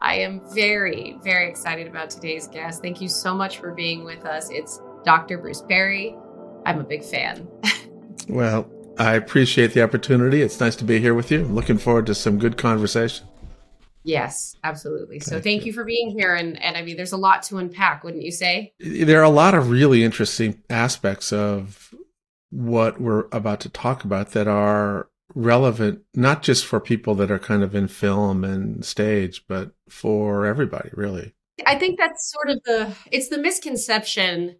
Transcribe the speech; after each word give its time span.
I 0.00 0.14
am 0.14 0.40
very, 0.54 1.18
very 1.24 1.48
excited 1.48 1.88
about 1.88 2.10
today's 2.10 2.46
guest. 2.46 2.82
Thank 2.82 3.00
you 3.00 3.08
so 3.08 3.34
much 3.34 3.58
for 3.58 3.72
being 3.72 4.04
with 4.04 4.24
us. 4.24 4.48
It's 4.50 4.80
Dr. 5.04 5.38
Bruce 5.38 5.62
Perry. 5.62 6.16
I'm 6.64 6.78
a 6.78 6.84
big 6.84 7.02
fan. 7.02 7.48
well, 8.28 8.70
I 8.98 9.14
appreciate 9.14 9.72
the 9.72 9.82
opportunity. 9.82 10.40
It's 10.40 10.60
nice 10.60 10.76
to 10.76 10.84
be 10.84 11.00
here 11.00 11.14
with 11.14 11.32
you. 11.32 11.40
I'm 11.40 11.54
looking 11.54 11.78
forward 11.78 12.06
to 12.06 12.14
some 12.14 12.38
good 12.38 12.56
conversation. 12.56 13.26
Yes, 14.04 14.56
absolutely. 14.62 15.18
So 15.18 15.40
thank 15.40 15.66
you 15.66 15.72
for 15.72 15.84
being 15.84 16.10
here. 16.16 16.34
And, 16.34 16.60
and 16.62 16.76
I 16.76 16.82
mean, 16.82 16.96
there's 16.96 17.12
a 17.12 17.16
lot 17.16 17.42
to 17.44 17.58
unpack, 17.58 18.04
wouldn't 18.04 18.22
you 18.22 18.32
say? 18.32 18.72
There 18.78 19.20
are 19.20 19.24
a 19.24 19.28
lot 19.28 19.54
of 19.54 19.68
really 19.68 20.04
interesting 20.04 20.62
aspects 20.70 21.32
of 21.32 21.92
what 22.50 23.00
we're 23.00 23.26
about 23.32 23.60
to 23.60 23.68
talk 23.68 24.04
about 24.04 24.30
that 24.30 24.46
are 24.46 25.08
relevant, 25.38 26.00
not 26.14 26.42
just 26.42 26.66
for 26.66 26.80
people 26.80 27.14
that 27.14 27.30
are 27.30 27.38
kind 27.38 27.62
of 27.62 27.74
in 27.74 27.86
film 27.86 28.44
and 28.44 28.84
stage, 28.84 29.44
but 29.46 29.70
for 29.88 30.44
everybody, 30.44 30.90
really. 30.92 31.32
I 31.64 31.78
think 31.78 31.98
that's 31.98 32.32
sort 32.32 32.50
of 32.50 32.62
the, 32.64 32.94
it's 33.12 33.28
the 33.28 33.38
misconception 33.38 34.56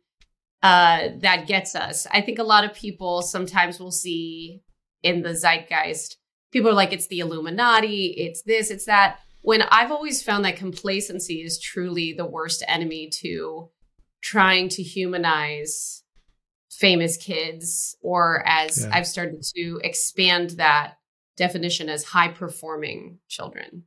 uh, 0.62 1.09
that 1.21 1.49
gets 1.49 1.75
us. 1.75 2.06
I 2.12 2.21
think 2.21 2.39
a 2.39 2.45
lot 2.45 2.65
of 2.65 2.75
people 2.75 3.23
sometimes 3.23 3.81
will 3.81 3.91
see 3.91 4.62
in 5.03 5.23
the 5.23 5.34
zeitgeist, 5.34 6.17
people 6.53 6.71
are 6.71 6.75
like, 6.75 6.93
it's 6.93 7.09
the 7.09 7.21
Illuminati, 7.21 8.15
it's 8.17 8.43
this, 8.43 8.71
it's 8.71 8.87
that 8.87 9.19
when 9.43 9.62
I've 9.62 9.93
always 9.93 10.23
found 10.23 10.45
that 10.45 10.56
complacency 10.56 11.43
is 11.43 11.61
truly 11.61 12.12
the 12.12 12.27
worst 12.27 12.65
enemy 12.69 13.11
to 13.21 13.71
trying 14.21 14.69
to 14.71 14.83
humanize 14.83 16.03
famous 16.71 17.17
kids, 17.17 17.97
or 18.03 18.47
as 18.47 18.85
yeah. 18.85 18.91
I've 18.93 19.07
started 19.07 19.43
to 19.57 19.81
expand 19.83 20.51
that 20.51 20.95
definition 21.37 21.89
as 21.89 22.05
high 22.05 22.29
performing 22.29 23.19
children. 23.29 23.85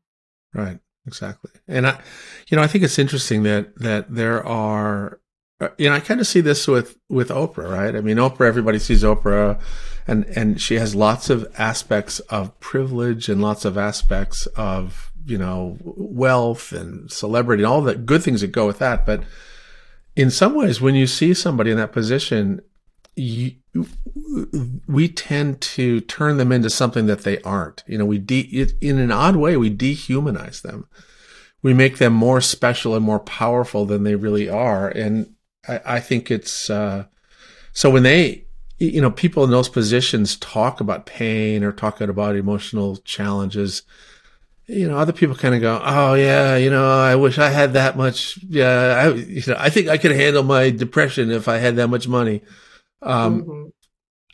Right, 0.53 0.79
exactly. 1.05 1.51
And 1.67 1.87
I, 1.87 2.01
you 2.47 2.57
know, 2.57 2.63
I 2.63 2.67
think 2.67 2.83
it's 2.83 2.99
interesting 2.99 3.43
that 3.43 3.77
that 3.77 4.13
there 4.13 4.45
are 4.45 5.19
uh, 5.59 5.69
you 5.77 5.87
know, 5.87 5.95
I 5.95 5.99
kind 5.99 6.19
of 6.19 6.27
see 6.27 6.41
this 6.41 6.67
with 6.67 6.97
with 7.09 7.29
Oprah, 7.29 7.69
right? 7.69 7.95
I 7.95 8.01
mean, 8.01 8.17
Oprah, 8.17 8.47
everybody 8.47 8.79
sees 8.79 9.03
Oprah, 9.03 9.61
and 10.07 10.25
and 10.25 10.59
she 10.59 10.75
has 10.75 10.95
lots 10.95 11.29
of 11.29 11.47
aspects 11.57 12.19
of 12.21 12.59
privilege 12.59 13.29
and 13.29 13.41
lots 13.41 13.63
of 13.63 13.77
aspects 13.77 14.47
of 14.47 15.11
you 15.25 15.37
know, 15.37 15.77
wealth 15.81 16.71
and 16.71 17.11
celebrity 17.11 17.63
and 17.63 17.71
all 17.71 17.81
the 17.81 17.95
good 17.95 18.23
things 18.23 18.41
that 18.41 18.47
go 18.47 18.65
with 18.65 18.79
that. 18.79 19.05
But 19.05 19.23
in 20.15 20.29
some 20.29 20.55
ways, 20.55 20.81
when 20.81 20.95
you 20.95 21.07
see 21.07 21.33
somebody 21.33 21.71
in 21.71 21.77
that 21.77 21.91
position, 21.91 22.61
you, 23.15 23.55
we 24.87 25.07
tend 25.07 25.61
to 25.61 26.01
turn 26.01 26.37
them 26.37 26.51
into 26.51 26.69
something 26.69 27.07
that 27.07 27.21
they 27.21 27.41
aren't. 27.41 27.83
You 27.87 27.97
know, 27.97 28.05
we 28.05 28.17
de- 28.17 28.67
in 28.79 28.99
an 28.99 29.11
odd 29.11 29.35
way, 29.35 29.57
we 29.57 29.75
dehumanize 29.75 30.61
them. 30.61 30.87
We 31.61 31.73
make 31.73 31.97
them 31.97 32.13
more 32.13 32.41
special 32.41 32.95
and 32.95 33.05
more 33.05 33.19
powerful 33.19 33.85
than 33.85 34.03
they 34.03 34.15
really 34.15 34.49
are. 34.49 34.87
And 34.89 35.35
I, 35.67 35.81
I 35.85 35.99
think 35.99 36.31
it's, 36.31 36.69
uh, 36.69 37.05
so 37.73 37.89
when 37.89 38.03
they, 38.03 38.45
you 38.79 39.01
know, 39.01 39.11
people 39.11 39.43
in 39.43 39.51
those 39.51 39.69
positions 39.69 40.37
talk 40.37 40.79
about 40.79 41.05
pain 41.05 41.63
or 41.63 41.71
talk 41.71 42.01
about 42.01 42.35
emotional 42.35 42.97
challenges, 42.97 43.83
you 44.65 44.87
know, 44.87 44.97
other 44.97 45.13
people 45.13 45.35
kind 45.35 45.53
of 45.53 45.61
go, 45.61 45.81
"Oh 45.83 46.13
yeah, 46.13 46.55
you 46.55 46.69
know, 46.69 46.89
I 46.89 47.15
wish 47.15 47.37
I 47.37 47.49
had 47.49 47.73
that 47.73 47.97
much. 47.97 48.39
Yeah, 48.43 49.03
I, 49.05 49.13
you 49.13 49.43
know, 49.45 49.55
I 49.57 49.69
think 49.69 49.89
I 49.89 49.97
could 49.97 50.11
handle 50.11 50.43
my 50.43 50.69
depression 50.69 51.29
if 51.29 51.47
I 51.47 51.57
had 51.57 51.75
that 51.75 51.89
much 51.89 52.07
money." 52.07 52.41
Um, 53.01 53.43
mm-hmm. 53.43 53.63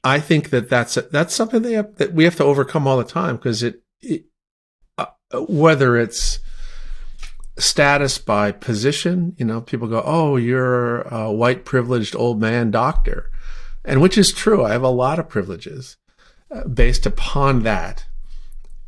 I 0.04 0.20
think 0.20 0.50
that 0.52 0.70
that's 0.70 0.96
that's 1.12 1.34
something 1.34 1.62
they 1.62 1.74
have, 1.74 1.96
that 1.96 2.14
we 2.14 2.24
have 2.24 2.36
to 2.38 2.44
overcome 2.44 2.88
all 2.88 2.98
the 2.98 3.04
time 3.04 3.36
because 3.36 3.64
it, 3.64 3.82
it 4.02 4.26
uh, 4.98 5.08
whether 5.48 5.98
it's 5.98 6.40
status 7.58 8.18
by 8.18 8.52
position, 8.52 9.36
you 9.38 9.46
know, 9.46 9.62
people 9.62 9.88
go, 9.88 10.04
"Oh, 10.06 10.38
you're 10.38 11.02
a 11.02 11.32
white 11.32 11.66
privileged 11.66 12.16
old 12.16 12.40
man 12.40 12.72
doctor," 12.72 13.32
and 13.84 14.02
which 14.02 14.18
is 14.18 14.32
true. 14.32 14.64
I 14.64 14.72
have 14.72 14.84
a 14.84 14.90
lot 14.90 15.20
of 15.20 15.30
privileges 15.30 15.98
uh, 16.52 16.68
based 16.68 17.06
upon 17.06 17.64
that 17.64 18.06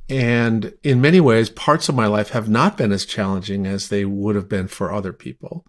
and 0.10 0.74
in 0.82 1.02
many 1.02 1.20
ways, 1.20 1.52
parts 1.52 1.88
of 1.88 1.96
my 1.96 2.08
life 2.08 2.32
have 2.32 2.50
not 2.50 2.78
been 2.78 2.92
as 2.92 3.06
challenging 3.06 3.68
as 3.68 3.90
they 3.90 4.06
would 4.06 4.36
have 4.36 4.50
been 4.50 4.68
for 4.68 4.92
other 4.92 5.14
people. 5.14 5.66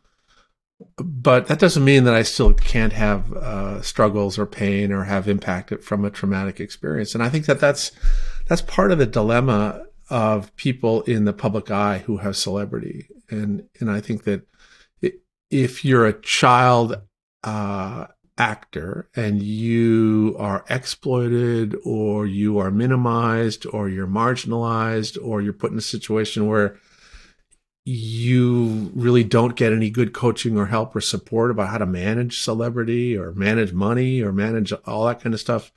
But 0.96 1.46
that 1.48 1.58
doesn't 1.58 1.84
mean 1.84 2.04
that 2.04 2.14
I 2.14 2.22
still 2.22 2.52
can't 2.52 2.92
have 2.92 3.32
uh, 3.32 3.82
struggles 3.82 4.38
or 4.38 4.46
pain 4.46 4.92
or 4.92 5.04
have 5.04 5.28
impacted 5.28 5.84
from 5.84 6.04
a 6.04 6.10
traumatic 6.10 6.60
experience. 6.60 7.14
And 7.14 7.22
I 7.22 7.28
think 7.28 7.46
that 7.46 7.60
that's 7.60 7.92
that's 8.48 8.62
part 8.62 8.92
of 8.92 8.98
the 8.98 9.06
dilemma 9.06 9.84
of 10.08 10.54
people 10.56 11.02
in 11.02 11.24
the 11.24 11.32
public 11.32 11.70
eye 11.70 11.98
who 11.98 12.18
have 12.18 12.36
celebrity. 12.36 13.08
And 13.30 13.68
and 13.78 13.90
I 13.90 14.00
think 14.00 14.24
that 14.24 14.46
if 15.50 15.84
you're 15.84 16.06
a 16.06 16.20
child 16.20 17.00
uh, 17.44 18.06
actor 18.38 19.08
and 19.14 19.42
you 19.42 20.34
are 20.38 20.64
exploited 20.70 21.76
or 21.84 22.26
you 22.26 22.58
are 22.58 22.70
minimized 22.70 23.66
or 23.66 23.88
you're 23.88 24.06
marginalized 24.06 25.18
or 25.22 25.42
you're 25.42 25.52
put 25.52 25.72
in 25.72 25.78
a 25.78 25.82
situation 25.82 26.46
where 26.46 26.76
you 27.90 28.92
really 28.94 29.24
don't 29.24 29.56
get 29.56 29.72
any 29.72 29.90
good 29.90 30.12
coaching 30.12 30.56
or 30.56 30.66
help 30.66 30.94
or 30.94 31.00
support 31.00 31.50
about 31.50 31.70
how 31.70 31.78
to 31.78 31.86
manage 31.86 32.40
celebrity 32.40 33.16
or 33.16 33.32
manage 33.32 33.72
money 33.72 34.22
or 34.22 34.32
manage 34.32 34.72
all 34.86 35.06
that 35.06 35.20
kind 35.20 35.34
of 35.34 35.40
stuff. 35.40 35.72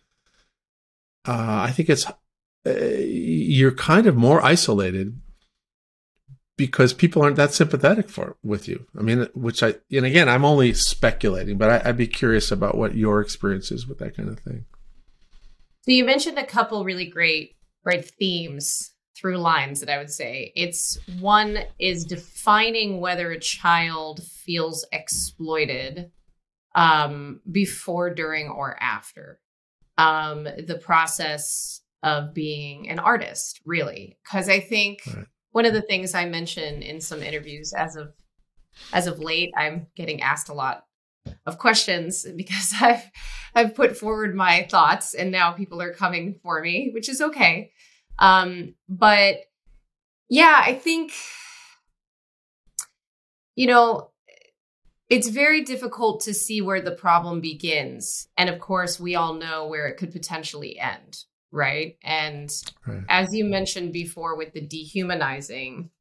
Uh, 1.28 1.66
I 1.68 1.72
think 1.72 1.90
it's 1.90 2.06
uh, 2.06 2.69
you're 2.69 3.73
kind 3.73 4.06
of 4.06 4.16
more 4.16 4.46
isolated 4.46 5.19
because 6.56 6.94
people 6.94 7.23
aren't 7.23 7.38
that 7.38 7.53
sympathetic 7.53 8.09
for 8.09 8.38
with 8.44 8.68
you. 8.68 8.85
I 8.96 9.02
mean, 9.02 9.28
which 9.34 9.63
I 9.63 9.75
and 9.91 10.06
again, 10.06 10.29
I'm 10.29 10.46
only 10.46 10.73
speculating, 10.73 11.57
but 11.57 11.84
I, 11.84 11.88
would 11.88 11.97
be 11.97 12.06
curious 12.06 12.52
about 12.52 12.78
what 12.78 12.96
your 12.96 13.22
experience 13.22 13.72
is 13.72 13.88
with 13.88 13.97
that 13.97 14.16
kind 14.16 14.29
of 14.29 14.40
thing. 14.40 14.66
So 15.81 15.91
you 15.91 16.06
mentioned 16.06 16.38
a 16.38 16.46
couple 16.46 16.84
really 16.85 17.07
great 17.07 17.56
right 17.84 18.06
themes 18.06 18.92
through 19.23 19.38
lines 19.38 19.79
that 19.79 19.89
I 19.89 19.97
would 19.97 20.11
say. 20.11 20.51
It's 20.56 21.00
one 21.19 21.57
is 21.79 22.06
defining 22.06 22.99
whether 22.99 23.31
a 23.31 23.40
child 23.40 24.22
feels 24.23 24.85
exploited 24.91 26.11
um, 26.75 27.40
before, 27.49 28.14
during, 28.14 28.49
or 28.49 28.78
after 28.79 29.40
um, 29.97 30.43
the 30.43 30.79
process 30.79 31.81
of 32.03 32.35
being 32.35 32.90
an 32.90 32.99
artist, 32.99 33.61
really. 33.66 34.20
Because 34.23 34.49
I 34.49 34.59
think 34.59 35.02
right 35.08 35.25
one 35.53 35.66
of 35.66 35.73
the 35.73 35.81
things 35.81 36.14
I 36.14 36.25
mention 36.25 36.81
in 36.81 36.99
some 36.99 37.23
interviews 37.23 37.73
as 37.73 37.96
of 37.96 38.11
as 38.91 39.08
of 39.08 39.20
late, 39.20 39.52
I'm 39.55 39.87
getting 39.96 40.22
asked 40.22 40.49
a 40.49 40.53
lot 40.53 40.85
of 41.46 41.59
questions 41.59 42.25
because 42.35 42.73
I've 42.81 43.09
I've 43.55 43.75
put 43.75 43.96
forward 43.96 44.35
my 44.35 44.67
thoughts 44.70 45.14
and 45.14 45.31
now 45.31 45.53
people 45.53 45.81
are 45.81 45.93
coming 45.93 46.40
for 46.43 46.59
me, 46.59 46.90
which 46.93 47.08
is 47.08 47.22
okay. 47.22 47.72
Um, 48.19 48.75
but 48.87 49.37
yeah, 50.29 50.61
I 50.63 50.73
think 50.75 51.13
you 53.55 53.67
know 53.67 54.09
it's 55.09 55.27
very 55.27 55.63
difficult 55.63 56.21
to 56.21 56.33
see 56.33 56.61
where 56.61 56.81
the 56.81 56.91
problem 56.91 57.41
begins. 57.41 58.27
And 58.37 58.49
of 58.49 58.59
course, 58.59 58.99
we 58.99 59.15
all 59.15 59.33
know 59.33 59.67
where 59.67 59.87
it 59.87 59.97
could 59.97 60.11
potentially 60.11 60.79
end 60.79 61.25
right? 61.53 61.97
And 62.03 62.51
right. 62.85 63.03
as 63.07 63.33
you 63.33 63.45
mentioned 63.45 63.93
before 63.93 64.35
with 64.35 64.51
the 64.53 64.61
dehumanizing, 64.61 65.91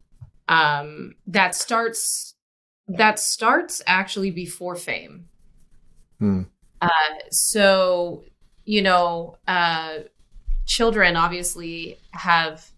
um, 0.49 1.15
that 1.29 1.55
starts 1.55 2.35
that 2.89 3.21
starts 3.21 3.81
actually 3.87 4.33
before 4.33 4.75
fame. 4.75 5.27
Hmm. 6.19 6.43
Uh, 6.81 6.89
so 7.31 8.25
you 8.65 8.83
know, 8.83 9.37
uh, 9.47 9.99
children 10.67 11.17
obviously 11.17 11.99
have 12.13 12.71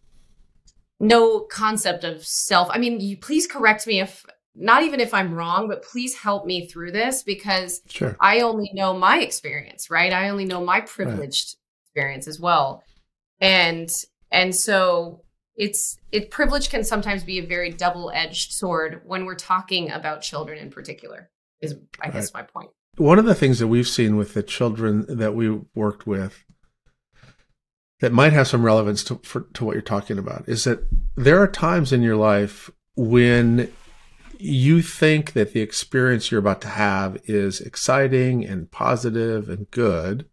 no 1.00 1.40
concept 1.40 2.04
of 2.04 2.24
self. 2.24 2.68
I 2.70 2.78
mean, 2.78 3.00
you 3.00 3.16
please 3.16 3.46
correct 3.46 3.86
me 3.86 4.00
if 4.00 4.24
not 4.54 4.84
even 4.84 5.00
if 5.00 5.12
I'm 5.12 5.34
wrong, 5.34 5.68
but 5.68 5.82
please 5.82 6.14
help 6.14 6.46
me 6.46 6.66
through 6.66 6.92
this 6.92 7.22
because 7.22 7.82
Sure. 7.88 8.16
I 8.20 8.40
only 8.40 8.70
know 8.72 8.96
my 8.96 9.18
experience, 9.18 9.90
right? 9.90 10.12
I 10.12 10.28
only 10.28 10.44
know 10.44 10.64
my 10.64 10.80
privileged 10.80 11.56
experience 11.84 12.28
as 12.28 12.38
well. 12.38 12.82
And 13.40 13.90
and 14.30 14.54
so 14.54 15.22
it's 15.56 15.98
it 16.12 16.30
privilege 16.30 16.70
can 16.70 16.84
sometimes 16.84 17.24
be 17.24 17.38
a 17.38 17.46
very 17.46 17.70
double-edged 17.70 18.52
sword 18.52 19.02
when 19.04 19.24
we're 19.24 19.34
talking 19.34 19.90
about 19.90 20.22
children 20.22 20.58
in 20.58 20.70
particular. 20.70 21.30
Is 21.60 21.76
I 22.00 22.10
guess 22.10 22.32
my 22.32 22.42
point. 22.42 22.70
One 22.96 23.18
of 23.18 23.24
the 23.24 23.34
things 23.34 23.58
that 23.58 23.66
we've 23.66 23.88
seen 23.88 24.16
with 24.16 24.34
the 24.34 24.42
children 24.42 25.04
that 25.08 25.34
we 25.34 25.60
worked 25.74 26.06
with 26.06 26.44
that 28.00 28.12
might 28.12 28.32
have 28.32 28.48
some 28.48 28.64
relevance 28.64 29.04
to 29.04 29.16
for, 29.22 29.42
to 29.54 29.64
what 29.64 29.74
you're 29.74 29.82
talking 29.82 30.18
about 30.18 30.48
is 30.48 30.64
that 30.64 30.86
there 31.16 31.40
are 31.40 31.48
times 31.48 31.92
in 31.92 32.02
your 32.02 32.16
life 32.16 32.70
when 32.96 33.72
you 34.38 34.82
think 34.82 35.32
that 35.32 35.52
the 35.52 35.60
experience 35.60 36.30
you're 36.30 36.40
about 36.40 36.60
to 36.60 36.68
have 36.68 37.18
is 37.24 37.60
exciting 37.60 38.44
and 38.44 38.70
positive 38.70 39.48
and 39.48 39.70
good, 39.70 40.26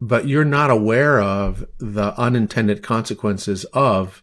but 0.00 0.26
you're 0.26 0.44
not 0.44 0.70
aware 0.70 1.20
of 1.20 1.64
the 1.78 2.18
unintended 2.18 2.82
consequences 2.82 3.64
of 3.66 4.22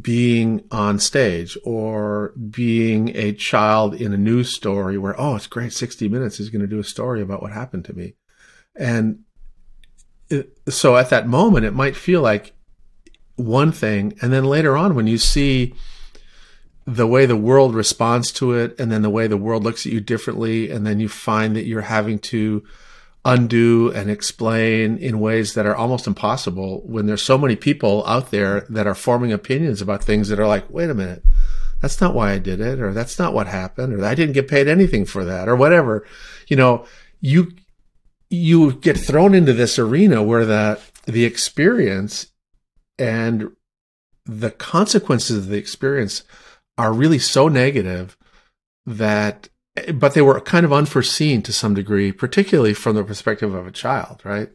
being 0.00 0.62
on 0.70 0.98
stage 0.98 1.58
or 1.64 2.32
being 2.50 3.14
a 3.16 3.32
child 3.32 3.94
in 3.94 4.12
a 4.12 4.16
news 4.16 4.54
story 4.54 4.96
where, 4.96 5.20
oh, 5.20 5.34
it's 5.34 5.48
great, 5.48 5.72
60 5.72 6.08
Minutes 6.08 6.38
is 6.38 6.48
going 6.48 6.62
to 6.62 6.68
do 6.68 6.78
a 6.78 6.84
story 6.84 7.20
about 7.20 7.42
what 7.42 7.52
happened 7.52 7.84
to 7.86 7.92
me. 7.92 8.14
And 8.76 9.24
so 10.68 10.96
at 10.96 11.10
that 11.10 11.26
moment, 11.26 11.66
it 11.66 11.72
might 11.72 11.96
feel 11.96 12.20
like 12.20 12.52
one 13.36 13.72
thing. 13.72 14.16
And 14.20 14.32
then 14.32 14.44
later 14.44 14.76
on, 14.76 14.94
when 14.94 15.06
you 15.06 15.18
see 15.18 15.74
the 16.86 17.06
way 17.06 17.26
the 17.26 17.36
world 17.36 17.74
responds 17.74 18.32
to 18.32 18.52
it, 18.52 18.78
and 18.78 18.90
then 18.90 19.02
the 19.02 19.10
way 19.10 19.26
the 19.26 19.36
world 19.36 19.64
looks 19.64 19.86
at 19.86 19.92
you 19.92 20.00
differently, 20.00 20.70
and 20.70 20.86
then 20.86 20.98
you 20.98 21.08
find 21.08 21.54
that 21.54 21.66
you're 21.66 21.82
having 21.82 22.18
to 22.18 22.64
undo 23.24 23.92
and 23.94 24.10
explain 24.10 24.96
in 24.96 25.20
ways 25.20 25.52
that 25.54 25.66
are 25.66 25.76
almost 25.76 26.06
impossible 26.06 26.80
when 26.86 27.06
there's 27.06 27.22
so 27.22 27.36
many 27.36 27.54
people 27.54 28.04
out 28.06 28.30
there 28.30 28.62
that 28.70 28.86
are 28.86 28.94
forming 28.94 29.30
opinions 29.30 29.82
about 29.82 30.02
things 30.02 30.28
that 30.28 30.40
are 30.40 30.46
like, 30.46 30.68
wait 30.70 30.88
a 30.88 30.94
minute, 30.94 31.22
that's 31.80 32.00
not 32.00 32.14
why 32.14 32.32
I 32.32 32.38
did 32.38 32.60
it, 32.60 32.80
or 32.80 32.92
that's 32.92 33.18
not 33.18 33.34
what 33.34 33.46
happened, 33.46 33.92
or 33.92 34.04
I 34.04 34.14
didn't 34.14 34.34
get 34.34 34.48
paid 34.48 34.68
anything 34.68 35.04
for 35.04 35.24
that, 35.24 35.48
or 35.48 35.56
whatever. 35.56 36.06
You 36.48 36.56
know, 36.56 36.86
you 37.20 37.52
you 38.30 38.72
get 38.74 38.96
thrown 38.96 39.34
into 39.34 39.52
this 39.52 39.78
arena 39.78 40.22
where 40.22 40.46
the 40.46 40.80
the 41.06 41.24
experience 41.24 42.28
and 42.98 43.50
the 44.24 44.50
consequences 44.50 45.36
of 45.36 45.46
the 45.48 45.56
experience 45.58 46.22
are 46.78 46.92
really 46.92 47.18
so 47.18 47.48
negative 47.48 48.16
that 48.86 49.48
but 49.94 50.14
they 50.14 50.22
were 50.22 50.40
kind 50.40 50.64
of 50.64 50.72
unforeseen 50.72 51.42
to 51.42 51.52
some 51.52 51.74
degree 51.74 52.12
particularly 52.12 52.74
from 52.74 52.94
the 52.96 53.04
perspective 53.04 53.52
of 53.54 53.66
a 53.66 53.72
child 53.72 54.20
right 54.24 54.50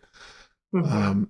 Mhm. 0.73 0.91
um, 0.91 1.29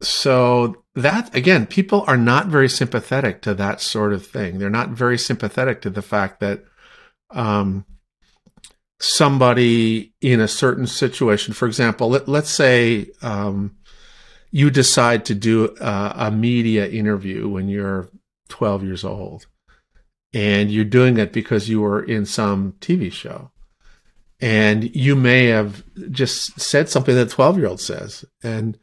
so 0.00 0.84
that 0.94 1.34
again 1.34 1.66
people 1.66 2.04
are 2.06 2.16
not 2.16 2.46
very 2.48 2.68
sympathetic 2.68 3.40
to 3.42 3.54
that 3.54 3.80
sort 3.80 4.12
of 4.12 4.26
thing 4.26 4.58
they're 4.58 4.70
not 4.70 4.90
very 4.90 5.18
sympathetic 5.18 5.80
to 5.82 5.90
the 5.90 6.02
fact 6.02 6.40
that 6.40 6.64
um, 7.30 7.84
somebody 9.02 10.12
in 10.20 10.40
a 10.40 10.48
certain 10.48 10.86
situation. 10.86 11.52
For 11.52 11.66
example 11.66 12.10
let, 12.10 12.28
let's 12.28 12.50
say 12.50 13.10
um, 13.20 13.76
you 14.52 14.70
decide 14.70 15.24
to 15.26 15.34
do 15.34 15.74
a, 15.80 16.12
a 16.16 16.30
media 16.30 16.88
interview 16.88 17.48
when 17.48 17.68
you're 17.68 18.08
12 18.48 18.84
years 18.84 19.04
old 19.04 19.46
and 20.32 20.70
you're 20.70 20.84
doing 20.84 21.18
it 21.18 21.32
because 21.32 21.68
you 21.68 21.80
were 21.80 22.02
in 22.02 22.24
some 22.24 22.72
TV 22.80 23.12
show. 23.12 23.50
And 24.40 24.94
you 24.94 25.14
may 25.14 25.46
have 25.46 25.84
just 26.10 26.60
said 26.60 26.88
something 26.88 27.14
that 27.14 27.28
a 27.28 27.30
12 27.30 27.58
year 27.58 27.68
old 27.68 27.80
says. 27.80 28.24
And 28.42 28.78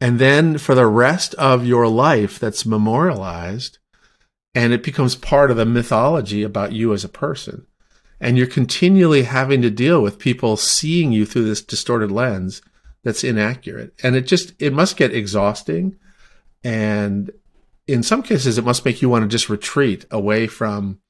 and 0.00 0.18
then 0.18 0.58
for 0.58 0.74
the 0.74 0.86
rest 0.86 1.34
of 1.34 1.64
your 1.64 1.86
life 1.86 2.40
that's 2.40 2.66
memorialized 2.66 3.78
and 4.54 4.72
it 4.72 4.82
becomes 4.82 5.14
part 5.14 5.50
of 5.50 5.56
the 5.56 5.64
mythology 5.64 6.42
about 6.42 6.72
you 6.72 6.92
as 6.92 7.04
a 7.04 7.08
person 7.08 7.66
and 8.22 8.38
you're 8.38 8.46
continually 8.46 9.24
having 9.24 9.60
to 9.62 9.70
deal 9.70 10.00
with 10.00 10.20
people 10.20 10.56
seeing 10.56 11.10
you 11.10 11.26
through 11.26 11.44
this 11.44 11.60
distorted 11.60 12.12
lens 12.12 12.62
that's 13.02 13.24
inaccurate. 13.24 13.92
And 14.02 14.14
it 14.14 14.28
just 14.28 14.54
it 14.60 14.72
must 14.72 14.96
get 14.96 15.12
exhausting. 15.12 15.96
And 16.62 17.32
in 17.88 18.04
some 18.04 18.22
cases 18.22 18.56
it 18.56 18.64
must 18.64 18.84
make 18.84 19.02
you 19.02 19.08
want 19.08 19.24
to 19.24 19.28
just 19.28 19.48
retreat 19.48 20.06
away 20.10 20.46
from 20.46 21.00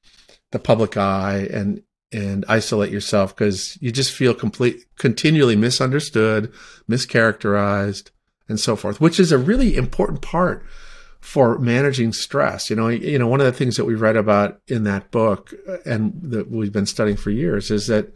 the 0.53 0.59
public 0.59 0.97
eye 0.97 1.47
and 1.53 1.83
and 2.11 2.45
isolate 2.49 2.91
yourself 2.91 3.37
because 3.37 3.79
you 3.81 3.93
just 3.93 4.13
feel 4.13 4.35
complete 4.35 4.85
continually 4.97 5.57
misunderstood 5.57 6.53
mischaracterized 6.91 8.11
and 8.49 8.61
so 8.61 8.77
forth 8.77 9.01
which 9.01 9.19
is 9.19 9.33
a 9.33 9.39
really 9.39 9.77
important 9.77 10.21
part 10.21 10.63
for 11.23 11.59
managing 11.59 12.13
stress 12.13 12.69
you 12.69 12.77
know 12.77 12.89
you 12.89 13.19
know 13.19 13.27
one 13.27 13.41
of 13.41 13.47
the 13.47 13.53
things 13.53 13.77
that 13.77 13.87
we 13.87 13.95
read 13.95 14.17
about 14.17 14.61
in 14.69 14.85
that 14.85 15.11
book 15.11 15.55
uh, 15.67 15.79
and 15.87 16.13
that 16.23 16.51
we've 16.51 16.73
been 16.73 16.85
studying 16.85 17.17
for 17.17 17.31
years 17.31 17.71
is 17.71 17.87
that 17.87 18.13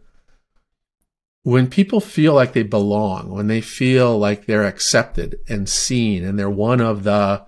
when 1.43 1.71
people 1.71 2.01
feel 2.01 2.35
like 2.35 2.53
they 2.53 2.63
belong 2.63 3.31
when 3.31 3.47
they 3.47 3.61
feel 3.61 4.19
like 4.19 4.45
they're 4.45 4.67
accepted 4.67 5.39
and 5.49 5.69
seen 5.69 6.25
and 6.25 6.39
they're 6.39 6.51
one 6.51 6.81
of 6.81 7.05
the 7.05 7.43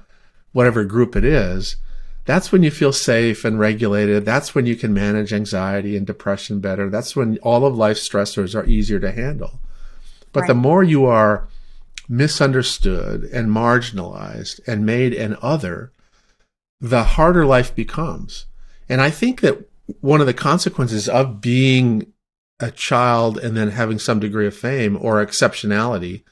whatever 0.53 0.85
group 0.85 1.15
it 1.15 1.25
is, 1.25 1.77
that's 2.25 2.53
when 2.53 2.63
you 2.63 2.71
feel 2.71 2.93
safe 2.93 3.45
and 3.45 3.59
regulated. 3.59 4.25
That's 4.25 4.55
when 4.55 4.67
you 4.67 4.77
can 4.77 4.93
manage 4.93 5.33
anxiety 5.33 5.97
and 5.97 6.07
depression 6.07 6.61
better. 6.61 6.91
That's 6.91 7.17
when 7.17 7.39
all 7.39 7.65
of 7.65 7.77
life's 7.77 8.07
stressors 8.09 8.55
are 8.55 8.67
easier 8.67 8.99
to 9.01 9.13
handle. 9.13 9.61
But 10.33 10.47
the 10.47 10.55
more 10.55 10.83
you 10.83 11.07
are 11.07 11.49
misunderstood 12.09 13.25
and 13.25 13.51
marginalized 13.51 14.61
and 14.67 14.87
made 14.87 15.13
an 15.13 15.37
other, 15.43 15.93
the 16.81 17.05
harder 17.05 17.45
life 17.45 17.75
becomes. 17.75 18.47
And 18.89 19.01
I 19.01 19.11
think 19.11 19.41
that 19.43 19.69
one 20.01 20.21
of 20.21 20.27
the 20.27 20.35
consequences 20.35 21.09
of 21.09 21.41
being 21.41 22.13
a 22.61 22.71
child 22.71 23.39
and 23.39 23.57
then 23.57 23.71
having 23.71 23.99
some 23.99 24.21
degree 24.21 24.47
of 24.47 24.57
fame 24.57 24.97
or 25.01 25.25
exceptionality 25.25 26.25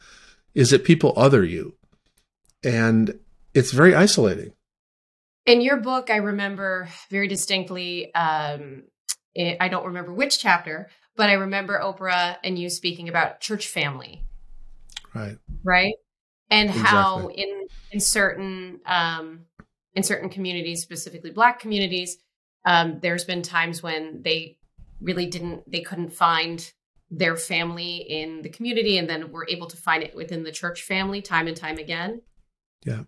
is 0.55 0.71
that 0.71 0.85
people 0.85 1.13
other 1.17 1.45
you. 1.45 1.75
And 2.65 3.19
it's 3.55 3.73
very 3.73 3.95
isolating. 3.95 4.53
In 5.45 5.61
your 5.61 5.77
book, 5.77 6.11
I 6.11 6.17
remember 6.17 6.89
very 7.11 7.29
distinctly. 7.29 8.13
Um, 8.15 8.85
it, 9.35 9.59
I 9.61 9.69
don't 9.69 9.87
remember 9.87 10.13
which 10.13 10.41
chapter, 10.41 10.89
but 11.15 11.31
I 11.31 11.35
remember 11.35 11.81
Oprah 11.81 12.37
and 12.43 12.59
you 12.59 12.69
speaking 12.69 13.09
about 13.09 13.41
church 13.41 13.69
family, 13.69 14.25
Right. 15.17 15.39
right? 15.65 15.95
And 16.51 16.71
how 16.71 17.29
in 17.29 17.67
in 17.91 18.01
certain 18.01 18.81
um, 18.87 19.41
in 19.95 20.03
certain 20.03 20.29
communities, 20.29 20.83
specifically 20.83 21.31
Black 21.31 21.59
communities, 21.59 22.19
um, 22.65 23.01
there's 23.01 23.25
been 23.25 23.43
times 23.43 23.83
when 23.83 24.23
they 24.23 24.59
really 25.01 25.27
didn't, 25.27 25.71
they 25.71 25.81
couldn't 25.81 26.13
find 26.13 26.73
their 27.11 27.37
family 27.37 27.97
in 27.97 28.43
the 28.43 28.49
community, 28.49 28.99
and 28.99 29.09
then 29.09 29.33
were 29.33 29.47
able 29.49 29.67
to 29.69 29.77
find 29.77 30.03
it 30.03 30.15
within 30.15 30.43
the 30.43 30.53
church 30.53 30.83
family 30.83 31.23
time 31.23 31.47
and 31.47 31.57
time 31.57 31.79
again. 31.79 32.21
Yeah. 32.85 33.05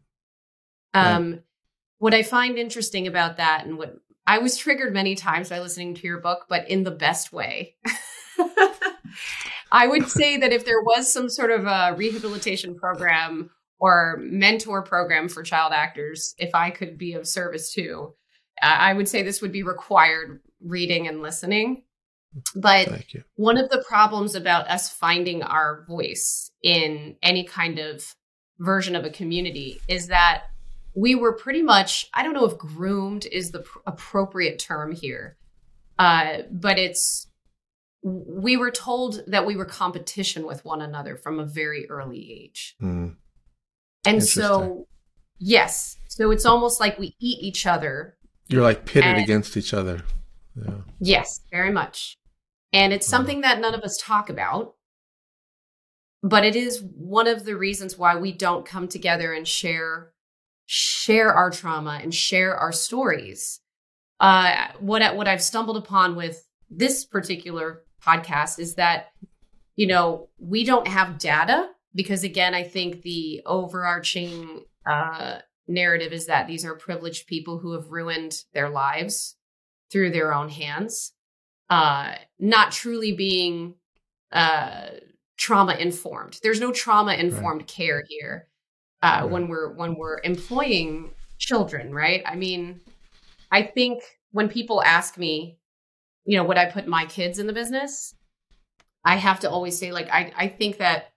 Um, 0.95 1.41
what 1.99 2.15
I 2.15 2.23
find 2.23 2.59
interesting 2.59 3.07
about 3.07 3.37
that, 3.37 3.67
and 3.67 3.77
what 3.77 3.97
I 4.27 4.38
was 4.38 4.57
triggered 4.57 4.95
many 4.95 5.15
times 5.15 5.49
by 5.49 5.61
listening 5.61 5.95
to 5.97 6.07
your 6.07 6.21
book, 6.21 6.47
but 6.49 6.71
in 6.71 6.85
the 6.85 6.91
best 6.91 7.33
way. 7.33 7.77
I 9.70 9.87
would 9.87 10.08
say 10.08 10.37
that 10.38 10.52
if 10.52 10.64
there 10.64 10.82
was 10.82 11.12
some 11.12 11.28
sort 11.28 11.50
of 11.50 11.66
a 11.66 11.94
rehabilitation 11.96 12.75
program 12.75 13.50
or 13.78 14.18
mentor 14.20 14.82
program 14.82 15.28
for 15.28 15.42
child 15.42 15.72
actors, 15.72 16.34
if 16.38 16.54
I 16.54 16.70
could 16.70 16.98
be 16.98 17.12
of 17.12 17.26
service 17.26 17.72
to, 17.75 18.14
I 18.60 18.92
would 18.92 19.08
say 19.08 19.22
this 19.22 19.42
would 19.42 19.52
be 19.52 19.62
required 19.62 20.40
reading 20.60 21.06
and 21.06 21.22
listening. 21.22 21.84
But 22.54 23.04
one 23.37 23.56
of 23.56 23.70
the 23.70 23.84
problems 23.87 24.34
about 24.34 24.68
us 24.68 24.90
finding 24.90 25.42
our 25.42 25.84
voice 25.88 26.50
in 26.62 27.16
any 27.22 27.44
kind 27.44 27.78
of 27.78 28.14
version 28.58 28.96
of 28.96 29.04
a 29.04 29.10
community 29.10 29.80
is 29.88 30.08
that 30.08 30.44
we 30.94 31.14
were 31.14 31.32
pretty 31.32 31.62
much 31.62 32.08
i 32.12 32.22
don't 32.22 32.34
know 32.34 32.44
if 32.44 32.58
groomed 32.58 33.26
is 33.26 33.52
the 33.52 33.60
pr- 33.60 33.78
appropriate 33.87 34.58
term 34.58 34.92
here 34.92 35.37
uh, 35.98 36.38
but 36.50 36.78
it's 36.78 37.27
we 38.02 38.57
were 38.57 38.71
told 38.71 39.21
that 39.26 39.45
we 39.47 39.57
were 39.57 39.64
competition 39.64 40.47
with 40.47 40.64
one 40.64 40.81
another 40.81 41.17
from 41.17 41.38
a 41.40 41.45
very 41.47 41.88
early 41.90 42.43
age 42.45 42.76
Mm. 42.81 43.17
and 44.07 44.23
so 44.25 44.87
yes 45.38 45.97
so 46.09 46.31
it's 46.31 46.47
almost 46.47 46.81
like 46.81 46.99
we 46.99 47.14
eat 47.21 47.38
each 47.43 47.67
other 47.67 48.17
You're 48.49 48.62
like 48.62 48.87
pitted 48.87 49.11
And- 49.17 49.23
against 49.23 49.57
each 49.57 49.75
other. 49.75 50.02
Yeah. 50.57 50.78
Yes, 51.00 51.40
very 51.52 51.71
much. 51.71 52.17
And 52.73 52.93
it's 52.93 53.07
Mhm. 53.07 53.11
something 53.11 53.40
that 53.43 53.61
none 53.61 53.75
of 53.75 53.83
us 53.83 53.97
talk 53.99 54.28
about. 54.31 54.75
But 56.23 56.45
it 56.45 56.57
is 56.57 56.83
one 56.83 57.28
of 57.28 57.45
the 57.45 57.57
reasons 57.57 57.97
why 57.97 58.17
we 58.17 58.33
don't 58.33 58.64
come 58.67 58.88
together 58.88 59.33
and 59.33 59.47
share 59.47 60.12
share 60.71 61.33
our 61.33 61.50
trauma 61.50 61.99
and 62.02 62.14
share 62.14 62.55
our 62.57 62.73
stories. 62.73 63.61
Uh, 64.21 64.69
what 64.81 65.14
what 65.17 65.28
I've 65.28 65.43
stumbled 65.43 65.76
upon 65.76 66.17
with 66.17 66.47
this 66.71 67.05
particular 67.05 67.85
podcast 68.05 68.59
is 68.59 68.75
that 68.76 69.12
you 69.76 69.87
know 69.87 70.28
we 70.38 70.64
don't 70.64 70.88
have 70.88 71.19
data 71.19 71.69
because 71.95 72.25
again 72.25 72.55
I 72.55 72.62
think 72.62 73.02
the 73.02 73.43
overarching 73.47 74.64
uh, 74.87 75.38
narrative 75.67 76.12
is 76.12 76.26
that 76.26 76.47
these 76.47 76.64
are 76.64 76.75
privileged 76.75 77.26
people 77.26 77.59
who 77.59 77.73
have 77.73 77.90
ruined 77.90 78.45
their 78.55 78.69
lives 78.71 79.37
through 79.90 80.11
their 80.11 80.35
own 80.35 80.49
hands, 80.49 81.12
uh, 81.71 82.14
not 82.38 82.73
truly 82.73 83.12
being 83.12 83.75
uh, 84.33 84.88
trauma 85.37 85.75
informed. 85.75 86.38
There's 86.43 86.61
no 86.61 86.73
trauma 86.73 87.14
informed 87.14 87.67
care 87.67 88.05
here 88.09 88.49
uh, 89.02 89.21
Right. 89.23 89.31
when 89.31 89.49
we're 89.49 89.73
when 89.75 89.95
we're 89.97 90.21
employing 90.25 91.11
children, 91.38 91.95
right? 91.95 92.23
I 92.26 92.35
mean, 92.35 92.81
I 93.50 93.62
think 93.62 94.02
when 94.33 94.49
people 94.49 94.83
ask 94.83 95.17
me, 95.17 95.59
you 96.28 96.37
know, 96.37 96.44
would 96.44 96.58
I 96.58 96.66
put 96.66 96.87
my 96.87 97.06
kids 97.06 97.38
in 97.38 97.47
the 97.47 97.54
business? 97.54 98.14
I 99.02 99.16
have 99.16 99.40
to 99.40 99.50
always 99.50 99.78
say, 99.78 99.92
like, 99.92 100.11
I, 100.12 100.30
I 100.37 100.49
think 100.49 100.76
that 100.76 101.12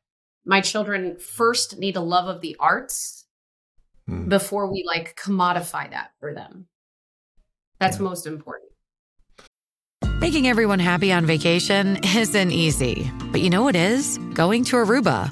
my 0.46 0.62
children 0.62 1.18
first 1.20 1.78
need 1.78 1.98
a 1.98 2.02
love 2.02 2.34
of 2.34 2.40
the 2.42 2.56
arts 2.60 3.18
Mm. 4.10 4.30
before 4.30 4.72
we 4.72 4.84
like 4.88 5.16
commodify 5.16 5.92
that 5.92 6.12
for 6.20 6.34
them. 6.34 6.66
That's 7.80 7.98
Yeah. 7.98 8.04
most 8.04 8.26
important. 8.26 8.72
Making 10.20 10.48
everyone 10.48 10.80
happy 10.80 11.12
on 11.12 11.26
vacation 11.26 12.00
isn't 12.04 12.52
easy, 12.52 13.12
but 13.32 13.42
you 13.42 13.50
know 13.50 13.64
what 13.64 13.76
is? 13.76 14.18
Going 14.34 14.64
to 14.66 14.78
Aruba. 14.78 15.32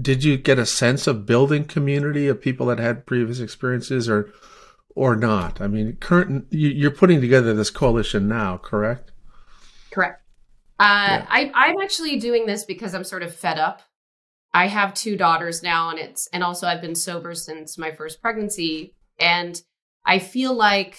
did 0.00 0.24
you 0.24 0.36
get 0.36 0.58
a 0.58 0.66
sense 0.66 1.06
of 1.06 1.26
building 1.26 1.64
community 1.64 2.28
of 2.28 2.40
people 2.40 2.66
that 2.66 2.78
had 2.78 3.06
previous 3.06 3.40
experiences 3.40 4.08
or 4.08 4.32
or 4.94 5.16
not? 5.16 5.60
I 5.60 5.66
mean, 5.66 5.96
current 5.96 6.46
you, 6.50 6.68
you're 6.68 6.90
putting 6.90 7.20
together 7.20 7.54
this 7.54 7.70
coalition 7.70 8.28
now, 8.28 8.58
correct? 8.58 9.12
Correct. 9.90 10.22
Uh, 10.78 11.24
I, 11.28 11.50
I'm 11.54 11.76
actually 11.82 12.18
doing 12.18 12.46
this 12.46 12.64
because 12.64 12.94
I'm 12.94 13.04
sort 13.04 13.22
of 13.22 13.34
fed 13.34 13.58
up. 13.58 13.82
I 14.52 14.68
have 14.68 14.94
two 14.94 15.16
daughters 15.16 15.62
now, 15.62 15.90
and 15.90 15.98
it's 15.98 16.28
and 16.32 16.42
also 16.42 16.66
I've 16.66 16.80
been 16.80 16.94
sober 16.94 17.34
since 17.34 17.78
my 17.78 17.92
first 17.92 18.20
pregnancy, 18.20 18.94
and 19.18 19.60
I 20.04 20.18
feel 20.18 20.54
like 20.54 20.98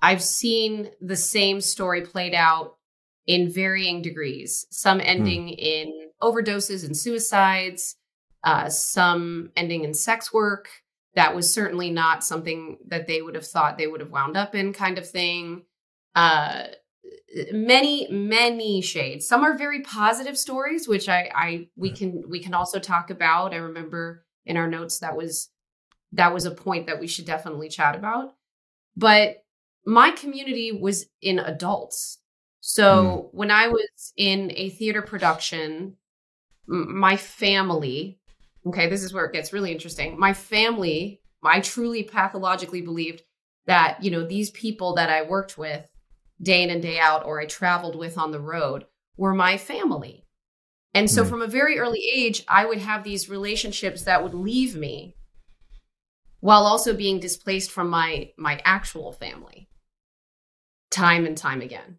I've 0.00 0.22
seen 0.22 0.90
the 1.00 1.16
same 1.16 1.60
story 1.60 2.02
played 2.02 2.34
out 2.34 2.76
in 3.26 3.50
varying 3.50 4.02
degrees. 4.02 4.66
Some 4.70 5.00
ending 5.00 5.48
in 5.48 6.03
overdoses 6.24 6.84
and 6.84 6.96
suicides, 6.96 7.96
uh, 8.44 8.68
some 8.68 9.50
ending 9.56 9.84
in 9.84 9.94
sex 9.94 10.32
work. 10.32 10.68
That 11.14 11.36
was 11.36 11.52
certainly 11.52 11.90
not 11.90 12.24
something 12.24 12.78
that 12.88 13.06
they 13.06 13.22
would 13.22 13.36
have 13.36 13.46
thought 13.46 13.78
they 13.78 13.86
would 13.86 14.00
have 14.00 14.10
wound 14.10 14.36
up 14.36 14.54
in, 14.54 14.72
kind 14.72 14.98
of 14.98 15.08
thing. 15.08 15.62
Uh, 16.14 16.64
many 17.52 18.08
many 18.10 18.80
shades. 18.80 19.26
Some 19.26 19.44
are 19.44 19.56
very 19.56 19.82
positive 19.82 20.38
stories 20.38 20.86
which 20.88 21.08
i 21.08 21.30
i 21.34 21.68
we 21.76 21.90
can 21.90 22.22
we 22.28 22.40
can 22.40 22.54
also 22.54 22.78
talk 22.78 23.10
about. 23.10 23.52
I 23.52 23.58
remember 23.58 24.24
in 24.46 24.56
our 24.56 24.68
notes 24.68 24.98
that 25.00 25.16
was 25.16 25.50
that 26.12 26.32
was 26.32 26.44
a 26.44 26.50
point 26.50 26.86
that 26.86 27.00
we 27.00 27.06
should 27.06 27.26
definitely 27.26 27.68
chat 27.68 27.96
about. 27.96 28.34
But 28.96 29.44
my 29.84 30.12
community 30.12 30.72
was 30.72 31.06
in 31.20 31.38
adults. 31.38 32.18
So 32.60 33.28
when 33.32 33.50
i 33.50 33.68
was 33.68 34.12
in 34.16 34.52
a 34.54 34.70
theater 34.70 35.02
production 35.02 35.96
my 36.66 37.16
family 37.16 38.18
okay 38.66 38.88
this 38.88 39.02
is 39.02 39.12
where 39.12 39.24
it 39.26 39.32
gets 39.32 39.52
really 39.52 39.72
interesting 39.72 40.18
my 40.18 40.32
family 40.32 41.20
i 41.44 41.60
truly 41.60 42.02
pathologically 42.02 42.80
believed 42.80 43.22
that 43.66 44.02
you 44.02 44.10
know 44.10 44.24
these 44.24 44.50
people 44.50 44.94
that 44.94 45.10
i 45.10 45.22
worked 45.22 45.58
with 45.58 45.88
day 46.40 46.62
in 46.62 46.70
and 46.70 46.82
day 46.82 46.98
out 46.98 47.24
or 47.24 47.40
I 47.40 47.46
traveled 47.46 47.96
with 47.96 48.18
on 48.18 48.30
the 48.30 48.40
road 48.40 48.86
were 49.16 49.34
my 49.34 49.56
family. 49.56 50.26
And 50.92 51.10
so 51.10 51.22
Right. 51.22 51.30
from 51.30 51.42
a 51.42 51.46
very 51.46 51.78
early 51.78 52.02
age, 52.14 52.44
I 52.46 52.66
would 52.66 52.78
have 52.78 53.02
these 53.02 53.28
relationships 53.28 54.02
that 54.02 54.22
would 54.22 54.34
leave 54.34 54.76
me 54.76 55.16
while 56.40 56.66
also 56.66 56.94
being 56.94 57.20
displaced 57.20 57.70
from 57.70 57.88
my 57.88 58.32
my 58.36 58.60
actual 58.64 59.12
family 59.12 59.68
time 60.90 61.26
and 61.26 61.36
time 61.36 61.60
again. 61.60 61.98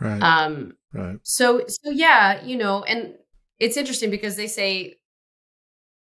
Right. 0.00 0.22
Um 0.22 0.76
right. 0.92 1.18
so 1.22 1.64
so 1.68 1.90
yeah, 1.90 2.42
you 2.44 2.56
know, 2.56 2.82
and 2.82 3.14
it's 3.58 3.76
interesting 3.76 4.10
because 4.10 4.36
they 4.36 4.46
say 4.46 4.96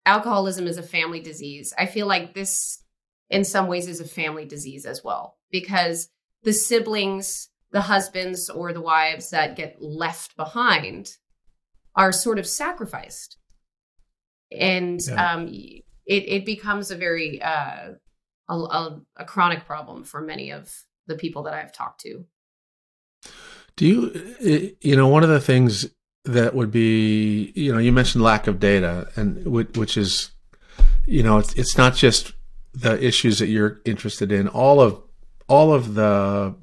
alcoholism 0.06 0.68
is 0.68 0.78
a 0.78 0.84
family 0.84 1.20
disease. 1.20 1.74
I 1.78 1.86
feel 1.86 2.08
like 2.08 2.34
this 2.34 2.84
in 3.30 3.44
some 3.44 3.68
ways 3.68 3.88
is 3.88 4.00
a 4.00 4.08
family 4.08 4.46
disease 4.46 4.86
as 4.86 5.04
well 5.04 5.38
because 5.52 6.10
the 6.44 6.54
siblings, 6.54 7.50
the 7.72 7.82
husbands 7.82 8.50
or 8.50 8.74
the 8.74 8.82
wives 8.82 9.30
that 9.32 9.56
get 9.56 9.82
left 9.82 10.36
behind 10.36 11.12
are 11.96 12.12
sort 12.12 12.40
of 12.40 12.48
sacrificed. 12.48 13.38
And 14.52 15.00
Yeah. 15.06 15.34
um 15.34 15.48
it 15.48 15.84
it 16.06 16.46
becomes 16.46 16.90
a 16.92 16.96
very 16.96 17.42
uh 17.42 17.94
a, 18.48 18.54
a, 18.56 19.02
a 19.18 19.26
chronic 19.26 19.66
problem 19.66 20.04
for 20.04 20.22
many 20.22 20.50
of 20.52 20.74
the 21.06 21.16
people 21.16 21.44
that 21.44 21.54
I've 21.54 21.72
talked 21.72 22.02
to. 22.02 22.26
Do 23.76 23.86
you, 23.86 24.76
you 24.82 24.96
know, 24.96 25.08
one 25.08 25.24
of 25.24 25.30
the 25.30 25.40
things 25.40 25.86
that 26.26 26.54
would 26.54 26.72
be, 26.72 27.52
you 27.56 27.72
know, 27.72 27.80
you 27.80 27.92
mentioned 27.92 28.24
lack 28.24 28.48
of 28.48 28.60
data, 28.60 29.10
and 29.16 29.46
which 29.46 29.98
is, 29.98 30.32
you 31.06 31.24
know, 31.24 31.38
it's 31.38 31.54
it's 31.54 31.78
not 31.78 31.96
just 31.96 32.34
the 32.74 33.04
issues 33.04 33.40
that 33.40 33.48
you're 33.48 33.80
interested 33.86 34.32
in. 34.32 34.48
All 34.48 34.82
of 34.82 35.02
all 35.48 35.74
of 35.74 35.96
the 35.96 36.56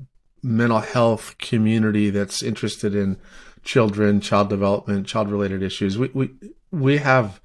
mental 0.42 0.80
health 0.80 1.36
community 1.38 2.10
that's 2.10 2.42
interested 2.42 2.94
in 2.94 3.18
children, 3.64 4.20
child 4.20 4.48
development, 4.48 5.06
child 5.06 5.30
related 5.30 5.62
issues. 5.62 5.98
We 5.98 6.08
we 6.14 6.30
we 6.70 6.98
have 6.98 7.40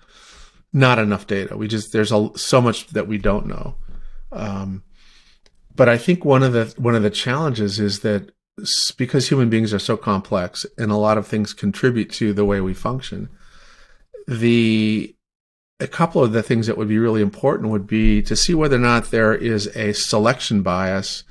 not 0.73 0.99
enough 0.99 1.27
data. 1.27 1.57
We 1.57 1.67
just 1.67 1.91
there's 1.91 2.11
a, 2.11 2.29
so 2.35 2.61
much 2.61 2.87
that 2.87 3.07
we 3.07 3.17
don't 3.17 3.47
know. 3.47 3.75
Um, 4.31 4.83
but 5.75 5.89
I 5.89 5.97
think 5.97 6.23
one 6.23 6.43
of 6.43 6.53
the 6.53 6.73
one 6.77 6.95
of 6.95 7.03
the 7.03 7.09
challenges 7.09 7.79
is 7.79 8.01
that 8.01 8.31
because 8.97 9.29
human 9.29 9.49
beings 9.49 9.73
are 9.73 9.79
so 9.79 9.97
complex 9.97 10.65
and 10.77 10.91
a 10.91 10.97
lot 10.97 11.17
of 11.17 11.27
things 11.27 11.53
contribute 11.53 12.11
to 12.11 12.33
the 12.33 12.45
way 12.45 12.61
we 12.61 12.73
function, 12.73 13.29
the 14.27 15.15
a 15.79 15.87
couple 15.87 16.23
of 16.23 16.31
the 16.31 16.43
things 16.43 16.67
that 16.67 16.77
would 16.77 16.87
be 16.87 16.99
really 16.99 17.23
important 17.23 17.71
would 17.71 17.87
be 17.87 18.21
to 18.21 18.35
see 18.35 18.53
whether 18.53 18.75
or 18.75 18.79
not 18.79 19.09
there 19.09 19.33
is 19.33 19.65
a 19.75 19.93
selection 19.93 20.61
bias 20.61 21.23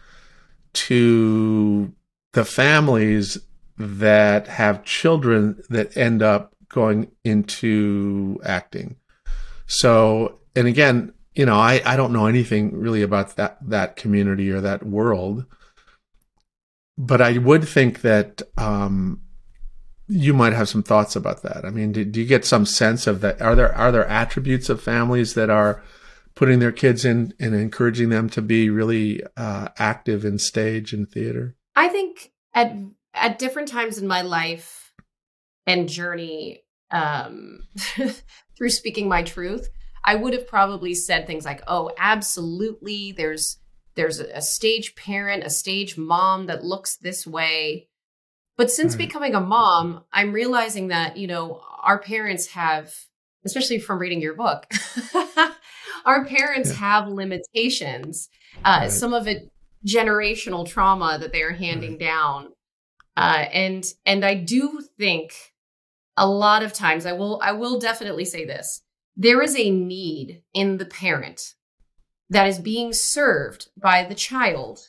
to 0.72 1.92
the 2.32 2.44
families 2.44 3.38
that 3.78 4.48
have 4.48 4.84
children 4.84 5.62
that 5.70 5.96
end 5.96 6.20
up 6.20 6.52
going 6.68 7.10
into 7.24 8.40
acting. 8.44 8.96
So, 9.66 10.40
and 10.56 10.66
again, 10.66 11.12
you 11.34 11.46
know, 11.46 11.54
I, 11.54 11.80
I 11.86 11.96
don't 11.96 12.12
know 12.12 12.26
anything 12.26 12.76
really 12.76 13.02
about 13.02 13.36
that, 13.36 13.56
that 13.68 13.96
community 13.96 14.50
or 14.50 14.60
that 14.60 14.84
world, 14.84 15.46
but 17.07 17.21
I 17.21 17.38
would 17.38 17.66
think 17.66 18.02
that, 18.02 18.42
um, 18.59 19.23
you 20.07 20.35
might 20.35 20.52
have 20.52 20.69
some 20.69 20.83
thoughts 20.83 21.14
about 21.14 21.42
that. 21.42 21.64
I 21.64 21.71
mean, 21.71 21.92
do, 21.92 22.04
do 22.04 22.21
you 22.21 22.26
get 22.26 22.45
some 22.45 22.66
sense 22.66 23.07
of 23.07 23.21
that? 23.21 23.40
Are 23.40 23.54
there, 23.54 23.75
are 23.75 23.92
there 23.92 24.07
attributes 24.09 24.69
of 24.69 24.83
families 24.83 25.35
that 25.35 25.50
are 25.50 25.83
putting 26.35 26.59
their 26.59 26.73
kids 26.73 27.04
in 27.04 27.33
and 27.38 27.54
encouraging 27.54 28.09
them 28.09 28.28
to 28.30 28.42
be 28.42 28.71
really, 28.71 29.23
uh, 29.37 29.69
active 29.78 30.25
in 30.25 30.38
stage 30.38 30.92
and 30.92 31.09
theater? 31.09 31.57
I 31.76 31.88
think 31.88 32.33
at 32.54 32.75
at 33.14 33.38
different 33.38 33.69
times 33.69 33.99
in 33.99 34.07
my 34.07 34.23
life 34.23 34.92
and 35.66 35.88
journey 35.88 36.62
um 36.90 37.61
through 38.57 38.71
speaking 38.71 39.09
my 39.09 39.23
truth, 39.23 39.69
I 40.04 40.16
would 40.16 40.33
have 40.33 40.47
probably 40.47 40.95
said 40.95 41.26
things 41.26 41.45
like, 41.45 41.62
"Oh, 41.66 41.90
absolutely, 41.97 43.12
there's 43.12 43.59
there's 43.94 44.20
a, 44.20 44.40
stage 44.40 44.94
parent, 44.94 45.44
a 45.44 45.50
stage 45.50 45.97
mom 45.99 46.47
that 46.47 46.64
looks 46.64 46.97
this 46.97 47.26
way. 47.26 47.88
But 48.56 48.70
since 48.70 48.94
Right. 48.94 49.06
becoming 49.06 49.35
a 49.35 49.40
mom, 49.40 50.04
I'm 50.12 50.32
realizing 50.32 50.88
that, 50.88 51.16
you 51.16 51.26
know, 51.26 51.62
our 51.82 51.99
parents 51.99 52.49
have, 52.49 52.94
especially 53.44 53.78
from 53.78 53.99
reading 53.99 54.20
your 54.20 54.35
book, 54.35 54.66
our 56.04 56.25
parents 56.25 56.70
Yeah. 56.70 56.76
have 56.76 57.09
limitations. 57.09 58.28
Uh, 58.64 58.80
Right. 58.82 58.90
Some 58.90 59.14
of 59.14 59.26
it 59.26 59.50
generational 59.87 60.68
trauma 60.68 61.16
that 61.18 61.32
they 61.32 61.42
are 61.42 61.52
handing 61.52 61.97
down. 61.97 62.52
Uh, 63.16 63.47
and 63.52 63.85
and 64.04 64.25
I 64.25 64.35
do 64.35 64.82
think 64.99 65.32
a 66.16 66.28
lot 66.28 66.62
of 66.62 66.73
times 66.73 67.06
I 67.06 67.12
will 67.12 67.40
I 67.42 67.52
will 67.52 67.78
definitely 67.78 68.25
say 68.26 68.44
this. 68.44 68.82
There 69.16 69.42
is 69.42 69.56
a 69.56 69.70
need 69.70 70.42
in 70.54 70.76
the 70.76 70.85
parent 70.85 71.54
that 72.30 72.46
is 72.46 72.58
being 72.58 72.92
served 72.92 73.68
by 73.76 74.04
the 74.04 74.14
child 74.14 74.88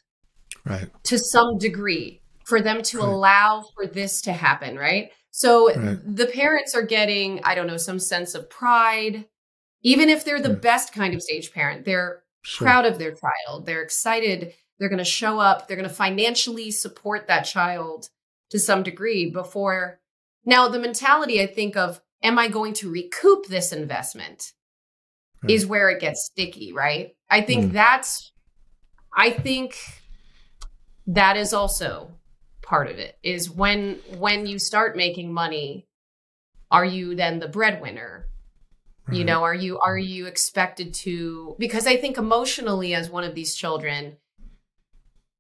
Right. 0.66 0.90
to 1.04 1.18
some 1.18 1.58
degree 1.58 2.22
for 2.46 2.62
them 2.62 2.82
to 2.84 3.00
Right. 3.00 3.08
allow 3.08 3.66
for 3.76 3.88
this 3.88 4.22
to 4.24 4.32
happen, 4.34 4.78
right? 4.78 5.12
So 5.32 5.74
Right. 5.74 5.98
the 6.16 6.28
parents 6.28 6.76
are 6.76 6.82
getting, 6.84 7.42
I 7.44 7.56
don't 7.56 7.68
know, 7.68 7.78
some 7.78 8.00
sense 8.00 8.36
of 8.36 8.50
pride. 8.50 9.26
Even 9.82 10.10
if 10.10 10.24
they're 10.24 10.42
the 10.42 10.50
Yeah. 10.50 10.56
best 10.56 10.94
kind 10.94 11.14
of 11.16 11.22
stage 11.22 11.52
parent, 11.54 11.86
they're 11.86 12.24
Sure. 12.44 12.66
proud 12.68 12.86
of 12.86 13.00
their 13.00 13.14
child. 13.16 13.66
They're 13.66 13.82
excited. 13.82 14.54
They're 14.78 14.90
going 14.90 15.00
to 15.00 15.06
show 15.06 15.40
up. 15.40 15.68
They're 15.68 15.78
going 15.78 15.88
to 15.90 15.94
financially 15.94 16.72
support 16.72 17.28
that 17.28 17.44
child 17.44 18.10
to 18.50 18.60
some 18.60 18.84
degree 18.84 19.30
before. 19.30 20.00
Now, 20.46 20.68
the 20.68 20.80
mentality 20.80 21.42
I 21.42 21.48
think 21.48 21.78
of, 21.78 22.02
am 22.24 22.38
I 22.38 22.48
going 22.48 22.74
to 22.76 22.90
recoup 22.92 23.46
this 23.48 23.72
investment? 23.72 24.54
Right. 25.44 25.52
Is 25.52 25.66
where 25.66 25.90
it 25.90 26.00
gets 26.00 26.26
sticky, 26.26 26.72
right? 26.74 27.16
I 27.30 27.42
think 27.42 27.66
Mm. 27.66 27.72
that's, 27.74 28.32
I 29.16 29.32
think 29.32 29.76
that 31.08 31.36
is 31.38 31.52
also 31.54 32.12
part 32.62 32.88
of 32.90 32.98
it 33.00 33.18
is 33.24 33.50
when 33.50 33.96
when 34.18 34.46
you 34.46 34.58
start 34.60 34.96
making 34.96 35.34
money 35.34 35.88
are 36.70 36.86
you 36.86 37.16
then 37.16 37.40
the 37.40 37.48
breadwinner? 37.48 38.28
You 39.12 39.26
know 39.26 39.44
are 39.44 39.54
you 39.54 39.78
are 39.80 39.98
you 39.98 40.26
expected 40.28 40.94
to 40.94 41.58
because 41.60 41.86
i 41.86 41.98
think 41.98 42.18
emotionally 42.18 42.94
as 42.94 43.10
one 43.10 43.26
of 43.26 43.36
these 43.36 43.56
children 43.56 44.16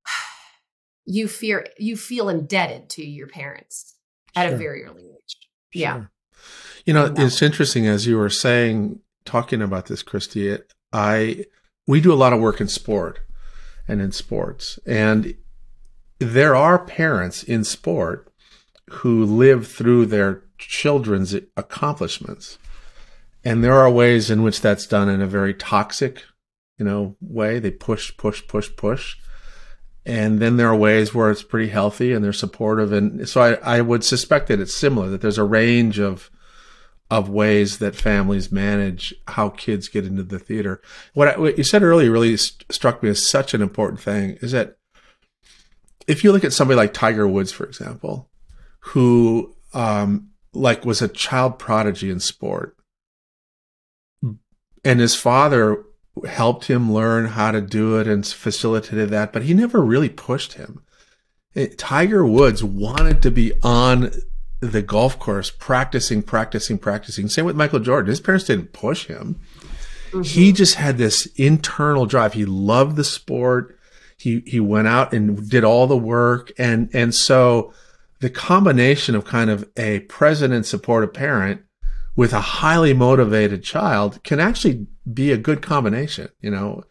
you 1.06 1.30
fear 1.30 1.66
you 1.78 1.96
feel 1.96 2.28
indebted 2.28 2.90
to 2.90 3.06
your 3.06 3.28
parents 3.28 3.96
at 4.36 4.52
a 4.52 4.58
very 4.58 4.84
early 4.84 5.04
age. 5.04 5.38
Yeah. 5.74 6.06
You 6.86 6.94
know, 6.94 7.14
it's 7.16 7.42
interesting 7.42 7.88
as 7.88 8.08
you 8.08 8.18
were 8.18 8.30
saying, 8.30 9.00
talking 9.26 9.62
about 9.62 9.88
this, 9.88 10.04
Christy. 10.04 10.58
I 10.94 11.46
we 11.88 12.02
do 12.02 12.14
a 12.14 12.16
lot 12.16 12.34
of 12.34 12.40
work 12.40 12.62
in 12.62 12.68
sport 12.68 13.20
and 13.88 14.02
in 14.02 14.12
sports, 14.12 14.80
and 14.86 15.36
there 16.20 16.56
are 16.56 16.86
parents 16.86 17.44
in 17.44 17.64
sport 17.64 18.32
who 18.90 19.26
live 19.26 19.68
through 19.68 20.06
their 20.06 20.44
children's 20.58 21.34
accomplishments, 21.58 22.58
and 23.44 23.64
there 23.64 23.78
are 23.78 23.90
ways 23.90 24.30
in 24.30 24.44
which 24.44 24.62
that's 24.62 24.86
done 24.86 25.10
in 25.10 25.22
a 25.22 25.28
very 25.28 25.54
toxic, 25.54 26.24
you 26.78 26.86
know, 26.86 27.16
way. 27.22 27.60
They 27.60 27.72
push, 27.72 28.16
push, 28.18 28.46
push, 28.48 28.70
push. 28.76 29.18
And 30.06 30.40
then 30.40 30.58
there 30.58 30.68
are 30.68 30.76
ways 30.76 31.14
where 31.14 31.30
it's 31.30 31.44
pretty 31.44 31.70
healthy 31.70 32.12
and 32.12 32.24
they're 32.24 32.34
supportive. 32.34 32.92
And 32.92 33.30
so 33.30 33.42
I, 33.42 33.78
I 33.78 33.82
would 33.82 34.04
suspect 34.04 34.48
that 34.48 34.60
it's 34.60 34.74
similar, 34.74 35.10
that 35.10 35.22
there's 35.22 35.38
a 35.38 35.44
range 35.44 36.00
of 36.00 36.32
of 37.12 37.28
ways 37.30 37.80
that 37.80 37.94
families 37.94 38.54
manage 38.54 39.14
how 39.28 39.50
kids 39.50 39.90
get 39.90 40.06
into 40.06 40.24
the 40.24 40.40
theater. 40.40 40.82
What, 41.14 41.28
I, 41.28 41.38
what 41.38 41.58
you 41.58 41.64
said 41.66 41.84
earlier 41.84 42.10
really 42.10 42.38
st- 42.38 42.72
struck 42.72 43.04
me 43.04 43.10
as 43.10 43.30
such 43.30 43.54
an 43.54 43.62
important 43.62 44.00
thing 44.00 44.38
is 44.42 44.54
that 44.54 44.78
if 46.08 46.24
you 46.24 46.32
look 46.32 46.46
at 46.46 46.54
somebody 46.54 46.78
like 46.78 46.94
Tiger 46.94 47.28
Woods, 47.28 47.52
for 47.52 47.66
example, 47.66 48.30
who 48.80 49.54
um, 49.74 50.30
like 50.54 50.86
was 50.86 51.02
a 51.02 51.10
child 51.10 51.60
prodigy 51.60 52.10
in 52.10 52.22
sport, 52.22 52.78
and 54.86 55.00
his 55.02 55.14
father 55.14 55.84
helped 56.26 56.66
him 56.66 56.94
learn 56.94 57.26
how 57.28 57.52
to 57.52 57.62
do 57.62 57.98
it 57.98 58.08
and 58.08 58.26
facilitated 58.26 59.10
that, 59.10 59.34
but 59.34 59.44
he 59.44 59.54
never 59.54 59.82
really 59.82 60.10
pushed 60.10 60.54
him. 60.54 60.82
It- 61.54 61.78
Tiger 61.78 62.26
Woods 62.26 62.64
wanted 62.64 63.22
to 63.22 63.32
be 63.32 63.52
on 63.62 64.12
the 64.62 64.82
golf 64.82 65.20
course 65.20 65.52
practicing, 65.52 66.22
practicing, 66.22 66.78
practicing. 66.78 67.28
Same 67.28 67.46
with 67.46 67.56
Michael 67.56 67.80
Jordan. 67.80 68.10
His 68.10 68.22
parents 68.22 68.46
didn't 68.46 68.74
push 68.74 69.08
him. 69.08 69.40
He 70.24 70.52
just 70.52 70.76
had 70.76 70.98
this 70.98 71.26
internal 71.38 72.06
drive. 72.06 72.34
He 72.34 72.46
loved 72.46 72.96
the 72.96 73.04
sport. 73.04 73.78
He 74.18 74.44
he 74.46 74.60
went 74.60 74.88
out 74.88 75.14
and 75.14 75.50
did 75.50 75.64
all 75.64 75.88
the 75.88 75.98
work 75.98 76.52
and 76.58 76.90
and 76.94 77.16
so 77.16 77.74
the 78.20 78.30
combination 78.30 79.16
of 79.16 79.26
kind 79.26 79.50
of 79.50 79.68
a 79.78 80.02
present 80.02 80.54
and 80.54 80.66
supportive 80.66 81.12
parent 81.12 81.62
with 82.16 82.34
a 82.34 82.42
highly 82.42 82.94
motivated 82.94 83.64
child 83.64 84.24
can 84.24 84.40
actually 84.40 84.86
be 85.12 85.32
a 85.32 85.38
good 85.38 85.62
combination, 85.64 86.30
you 86.40 86.52
know. 86.52 86.84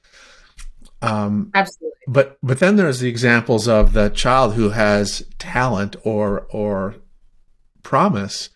Um, 1.03 1.51
absolutely 1.55 1.91
but 2.07 2.39
but 2.43 2.59
then 2.59 2.77
there's 2.77 3.01
the 3.01 3.09
examples 3.09 3.69
of 3.69 3.93
the 3.93 4.09
child 4.09 4.55
who 4.55 4.71
has 4.71 5.25
talent 5.39 5.97
or 6.03 6.47
or 6.51 6.97
promise, 7.83 8.51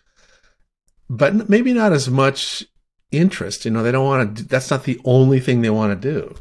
but 1.09 1.49
maybe 1.49 1.73
not 1.73 1.93
as 1.93 2.09
much 2.09 2.63
interest. 3.11 3.65
You 3.65 3.71
know, 3.71 3.83
they 3.83 3.91
don't 3.91 4.05
want 4.05 4.37
to. 4.37 4.43
That's 4.43 4.71
not 4.71 4.83
the 4.83 4.99
only 5.05 5.39
thing 5.39 5.61
they 5.61 5.69
want 5.69 5.99
to 5.99 6.11
do. 6.11 6.35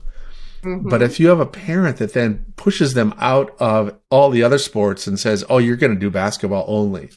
Mhm. 0.62 0.88
But 0.88 1.02
if 1.02 1.20
you 1.20 1.28
have 1.28 1.40
a 1.40 1.46
parent 1.46 1.98
that 1.98 2.14
then 2.14 2.46
pushes 2.56 2.94
them 2.94 3.14
out 3.18 3.54
of 3.60 3.94
all 4.10 4.30
the 4.30 4.42
other 4.42 4.58
sports 4.58 5.06
and 5.06 5.18
says, 5.18 5.44
"Oh, 5.48 5.58
you're 5.58 5.76
going 5.76 5.94
to 5.94 6.00
do 6.00 6.10
basketball 6.10 6.64
only," 6.66 7.10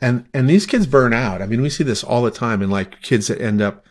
and 0.00 0.26
and 0.34 0.48
these 0.48 0.66
kids 0.66 0.86
burn 0.86 1.12
out. 1.12 1.40
I 1.40 1.46
mean, 1.46 1.62
we 1.62 1.70
see 1.70 1.84
this 1.84 2.04
all 2.04 2.22
the 2.22 2.30
time 2.30 2.62
in 2.62 2.70
like 2.70 3.00
kids 3.02 3.28
that 3.28 3.40
end 3.40 3.62
up 3.62 3.84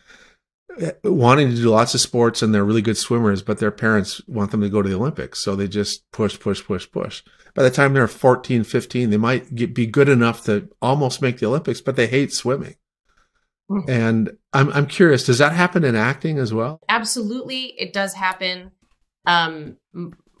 eh, 0.78 0.92
wanting 1.02 1.50
to 1.50 1.56
do 1.56 1.68
lots 1.70 1.94
of 1.94 2.00
sports 2.00 2.42
and 2.42 2.54
they're 2.54 2.64
really 2.64 2.82
good 2.82 2.96
swimmers, 2.96 3.42
but 3.42 3.58
their 3.58 3.70
parents 3.70 4.20
want 4.28 4.50
them 4.52 4.60
to 4.60 4.68
go 4.68 4.82
to 4.82 4.88
the 4.88 4.96
Olympics, 4.96 5.40
so 5.40 5.56
they 5.56 5.68
just 5.68 6.08
push, 6.12 6.38
push, 6.38 6.64
push, 6.64 6.90
push. 6.90 7.22
By 7.54 7.62
the 7.62 7.70
time 7.70 7.94
they're 7.94 8.08
14, 8.08 8.64
15, 8.64 9.10
they 9.10 9.16
might 9.16 9.54
get, 9.54 9.74
be 9.74 9.86
good 9.86 10.08
enough 10.08 10.44
to 10.44 10.68
almost 10.82 11.22
make 11.22 11.38
the 11.38 11.46
Olympics, 11.46 11.80
but 11.80 11.94
they 11.96 12.06
hate 12.08 12.32
swimming. 12.32 12.74
Mhm. 13.70 13.88
And 13.88 14.36
I'm 14.52 14.70
I'm 14.72 14.86
curious, 14.86 15.24
does 15.24 15.38
that 15.38 15.52
happen 15.52 15.84
in 15.84 15.94
acting 15.96 16.38
as 16.38 16.52
well? 16.52 16.80
absolutely 16.88 17.66
it 17.78 17.92
does 17.92 18.12
happen 18.14 18.70
um 19.26 19.76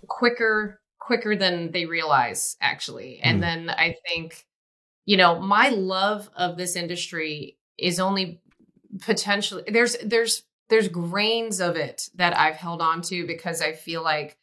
quicker 0.06 0.80
quicker 0.98 1.34
than 1.36 1.70
they 1.72 1.86
realize 1.86 2.56
actually 2.60 3.18
and 3.22 3.38
Mm. 3.38 3.40
then 3.40 3.70
i 3.70 3.94
think 4.06 4.44
you 5.06 5.16
know 5.16 5.38
my 5.40 5.68
love 5.70 6.28
of 6.36 6.56
this 6.56 6.76
industry 6.76 7.56
is 7.78 7.98
only 8.00 8.40
potentially 9.02 9.62
there's 9.68 9.96
there's 10.04 10.42
there's 10.68 10.88
grains 10.88 11.60
of 11.60 11.76
it 11.76 12.08
that 12.14 12.36
i've 12.38 12.56
held 12.56 12.80
on 12.82 13.00
to 13.02 13.26
because 13.26 13.60
i 13.60 13.72
feel 13.72 14.02
like 14.02 14.36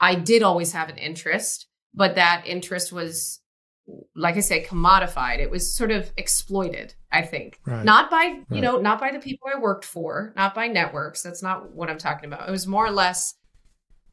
i 0.00 0.14
did 0.14 0.42
always 0.42 0.72
have 0.72 0.88
an 0.88 0.98
interest 0.98 1.66
but 1.94 2.14
that 2.16 2.44
interest 2.46 2.92
was 2.92 3.40
like 4.14 4.36
i 4.36 4.40
say 4.40 4.64
commodified. 4.64 5.38
It 5.40 5.50
was 5.50 5.74
sort 5.76 5.90
of 5.90 6.12
exploited 6.16 6.94
i 7.10 7.22
think. 7.22 7.58
Right. 7.66 7.84
not 7.84 8.10
by 8.10 8.22
you 8.22 8.44
Right. 8.50 8.60
know 8.62 8.80
not 8.80 9.00
by 9.00 9.10
the 9.12 9.18
people 9.18 9.48
i 9.54 9.58
worked 9.58 9.84
for 9.84 10.32
not 10.36 10.54
by 10.54 10.68
networks. 10.68 11.22
That's 11.22 11.42
not 11.42 11.72
what 11.72 11.90
i'm 11.90 11.98
talking 11.98 12.32
about. 12.32 12.48
It 12.48 12.52
was 12.52 12.66
more 12.66 12.86
or 12.86 12.90
less 12.92 13.34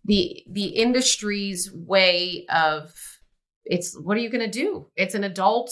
the 0.05 0.43
the 0.49 0.65
industry's 0.67 1.71
way 1.71 2.45
of 2.49 2.93
it's 3.65 3.95
what 3.99 4.17
are 4.17 4.21
you 4.21 4.29
going 4.29 4.49
to 4.49 4.59
do? 4.65 4.87
It's 4.95 5.13
an 5.13 5.23
adult 5.23 5.71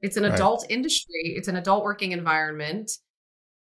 it's 0.00 0.16
an 0.16 0.24
Right. 0.24 0.34
adult 0.34 0.66
industry. 0.70 1.34
It's 1.36 1.48
an 1.48 1.56
adult 1.56 1.82
working 1.82 2.12
environment. 2.12 2.90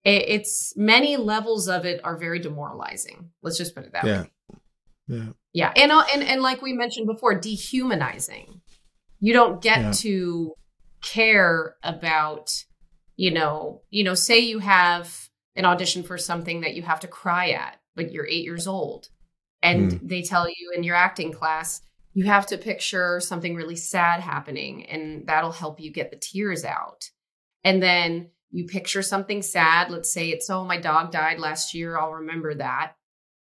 It, 0.04 0.24
it's 0.28 0.74
many 0.76 1.16
levels 1.16 1.68
of 1.68 1.86
it 1.86 2.00
are 2.04 2.16
very 2.18 2.40
demoralizing. 2.40 3.30
Let's 3.42 3.56
just 3.56 3.74
put 3.74 3.84
it 3.86 3.92
that 3.92 4.04
Yeah. 4.04 4.22
way 4.22 4.30
Yeah. 5.12 5.32
yeah, 5.52 5.72
and 5.76 5.92
and 5.92 6.22
and 6.22 6.42
like 6.42 6.62
we 6.62 6.72
mentioned 6.72 7.06
before, 7.06 7.34
dehumanizing. 7.38 8.60
You 9.20 9.32
don't 9.32 9.62
get 9.62 9.80
Yeah. 9.80 9.92
to 9.92 10.54
care 11.02 11.76
about, 11.82 12.50
you 13.16 13.30
know, 13.30 13.82
you 13.90 14.02
know, 14.02 14.14
say 14.14 14.40
you 14.40 14.58
have 14.58 15.28
an 15.54 15.64
audition 15.64 16.02
for 16.02 16.18
something 16.18 16.62
that 16.62 16.74
you 16.74 16.82
have 16.82 17.00
to 17.00 17.08
cry 17.08 17.50
at, 17.50 17.80
but 17.94 18.10
you're 18.12 18.26
eight 18.26 18.44
years 18.44 18.66
old, 18.66 19.08
and 19.62 19.92
hmm. 19.92 20.06
they 20.06 20.22
tell 20.22 20.48
you 20.48 20.72
in 20.74 20.82
your 20.82 20.96
acting 20.96 21.32
class 21.32 21.82
you 22.14 22.26
have 22.26 22.46
to 22.46 22.58
picture 22.58 23.20
something 23.20 23.54
really 23.54 23.76
sad 23.76 24.20
happening, 24.20 24.84
and 24.86 25.26
that'll 25.26 25.52
help 25.52 25.80
you 25.80 25.90
get 25.90 26.10
the 26.10 26.16
tears 26.16 26.64
out, 26.64 27.08
and 27.64 27.82
then 27.82 28.30
you 28.50 28.66
picture 28.66 29.02
something 29.02 29.40
sad. 29.40 29.90
Let's 29.90 30.12
say 30.12 30.28
it's 30.28 30.50
oh 30.50 30.64
my 30.64 30.78
dog 30.78 31.10
died 31.10 31.38
last 31.38 31.74
year. 31.74 31.96
I'll 31.96 32.12
remember 32.12 32.54
that, 32.54 32.96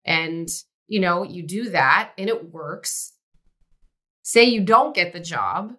and 0.03 0.49
you 0.87 0.99
know, 0.99 1.23
you 1.23 1.43
do 1.43 1.69
that 1.71 2.11
and 2.17 2.29
it 2.29 2.51
works. 2.51 3.13
Say 4.23 4.45
you 4.45 4.61
don't 4.63 4.95
get 4.95 5.13
the 5.13 5.19
job. 5.19 5.73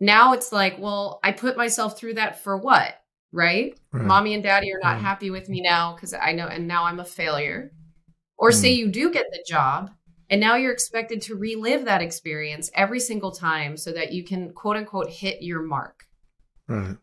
Now 0.00 0.32
it's 0.32 0.52
like, 0.52 0.78
well, 0.78 1.20
I 1.24 1.32
put 1.32 1.56
myself 1.56 1.98
through 1.98 2.14
that 2.14 2.42
for 2.42 2.56
what? 2.56 2.94
Right? 3.32 3.78
Right. 3.92 4.04
Mommy 4.04 4.34
and 4.34 4.42
daddy 4.42 4.72
are 4.72 4.78
not 4.82 4.94
Right. 4.94 5.02
happy 5.02 5.30
with 5.30 5.48
me 5.48 5.60
now 5.60 5.94
because 5.94 6.14
I 6.14 6.32
know, 6.32 6.46
and 6.46 6.66
now 6.68 6.84
I'm 6.84 7.00
a 7.00 7.04
failure. 7.04 7.72
Or 8.38 8.52
say 8.52 8.72
Mm. 8.72 8.76
you 8.76 8.88
do 8.88 9.10
get 9.10 9.26
the 9.32 9.44
job 9.46 9.90
And 10.30 10.42
now 10.42 10.56
you're 10.56 10.72
expected 10.74 11.22
to 11.22 11.34
relive 11.36 11.86
that 11.86 12.02
experience 12.02 12.70
every 12.74 13.00
single 13.00 13.32
time 13.32 13.78
so 13.78 13.92
that 13.92 14.12
you 14.12 14.22
can 14.24 14.52
quote 14.52 14.76
unquote 14.76 15.08
hit 15.08 15.40
your 15.40 15.62
mark. 15.62 16.04
Right. 16.68 16.98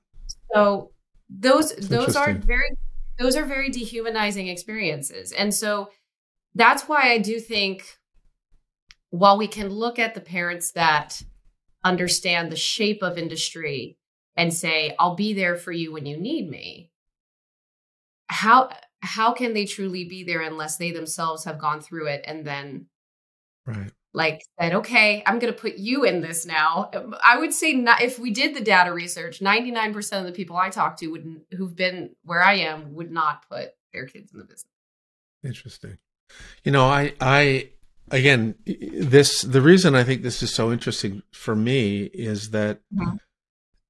So 0.53 0.91
those 1.27 1.73
That's 1.75 1.87
those 1.87 2.15
are 2.15 2.33
very 2.33 2.69
those 3.17 3.35
are 3.35 3.45
very 3.45 3.69
dehumanizing 3.71 4.47
experiences. 4.47 5.31
And 5.31 5.51
so 5.51 5.89
that's 6.55 6.83
why 6.83 7.11
I 7.11 7.17
do 7.17 7.39
think 7.39 7.97
while 9.09 9.37
we 9.37 9.47
can 9.47 9.69
look 9.69 9.99
at 9.99 10.15
the 10.15 10.21
parents 10.21 10.71
that 10.71 11.21
understand 11.83 12.51
the 12.51 12.57
shape 12.57 13.03
of 13.03 13.17
industry 13.17 13.97
and 14.35 14.53
say, 14.53 14.95
I'll 14.97 15.15
be 15.15 15.33
there 15.33 15.55
for 15.55 15.71
you 15.71 15.93
when 15.93 16.05
you 16.05 16.17
need 16.17 16.49
me, 16.49 16.91
how 18.27 18.69
how 19.01 19.33
can 19.33 19.53
they 19.53 19.65
truly 19.65 20.05
be 20.05 20.23
there 20.23 20.41
unless 20.41 20.77
they 20.77 20.91
themselves 20.91 21.45
have 21.45 21.59
gone 21.59 21.79
through 21.79 22.07
it 22.07 22.23
and 22.25 22.45
then 22.45 22.87
right. 23.67 23.91
like 24.15 24.41
said 24.59 24.73
okay 24.73 25.21
i'm 25.27 25.37
going 25.37 25.53
to 25.53 25.59
put 25.59 25.75
you 25.75 26.03
in 26.03 26.21
this 26.21 26.43
now. 26.43 26.89
I 27.23 27.37
would 27.37 27.53
say 27.53 27.73
not, 27.73 28.01
if 28.01 28.17
we 28.17 28.31
did 28.31 28.55
the 28.55 28.61
data 28.61 28.91
research 28.91 29.41
99% 29.41 30.19
of 30.19 30.25
the 30.25 30.31
people 30.31 30.57
i 30.57 30.69
talk 30.69 30.97
to 30.97 31.07
would 31.07 31.41
who've 31.51 31.75
been 31.75 32.15
where 32.23 32.41
i 32.41 32.55
am 32.55 32.95
would 32.95 33.11
not 33.11 33.47
put 33.47 33.73
their 33.93 34.07
kids 34.07 34.33
in 34.33 34.39
the 34.39 34.45
business. 34.45 34.65
Interesting 35.43 35.99
you 36.63 36.71
know 36.71 36.85
i 36.85 37.13
i 37.21 37.69
again 38.11 38.55
this 38.65 39.41
the 39.41 39.61
reason 39.61 39.95
i 39.95 40.03
think 40.03 40.21
this 40.21 40.41
is 40.43 40.53
so 40.53 40.71
interesting 40.71 41.21
for 41.31 41.55
me 41.55 42.03
is 42.13 42.51
that 42.51 42.79
mm-hmm. 42.93 43.15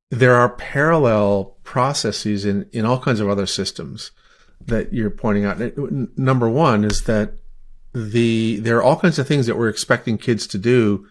there 0.09 0.35
are 0.35 0.49
parallel 0.49 1.57
processes 1.63 2.45
in 2.45 2.67
in 2.71 2.85
all 2.85 2.99
kinds 2.99 3.19
of 3.19 3.29
other 3.29 3.45
systems 3.45 4.11
that 4.67 4.93
you're 4.93 5.09
pointing 5.09 5.45
out. 5.45 5.59
Number 6.17 6.49
one 6.49 6.83
is 6.83 7.03
that 7.03 7.33
the 7.93 8.59
there 8.59 8.77
are 8.77 8.83
all 8.83 8.99
kinds 8.99 9.19
of 9.19 9.27
things 9.27 9.47
that 9.47 9.57
we're 9.57 9.69
expecting 9.69 10.17
kids 10.17 10.47
to 10.47 10.57
do 10.57 11.07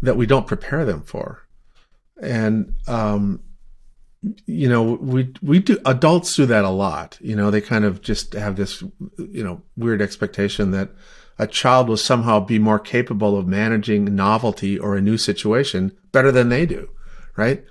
that 0.00 0.16
we 0.16 0.26
don't 0.26 0.46
prepare 0.46 0.84
them 0.84 1.02
for, 1.02 1.46
and 2.22 2.74
um, 2.86 3.40
you 4.46 4.68
know 4.68 4.82
we 5.00 5.32
we 5.42 5.58
do 5.60 5.78
adults 5.86 6.34
do 6.34 6.46
that 6.46 6.64
a 6.64 6.70
lot. 6.70 7.18
You 7.20 7.36
know 7.36 7.50
they 7.50 7.60
kind 7.60 7.84
of 7.84 8.02
just 8.02 8.32
have 8.34 8.56
this 8.56 8.82
you 9.16 9.44
know 9.44 9.62
weird 9.76 10.02
expectation 10.02 10.70
that 10.72 10.90
a 11.38 11.46
child 11.46 11.88
will 11.88 11.96
somehow 11.96 12.40
be 12.40 12.58
more 12.58 12.80
capable 12.80 13.38
of 13.38 13.46
managing 13.46 14.16
novelty 14.16 14.78
or 14.78 14.96
a 14.96 15.00
new 15.00 15.16
situation 15.16 15.96
better 16.10 16.32
than 16.32 16.48
they 16.48 16.66
do, 16.66 16.88
right? 17.36 17.64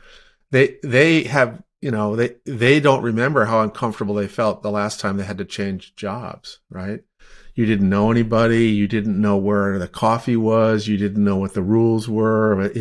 They 0.51 0.77
they 0.83 1.23
have 1.23 1.61
you 1.81 1.91
know, 1.91 2.15
they, 2.15 2.35
they 2.45 2.79
don't 2.79 3.03
remember 3.03 3.45
how 3.45 3.61
uncomfortable 3.61 4.15
they 4.15 4.27
felt 4.27 4.63
the 4.63 4.71
last 4.71 4.99
time 4.99 5.17
they 5.17 5.23
had 5.23 5.37
to 5.37 5.45
change 5.45 5.95
jobs, 5.95 6.59
right? 6.69 7.01
You 7.57 7.65
didn't 7.65 7.89
know 7.89 8.11
anybody. 8.11 8.67
You 8.67 8.87
didn't 8.87 9.19
know 9.19 9.35
where 9.35 9.79
the 9.79 9.87
coffee 9.87 10.37
was. 10.37 10.87
You 10.87 10.95
didn't 10.95 11.23
know 11.23 11.37
what 11.37 11.55
the 11.55 11.63
rules 11.63 12.07
were. 12.07 12.71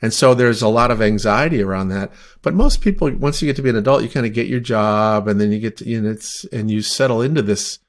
And 0.00 0.14
so 0.14 0.34
there's 0.34 0.62
a 0.62 0.68
lot 0.68 0.92
of 0.92 1.02
anxiety 1.02 1.60
around 1.60 1.88
that. 1.88 2.12
But 2.40 2.54
most 2.54 2.80
people, 2.80 3.10
once 3.10 3.42
you 3.42 3.46
get 3.46 3.56
to 3.56 3.62
be 3.62 3.70
an 3.70 3.76
adult, 3.76 4.04
you 4.04 4.08
kind 4.08 4.24
of 4.24 4.32
get 4.32 4.46
your 4.46 4.60
job 4.60 5.26
and 5.26 5.40
then 5.40 5.50
you 5.50 5.58
get 5.58 5.78
to, 5.78 6.00
know, 6.00 6.08
it's, 6.08 6.44
and 6.52 6.70
you 6.70 6.80
settle 6.80 7.22
into 7.22 7.42
this 7.42 7.80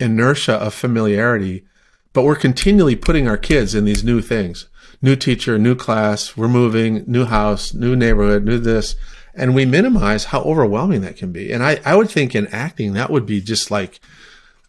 inertia 0.00 0.54
of 0.54 0.72
familiarity. 0.72 1.66
But 2.14 2.22
we're 2.22 2.34
continually 2.34 2.96
putting 2.96 3.28
our 3.28 3.36
kids 3.36 3.74
in 3.74 3.84
these 3.84 4.02
new 4.02 4.22
things. 4.22 4.66
New 5.02 5.14
teacher, 5.14 5.58
new 5.58 5.74
class, 5.74 6.38
we're 6.38 6.48
moving, 6.48 7.04
new 7.06 7.26
house, 7.26 7.74
new 7.74 7.94
neighborhood, 7.94 8.44
new 8.44 8.58
this 8.58 8.96
and 9.34 9.54
we 9.54 9.64
minimize 9.64 10.24
how 10.24 10.40
overwhelming 10.40 11.00
that 11.02 11.16
can 11.16 11.30
be. 11.30 11.52
And 11.52 11.62
I, 11.62 11.80
I 11.84 11.94
would 11.94 12.10
think 12.10 12.34
in 12.34 12.48
acting, 12.48 12.94
that 12.94 13.08
would 13.08 13.24
be 13.24 13.40
just 13.40 13.70
like 13.70 14.00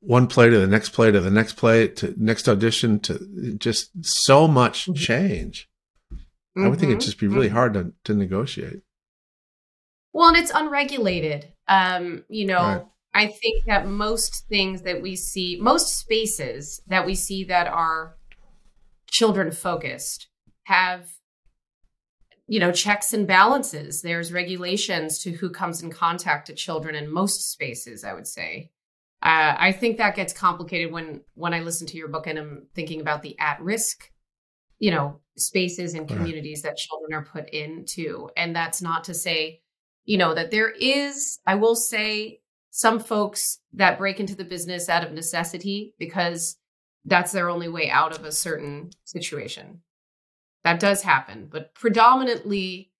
one 0.00 0.26
play 0.26 0.48
to 0.50 0.58
the 0.58 0.66
next 0.66 0.90
play 0.90 1.10
to 1.10 1.20
the 1.20 1.30
next 1.30 1.54
play 1.54 1.88
to 1.88 2.14
next 2.16 2.48
audition 2.48 3.00
to 3.00 3.54
just 3.58 4.04
so 4.04 4.48
much 4.48 4.82
mm-hmm. 4.82 4.94
change. 4.94 5.68
Mm-hmm. 6.12 6.64
I 6.64 6.68
would 6.68 6.78
think 6.78 6.90
it'd 6.90 7.02
just 7.02 7.18
be 7.20 7.28
really 7.28 7.46
mm-hmm. 7.46 7.56
hard 7.56 7.74
to, 7.74 7.92
to 8.04 8.14
negotiate. 8.14 8.82
Well, 10.12 10.28
and 10.28 10.36
it's 10.36 10.50
unregulated. 10.52 11.52
Um, 11.68 12.24
you 12.28 12.46
know, 12.46 12.62
right. 12.62 12.86
I 13.14 13.26
think 13.26 13.64
that 13.66 13.86
most 13.86 14.48
things 14.48 14.82
that 14.82 15.02
we 15.02 15.14
see, 15.16 15.58
most 15.60 15.96
spaces 15.98 16.80
that 16.88 17.06
we 17.06 17.14
see 17.14 17.44
that 17.44 17.68
are 17.68 18.16
children 19.10 19.50
focused 19.50 20.28
have 20.64 21.10
you 22.46 22.60
know 22.60 22.70
checks 22.70 23.12
and 23.12 23.26
balances 23.26 24.02
there's 24.02 24.32
regulations 24.32 25.18
to 25.18 25.32
who 25.32 25.50
comes 25.50 25.82
in 25.82 25.90
contact 25.90 26.46
to 26.46 26.54
children 26.54 26.94
in 26.94 27.12
most 27.12 27.50
spaces 27.50 28.04
i 28.04 28.12
would 28.12 28.26
say 28.26 28.70
uh, 29.22 29.54
i 29.58 29.72
think 29.72 29.98
that 29.98 30.16
gets 30.16 30.32
complicated 30.32 30.92
when 30.92 31.20
when 31.34 31.54
i 31.54 31.60
listen 31.60 31.86
to 31.86 31.96
your 31.96 32.08
book 32.08 32.26
and 32.26 32.38
i'm 32.38 32.66
thinking 32.74 33.00
about 33.00 33.22
the 33.22 33.38
at 33.38 33.60
risk 33.60 34.10
you 34.80 34.90
know 34.90 35.20
spaces 35.36 35.94
and 35.94 36.08
communities 36.08 36.62
that 36.62 36.76
children 36.76 37.12
are 37.14 37.24
put 37.24 37.48
into. 37.50 38.28
And 38.36 38.54
that's 38.54 38.82
not 38.82 39.04
to 39.04 39.14
say 39.14 39.60
you 40.04 40.18
know 40.18 40.34
that 40.34 40.50
there 40.50 40.70
is 40.70 41.38
i 41.46 41.54
will 41.54 41.76
say 41.76 42.40
some 42.70 42.98
folks 42.98 43.58
that 43.74 43.98
break 43.98 44.18
into 44.18 44.34
the 44.34 44.44
business 44.44 44.88
out 44.88 45.04
of 45.04 45.12
necessity 45.12 45.94
because 45.98 46.56
that's 47.04 47.32
their 47.32 47.50
only 47.50 47.68
way 47.68 47.90
out 47.90 48.16
of 48.16 48.24
a 48.24 48.32
certain 48.32 48.90
situation. 49.04 49.80
That 50.64 50.80
does 50.80 51.02
happen, 51.02 51.48
but 51.50 51.74
predominantly 51.74 52.90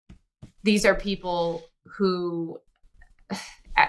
these 0.62 0.84
are 0.84 0.94
people 0.94 1.64
who 1.96 2.58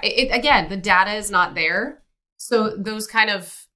it, 0.03 0.33
again, 0.33 0.69
the 0.69 0.77
data 0.77 1.13
is 1.13 1.29
not 1.29 1.55
there. 1.55 2.00
So 2.47 2.75
those 2.75 3.07
kind 3.07 3.29
of 3.29 3.67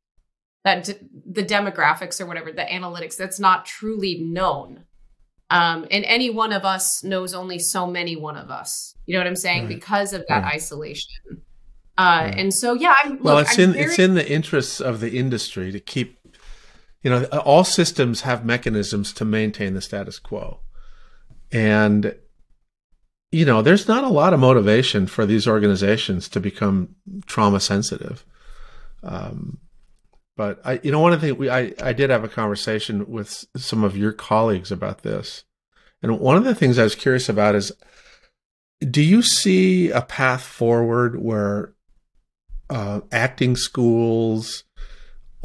that 0.64 0.86
the 0.86 1.44
demographics 1.44 2.20
or 2.20 2.26
whatever, 2.26 2.52
the 2.52 2.64
analytics, 2.64 3.16
that's 3.16 3.40
not 3.40 3.66
truly 3.66 4.22
known. 4.22 4.86
Um, 5.52 5.86
and 5.92 6.04
any 6.06 6.32
one 6.32 6.52
of 6.52 6.66
us 6.66 7.04
knows 7.04 7.36
only 7.36 7.60
so 7.60 7.86
many 7.86 8.16
one 8.16 8.36
of 8.36 8.50
us. 8.50 8.96
You 9.06 9.14
know 9.14 9.20
what 9.20 9.28
I'm 9.28 9.36
saying? 9.36 9.66
Right. 9.66 9.76
Because 9.76 10.14
of 10.14 10.26
that 10.28 10.44
right. 10.44 10.56
isolation. 10.56 11.12
Uh, 11.98 12.24
right. 12.26 12.36
And 12.36 12.52
so, 12.52 12.74
yeah, 12.74 12.96
I'm, 13.04 13.22
well, 13.22 13.36
look, 13.36 13.48
it's 13.48 13.60
I'm 13.60 13.66
in 13.66 13.74
very- 13.74 13.86
it's 13.86 14.00
in 14.00 14.16
the 14.16 14.28
interests 14.28 14.82
of 14.82 15.00
the 15.00 15.18
industry 15.18 15.72
to 15.72 15.80
keep 15.80 16.18
you 17.06 17.12
know, 17.12 17.24
all 17.26 17.64
systems 17.64 18.22
have 18.22 18.44
mechanisms 18.44 19.14
to 19.14 19.24
maintain 19.24 19.76
the 19.76 19.82
status 19.82 20.18
quo. 20.18 20.62
And, 21.52 22.16
you 23.32 23.46
know, 23.46 23.62
there's 23.62 23.88
not 23.88 24.04
a 24.04 24.10
lot 24.10 24.34
of 24.34 24.40
motivation 24.40 25.06
for 25.06 25.24
these 25.24 25.48
organizations 25.48 26.28
to 26.30 26.40
become 26.40 26.96
trauma 27.28 27.60
sensitive. 27.60 28.26
Um, 29.06 29.60
but 30.36 30.60
I, 30.66 30.80
you 30.84 30.92
know, 30.92 31.00
one 31.00 31.14
of 31.14 31.22
the 31.22 31.28
things 31.28 31.40
we, 31.40 31.50
I, 31.50 31.74
I 31.82 31.94
did 31.94 32.10
have 32.10 32.24
a 32.24 32.30
conversation 32.30 33.10
with 33.10 33.46
some 33.56 33.84
of 33.84 33.96
your 33.96 34.12
colleagues 34.12 34.72
about 34.72 35.04
this. 35.04 35.44
And 36.02 36.20
one 36.20 36.36
of 36.36 36.44
the 36.44 36.56
things 36.56 36.78
I 36.78 36.84
was 36.84 36.96
curious 36.96 37.30
about 37.30 37.56
is, 37.56 37.72
do 38.82 39.02
you 39.02 39.22
see 39.22 39.90
a 39.90 40.02
path 40.02 40.44
forward 40.44 41.22
where 41.22 41.74
uh, 42.70 43.02
acting 43.12 43.56
schools, 43.56 44.66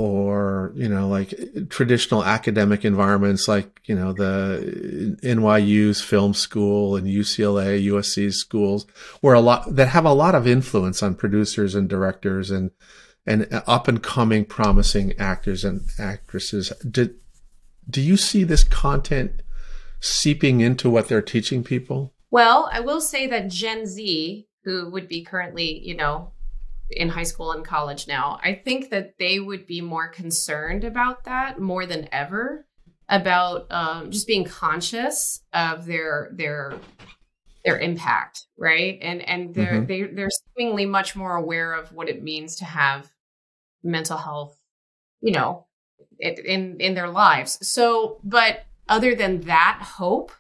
or 0.01 0.73
you 0.77 0.88
know 0.88 1.07
like 1.07 1.35
traditional 1.68 2.25
academic 2.25 2.87
environments 2.87 3.46
like 3.46 3.83
you 3.85 3.94
know 3.94 4.14
the 4.14 5.14
NYU's 5.23 6.01
film 6.01 6.33
school 6.33 6.96
and 6.96 7.07
UCLA 7.07 7.85
USC's 7.85 8.40
schools 8.40 8.87
where 9.20 9.35
a 9.35 9.40
lot 9.40 9.77
that 9.77 9.88
have 9.88 10.07
a 10.07 10.14
lot 10.14 10.35
of 10.35 10.46
influence 10.46 11.03
on 11.03 11.14
producers 11.14 11.75
and 11.75 11.87
directors 11.87 12.51
and 12.51 12.70
and 13.31 13.62
up 13.66 13.88
and 13.88 14.03
coming 14.03 14.45
promising 14.45 15.12
actors 15.19 15.64
and 15.64 15.83
actresses 15.99 16.73
do, 16.88 17.14
do 17.88 18.01
you 18.01 18.16
see 18.16 18.45
this 18.45 18.64
content 18.64 19.43
seeping 20.01 20.61
into 20.61 20.90
what 20.90 21.09
they're 21.09 21.23
teaching 21.23 21.62
people 21.62 22.12
well 22.31 22.69
i 22.73 22.81
will 22.81 23.01
say 23.01 23.27
that 23.27 23.49
gen 23.49 23.87
z 23.87 24.47
who 24.64 24.90
would 24.90 25.09
be 25.09 25.23
currently 25.25 25.81
you 25.85 25.97
know 25.97 26.33
in 26.90 27.09
high 27.09 27.25
school 27.25 27.53
and 27.53 27.64
college 27.64 28.09
now. 28.09 28.38
I 28.43 28.55
think 28.55 28.90
that 28.90 29.19
they 29.19 29.38
would 29.38 29.66
be 29.66 29.81
more 29.81 30.09
concerned 30.09 30.85
about 30.85 31.25
that 31.25 31.61
more 31.61 31.87
than 31.87 32.09
ever 32.12 32.66
about 33.09 33.66
um, 33.71 34.11
just 34.11 34.27
being 34.27 34.45
conscious 34.45 35.43
of 35.53 35.87
their 35.87 36.31
their 36.33 36.75
their 37.64 37.79
impact, 37.79 38.47
right? 38.57 38.99
And 39.03 39.27
and 39.29 39.55
they're 39.55 39.83
mm-hmm. 39.83 39.87
they 39.87 40.03
they're 40.03 40.31
seemingly 40.57 40.87
much 40.87 41.16
more 41.16 41.37
aware 41.37 41.73
of 41.73 41.93
what 41.93 42.09
it 42.09 42.23
means 42.23 42.57
to 42.57 42.64
have 42.64 43.11
mental 43.83 44.19
health, 44.19 44.57
you 45.21 45.33
know, 45.33 45.66
in 46.19 46.77
in 46.81 46.95
their 46.95 47.09
lives. 47.09 47.59
So, 47.66 48.21
but 48.25 48.64
other 48.88 49.14
than 49.14 49.43
that 49.43 49.81
hope 49.83 50.33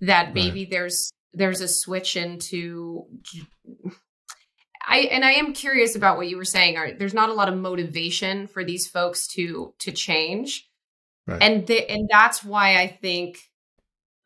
that 0.00 0.34
maybe 0.34 0.60
right. 0.60 0.70
there's 0.70 1.10
there's 1.34 1.60
a 1.60 1.68
switch 1.68 2.16
into 2.16 3.06
I 4.86 5.00
and 5.10 5.24
I 5.24 5.32
am 5.32 5.52
curious 5.52 5.96
about 5.96 6.16
what 6.16 6.28
you 6.28 6.36
were 6.36 6.44
saying. 6.44 6.76
Are 6.76 6.92
there's 6.92 7.14
not 7.14 7.28
a 7.28 7.34
lot 7.34 7.48
of 7.48 7.56
motivation 7.56 8.46
for 8.46 8.64
these 8.64 8.86
folks 8.86 9.26
to 9.28 9.74
to 9.80 9.92
change, 9.92 10.68
right. 11.26 11.42
and 11.42 11.66
the, 11.66 11.90
and 11.90 12.08
that's 12.10 12.42
why 12.42 12.78
I 12.78 12.86
think 12.86 13.38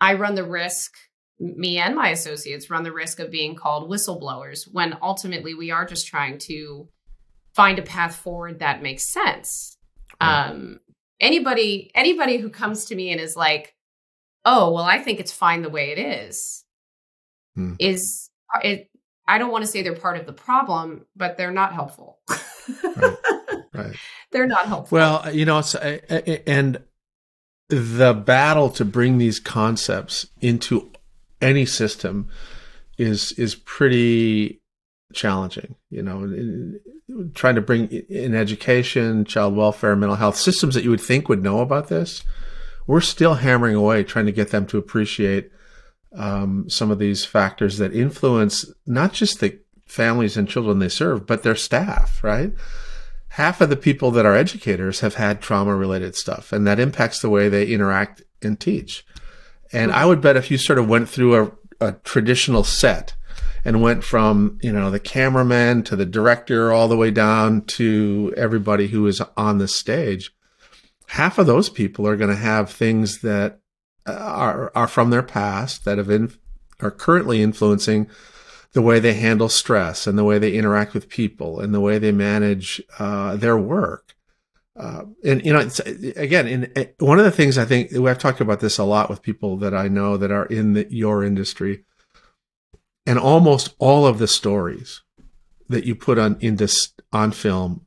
I 0.00 0.14
run 0.14 0.34
the 0.34 0.44
risk. 0.44 0.92
Me 1.40 1.78
and 1.78 1.96
my 1.96 2.10
associates 2.10 2.70
run 2.70 2.84
the 2.84 2.92
risk 2.92 3.18
of 3.18 3.32
being 3.32 3.56
called 3.56 3.90
whistleblowers 3.90 4.68
when 4.70 4.96
ultimately 5.02 5.54
we 5.54 5.72
are 5.72 5.84
just 5.84 6.06
trying 6.06 6.38
to 6.38 6.88
find 7.54 7.78
a 7.78 7.82
path 7.82 8.16
forward 8.16 8.60
that 8.60 8.82
makes 8.82 9.06
sense. 9.06 9.76
Right. 10.20 10.48
Um, 10.48 10.80
anybody 11.20 11.90
anybody 11.94 12.38
who 12.38 12.50
comes 12.50 12.86
to 12.86 12.94
me 12.94 13.10
and 13.10 13.20
is 13.20 13.36
like, 13.36 13.74
"Oh, 14.44 14.72
well, 14.72 14.84
I 14.84 14.98
think 14.98 15.20
it's 15.20 15.32
fine 15.32 15.62
the 15.62 15.70
way 15.70 15.90
it 15.90 15.98
is," 15.98 16.64
hmm. 17.54 17.74
is 17.78 18.30
uh, 18.54 18.60
it 18.62 18.90
I 19.26 19.38
don't 19.38 19.50
want 19.50 19.64
to 19.64 19.70
say 19.70 19.82
they're 19.82 19.94
part 19.94 20.18
of 20.18 20.26
the 20.26 20.32
problem, 20.32 21.06
but 21.16 21.36
they're 21.36 21.52
not 21.52 21.72
helpful. 21.72 22.20
right. 22.28 23.16
right. 23.74 23.96
They're 24.30 24.46
not 24.46 24.66
helpful. 24.66 24.96
Well, 24.96 25.22
uh, 25.24 25.30
you 25.30 25.44
know, 25.44 25.58
it's, 25.58 25.74
uh, 25.74 25.98
and 26.46 26.82
the 27.68 28.14
battle 28.14 28.70
to 28.70 28.84
bring 28.84 29.18
these 29.18 29.40
concepts 29.40 30.26
into 30.40 30.90
any 31.40 31.66
system 31.66 32.28
is 32.98 33.32
is 33.32 33.54
pretty 33.54 34.61
challenging. 35.14 35.76
You 35.90 36.02
know, 36.02 37.30
trying 37.34 37.54
to 37.56 37.60
bring 37.60 37.88
in 37.88 38.34
education, 38.34 39.24
child 39.24 39.56
welfare, 39.56 39.96
mental 39.96 40.16
health 40.16 40.36
systems 40.36 40.74
that 40.74 40.84
you 40.84 40.90
would 40.90 41.00
think 41.00 41.28
would 41.28 41.42
know 41.42 41.60
about 41.60 41.88
this. 41.88 42.22
We're 42.86 43.00
still 43.00 43.34
hammering 43.34 43.76
away 43.76 44.02
trying 44.02 44.26
to 44.26 44.32
get 44.32 44.50
them 44.50 44.66
to 44.66 44.78
appreciate 44.78 45.52
um, 46.14 46.68
some 46.68 46.90
of 46.90 46.98
these 46.98 47.24
factors 47.24 47.78
that 47.78 47.94
influence 47.94 48.70
not 48.86 49.12
just 49.12 49.40
the 49.40 49.58
families 49.86 50.36
and 50.36 50.48
children 50.48 50.78
they 50.78 50.88
serve, 50.88 51.26
but 51.26 51.42
their 51.42 51.54
staff, 51.54 52.22
right? 52.24 52.52
Half 53.28 53.60
of 53.60 53.70
the 53.70 53.76
people 53.76 54.10
that 54.12 54.26
are 54.26 54.34
educators 54.34 55.00
have 55.00 55.14
had 55.14 55.40
trauma 55.40 55.74
related 55.74 56.16
stuff, 56.16 56.52
and 56.52 56.66
that 56.66 56.80
impacts 56.80 57.20
the 57.20 57.30
way 57.30 57.48
they 57.48 57.66
interact 57.66 58.22
and 58.42 58.58
teach. 58.58 59.06
And 59.72 59.90
I 59.90 60.04
would 60.04 60.20
bet 60.20 60.36
if 60.36 60.50
you 60.50 60.58
sort 60.58 60.78
of 60.78 60.88
went 60.88 61.08
through 61.08 61.36
a, 61.36 61.52
a 61.80 61.92
traditional 62.04 62.64
set 62.64 63.14
and 63.64 63.82
went 63.82 64.02
from, 64.02 64.58
you 64.62 64.72
know, 64.72 64.90
the 64.90 65.00
cameraman 65.00 65.82
to 65.84 65.96
the 65.96 66.06
director 66.06 66.72
all 66.72 66.88
the 66.88 66.96
way 66.96 67.10
down 67.10 67.62
to 67.62 68.34
everybody 68.36 68.88
who 68.88 69.06
is 69.06 69.20
on 69.36 69.58
the 69.58 69.68
stage, 69.68 70.32
half 71.08 71.38
of 71.38 71.46
those 71.46 71.68
people 71.68 72.06
are 72.06 72.16
going 72.16 72.30
to 72.30 72.36
have 72.36 72.70
things 72.70 73.20
that 73.20 73.60
are 74.06 74.72
are 74.74 74.88
from 74.88 75.10
their 75.10 75.22
past 75.22 75.84
that 75.84 75.98
have 75.98 76.10
in, 76.10 76.32
are 76.80 76.90
currently 76.90 77.42
influencing 77.42 78.08
the 78.72 78.82
way 78.82 78.98
they 78.98 79.14
handle 79.14 79.48
stress 79.48 80.06
and 80.06 80.18
the 80.18 80.24
way 80.24 80.38
they 80.38 80.54
interact 80.54 80.94
with 80.94 81.08
people 81.08 81.60
and 81.60 81.74
the 81.74 81.80
way 81.80 81.98
they 81.98 82.12
manage 82.12 82.82
uh, 82.98 83.36
their 83.36 83.56
work. 83.56 84.14
Uh, 84.74 85.02
and 85.22 85.44
you 85.44 85.52
know, 85.52 85.68
again, 86.16 86.48
in, 86.48 86.88
one 86.98 87.18
of 87.18 87.26
the 87.26 87.30
things 87.30 87.58
I 87.58 87.66
think 87.66 87.94
I've 87.94 88.18
talked 88.18 88.40
about 88.40 88.60
this 88.60 88.78
a 88.78 88.84
lot 88.84 89.10
with 89.10 89.22
people 89.22 89.58
that 89.58 89.74
I 89.74 89.88
know 89.88 90.16
that 90.16 90.30
are 90.30 90.46
in 90.46 90.72
the, 90.72 90.86
your 90.90 91.22
industry, 91.22 91.84
and 93.06 93.18
almost 93.18 93.74
all 93.78 94.06
of 94.06 94.18
the 94.18 94.28
stories 94.28 95.02
that 95.68 95.84
you 95.84 95.94
put 95.94 96.18
on 96.18 96.36
into 96.40 96.68
on 97.12 97.32
film, 97.32 97.86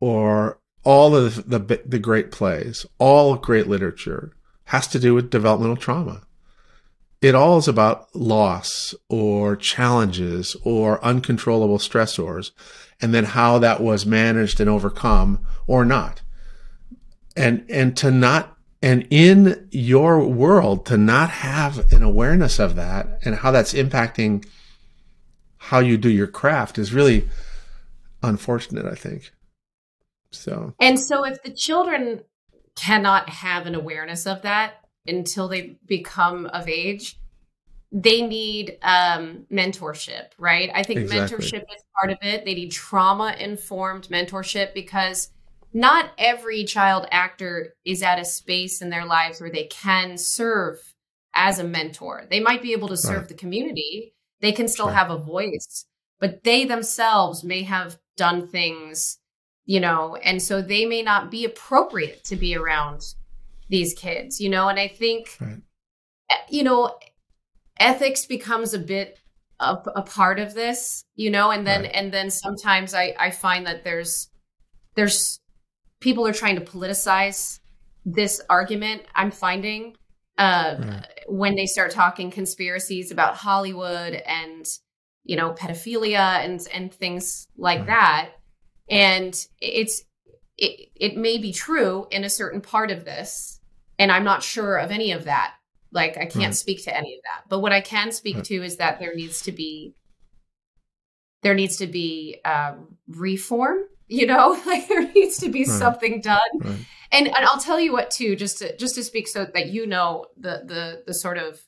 or 0.00 0.58
all 0.84 1.16
of 1.16 1.48
the, 1.48 1.58
the 1.58 1.82
the 1.86 1.98
great 1.98 2.30
plays, 2.30 2.86
all 2.98 3.36
great 3.36 3.66
literature, 3.66 4.32
has 4.66 4.86
to 4.88 4.98
do 4.98 5.14
with 5.14 5.30
developmental 5.30 5.76
trauma. 5.76 6.22
It 7.22 7.34
all 7.34 7.58
is 7.58 7.66
about 7.66 8.14
loss 8.14 8.94
or 9.08 9.56
challenges 9.56 10.54
or 10.62 11.02
uncontrollable 11.04 11.78
stressors 11.78 12.50
and 13.00 13.14
then 13.14 13.24
how 13.24 13.58
that 13.58 13.80
was 13.80 14.06
managed 14.06 14.60
and 14.60 14.68
overcome 14.68 15.44
or 15.66 15.84
not. 15.84 16.22
And, 17.36 17.64
and 17.68 17.96
to 17.98 18.10
not, 18.10 18.55
and 18.82 19.06
in 19.10 19.68
your 19.70 20.26
world, 20.26 20.86
to 20.86 20.96
not 20.96 21.30
have 21.30 21.92
an 21.92 22.02
awareness 22.02 22.58
of 22.58 22.76
that 22.76 23.20
and 23.24 23.36
how 23.36 23.50
that's 23.50 23.72
impacting 23.72 24.46
how 25.56 25.78
you 25.78 25.96
do 25.96 26.10
your 26.10 26.26
craft 26.26 26.78
is 26.78 26.92
really 26.92 27.28
unfortunate, 28.22 28.86
I 28.86 28.94
think. 28.94 29.32
So, 30.30 30.74
and 30.80 31.00
so 31.00 31.24
if 31.24 31.42
the 31.42 31.50
children 31.50 32.20
cannot 32.76 33.28
have 33.30 33.66
an 33.66 33.74
awareness 33.74 34.26
of 34.26 34.42
that 34.42 34.84
until 35.06 35.48
they 35.48 35.78
become 35.86 36.46
of 36.46 36.68
age 36.68 37.18
they 37.92 38.20
need 38.20 38.78
um, 38.82 39.46
mentorship 39.50 40.30
right 40.38 40.70
i 40.74 40.82
think 40.82 41.00
exactly. 41.00 41.38
mentorship 41.38 41.62
is 41.62 41.82
part 41.98 42.10
of 42.10 42.18
it 42.20 42.44
they 42.44 42.54
need 42.54 42.70
trauma 42.70 43.34
informed 43.38 44.08
mentorship 44.08 44.74
because 44.74 45.30
not 45.72 46.10
every 46.18 46.64
child 46.64 47.06
actor 47.10 47.74
is 47.84 48.02
at 48.02 48.18
a 48.18 48.24
space 48.24 48.80
in 48.80 48.90
their 48.90 49.04
lives 49.04 49.40
where 49.40 49.50
they 49.50 49.64
can 49.64 50.16
serve 50.16 50.94
as 51.34 51.58
a 51.58 51.64
mentor 51.64 52.24
they 52.30 52.40
might 52.40 52.62
be 52.62 52.72
able 52.72 52.88
to 52.88 52.96
serve 52.96 53.18
right. 53.18 53.28
the 53.28 53.34
community 53.34 54.14
they 54.40 54.52
can 54.52 54.68
still 54.68 54.86
sure. 54.86 54.94
have 54.94 55.10
a 55.10 55.18
voice 55.18 55.86
but 56.18 56.44
they 56.44 56.64
themselves 56.64 57.44
may 57.44 57.62
have 57.62 57.98
done 58.16 58.46
things 58.46 59.18
you 59.66 59.80
know, 59.80 60.14
and 60.16 60.40
so 60.40 60.62
they 60.62 60.86
may 60.86 61.02
not 61.02 61.30
be 61.30 61.44
appropriate 61.44 62.24
to 62.24 62.36
be 62.36 62.56
around 62.56 63.02
these 63.68 63.92
kids, 63.94 64.40
you 64.40 64.48
know, 64.48 64.68
and 64.68 64.78
I 64.78 64.88
think, 64.88 65.36
right. 65.40 65.60
You 66.48 66.64
know, 66.64 66.98
ethics 67.78 68.26
becomes 68.26 68.74
a 68.74 68.80
bit 68.80 69.20
a, 69.60 69.76
a 69.94 70.02
part 70.02 70.40
of 70.40 70.54
this, 70.54 71.04
you 71.14 71.30
know, 71.30 71.50
and 71.50 71.64
then, 71.64 71.82
right. 71.82 71.90
and 71.94 72.12
then 72.12 72.30
sometimes 72.30 72.94
I, 72.94 73.14
I 73.18 73.30
find 73.30 73.66
that 73.66 73.84
there's, 73.84 74.28
there's 74.96 75.40
people 76.06 76.24
are 76.24 76.32
trying 76.32 76.54
to 76.54 76.60
politicize 76.60 77.58
this 78.04 78.40
argument 78.48 79.02
I'm 79.12 79.32
finding 79.32 79.96
uh, 80.38 80.76
right. 80.78 81.06
when 81.26 81.56
they 81.56 81.66
start 81.66 81.90
talking 81.90 82.30
conspiracies 82.30 83.10
about 83.10 83.34
Hollywood 83.34 84.12
and, 84.14 84.64
you 85.24 85.34
know, 85.34 85.52
pedophilia 85.54 86.44
and, 86.44 86.60
and 86.72 86.94
things 86.94 87.48
like 87.56 87.86
that 87.86 88.30
and 88.88 89.34
it's 89.60 90.04
it, 90.56 90.90
it 90.94 91.16
may 91.16 91.38
be 91.38 91.52
true 91.52 92.06
in 92.12 92.22
a 92.22 92.30
certain 92.30 92.60
part 92.60 92.92
of 92.92 93.04
this 93.04 93.60
and 93.98 94.12
i'm 94.12 94.24
not 94.24 94.42
sure 94.42 94.76
of 94.76 94.90
any 94.90 95.12
of 95.12 95.24
that 95.24 95.54
like 95.92 96.16
i 96.16 96.24
can't 96.24 96.36
right. 96.36 96.54
speak 96.54 96.84
to 96.84 96.96
any 96.96 97.14
of 97.16 97.20
that 97.24 97.48
but 97.48 97.58
what 97.58 97.72
i 97.72 97.80
can 97.80 98.12
speak 98.12 98.36
right. 98.36 98.44
to 98.44 98.62
is 98.62 98.76
that 98.76 99.00
there 99.00 99.14
needs 99.14 99.42
to 99.42 99.52
be 99.52 99.94
there 101.42 101.54
needs 101.54 101.76
to 101.76 101.86
be 101.86 102.38
um, 102.44 102.96
reform 103.08 103.80
you 104.08 104.26
know 104.26 104.60
like 104.66 104.88
there 104.88 105.10
needs 105.12 105.38
to 105.38 105.48
be 105.48 105.64
right. 105.64 105.78
something 105.78 106.20
done 106.20 106.86
and 107.12 107.26
and 107.26 107.36
i'll 107.36 107.60
tell 107.60 107.80
you 107.80 107.92
what 107.92 108.10
too 108.10 108.36
just 108.36 108.58
to 108.58 108.76
just 108.76 108.94
to 108.94 109.02
speak 109.02 109.28
so 109.28 109.44
that 109.44 109.66
you 109.68 109.86
know 109.86 110.26
the 110.36 110.62
the 110.64 111.02
the 111.06 111.14
sort 111.14 111.38
of 111.38 111.60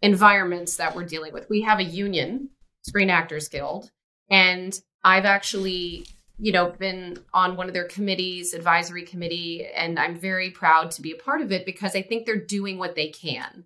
environments 0.00 0.76
that 0.76 0.94
we're 0.94 1.04
dealing 1.04 1.32
with 1.32 1.48
we 1.48 1.62
have 1.62 1.78
a 1.78 1.84
union 1.84 2.48
screen 2.82 3.10
actors 3.10 3.48
guild 3.48 3.90
and 4.30 4.80
i've 5.04 5.24
actually 5.24 6.04
you 6.42 6.50
know, 6.50 6.70
been 6.70 7.18
on 7.32 7.54
one 7.54 7.68
of 7.68 7.72
their 7.72 7.84
committees, 7.84 8.52
advisory 8.52 9.04
committee, 9.04 9.64
and 9.64 9.96
I'm 9.96 10.16
very 10.16 10.50
proud 10.50 10.90
to 10.92 11.02
be 11.02 11.12
a 11.12 11.16
part 11.16 11.40
of 11.40 11.52
it 11.52 11.64
because 11.64 11.94
I 11.94 12.02
think 12.02 12.26
they're 12.26 12.36
doing 12.36 12.78
what 12.78 12.96
they 12.96 13.10
can. 13.10 13.64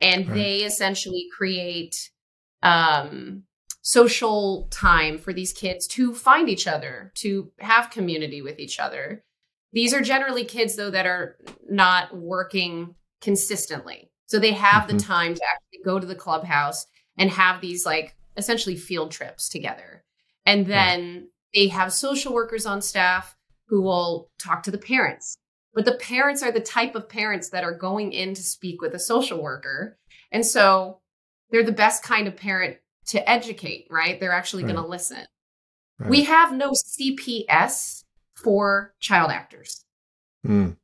And 0.00 0.26
right. 0.26 0.34
they 0.34 0.56
essentially 0.64 1.28
create 1.36 2.10
um, 2.64 3.44
social 3.86 4.66
time 4.72 5.16
for 5.16 5.32
these 5.32 5.52
kids 5.52 5.86
to 5.86 6.12
find 6.12 6.48
each 6.48 6.66
other, 6.66 7.12
to 7.14 7.52
have 7.60 7.88
community 7.88 8.42
with 8.42 8.58
each 8.58 8.80
other. 8.80 9.22
These 9.72 9.94
are 9.94 10.00
generally 10.00 10.44
kids, 10.44 10.74
though, 10.74 10.90
that 10.90 11.06
are 11.06 11.36
not 11.70 12.16
working 12.16 12.96
consistently. 13.20 14.10
So 14.26 14.40
they 14.40 14.54
have 14.54 14.88
mm-hmm. 14.88 14.96
the 14.96 15.04
time 15.04 15.34
to 15.36 15.40
actually 15.44 15.84
go 15.84 16.00
to 16.00 16.06
the 16.06 16.16
clubhouse 16.16 16.84
and 17.16 17.30
have 17.30 17.60
these 17.60 17.86
like 17.86 18.16
essentially 18.36 18.74
field 18.74 19.12
trips 19.12 19.48
together. 19.48 20.02
And 20.44 20.66
then 20.66 21.28
they 21.54 21.68
have 21.68 21.92
social 21.92 22.34
workers 22.34 22.66
on 22.66 22.82
staff 22.82 23.36
who 23.68 23.82
will 23.82 24.32
talk 24.36 24.64
to 24.64 24.72
the 24.72 24.78
parents. 24.78 25.36
But 25.74 25.84
the 25.84 25.94
parents 25.94 26.42
are 26.42 26.50
the 26.50 26.58
type 26.58 26.96
of 26.96 27.08
parents 27.08 27.50
that 27.50 27.62
are 27.62 27.78
going 27.78 28.10
in 28.10 28.34
to 28.34 28.42
speak 28.42 28.82
with 28.82 28.94
a 28.94 28.98
social 28.98 29.40
worker. 29.40 29.96
And 30.32 30.44
so 30.44 31.02
they're 31.50 31.62
the 31.62 31.70
best 31.70 32.02
kind 32.02 32.26
of 32.26 32.36
parent 32.36 32.78
to 33.08 33.28
educate, 33.28 33.86
right? 33.90 34.18
They're 34.18 34.32
actually 34.32 34.64
right. 34.64 34.72
going 34.72 34.84
to 34.84 34.88
listen. 34.88 35.24
Right. 35.98 36.10
We 36.10 36.24
have 36.24 36.52
no 36.52 36.72
CPS 36.72 38.04
for 38.34 38.94
child 39.00 39.30
actors. 39.30 39.84
Mm. 40.46 40.76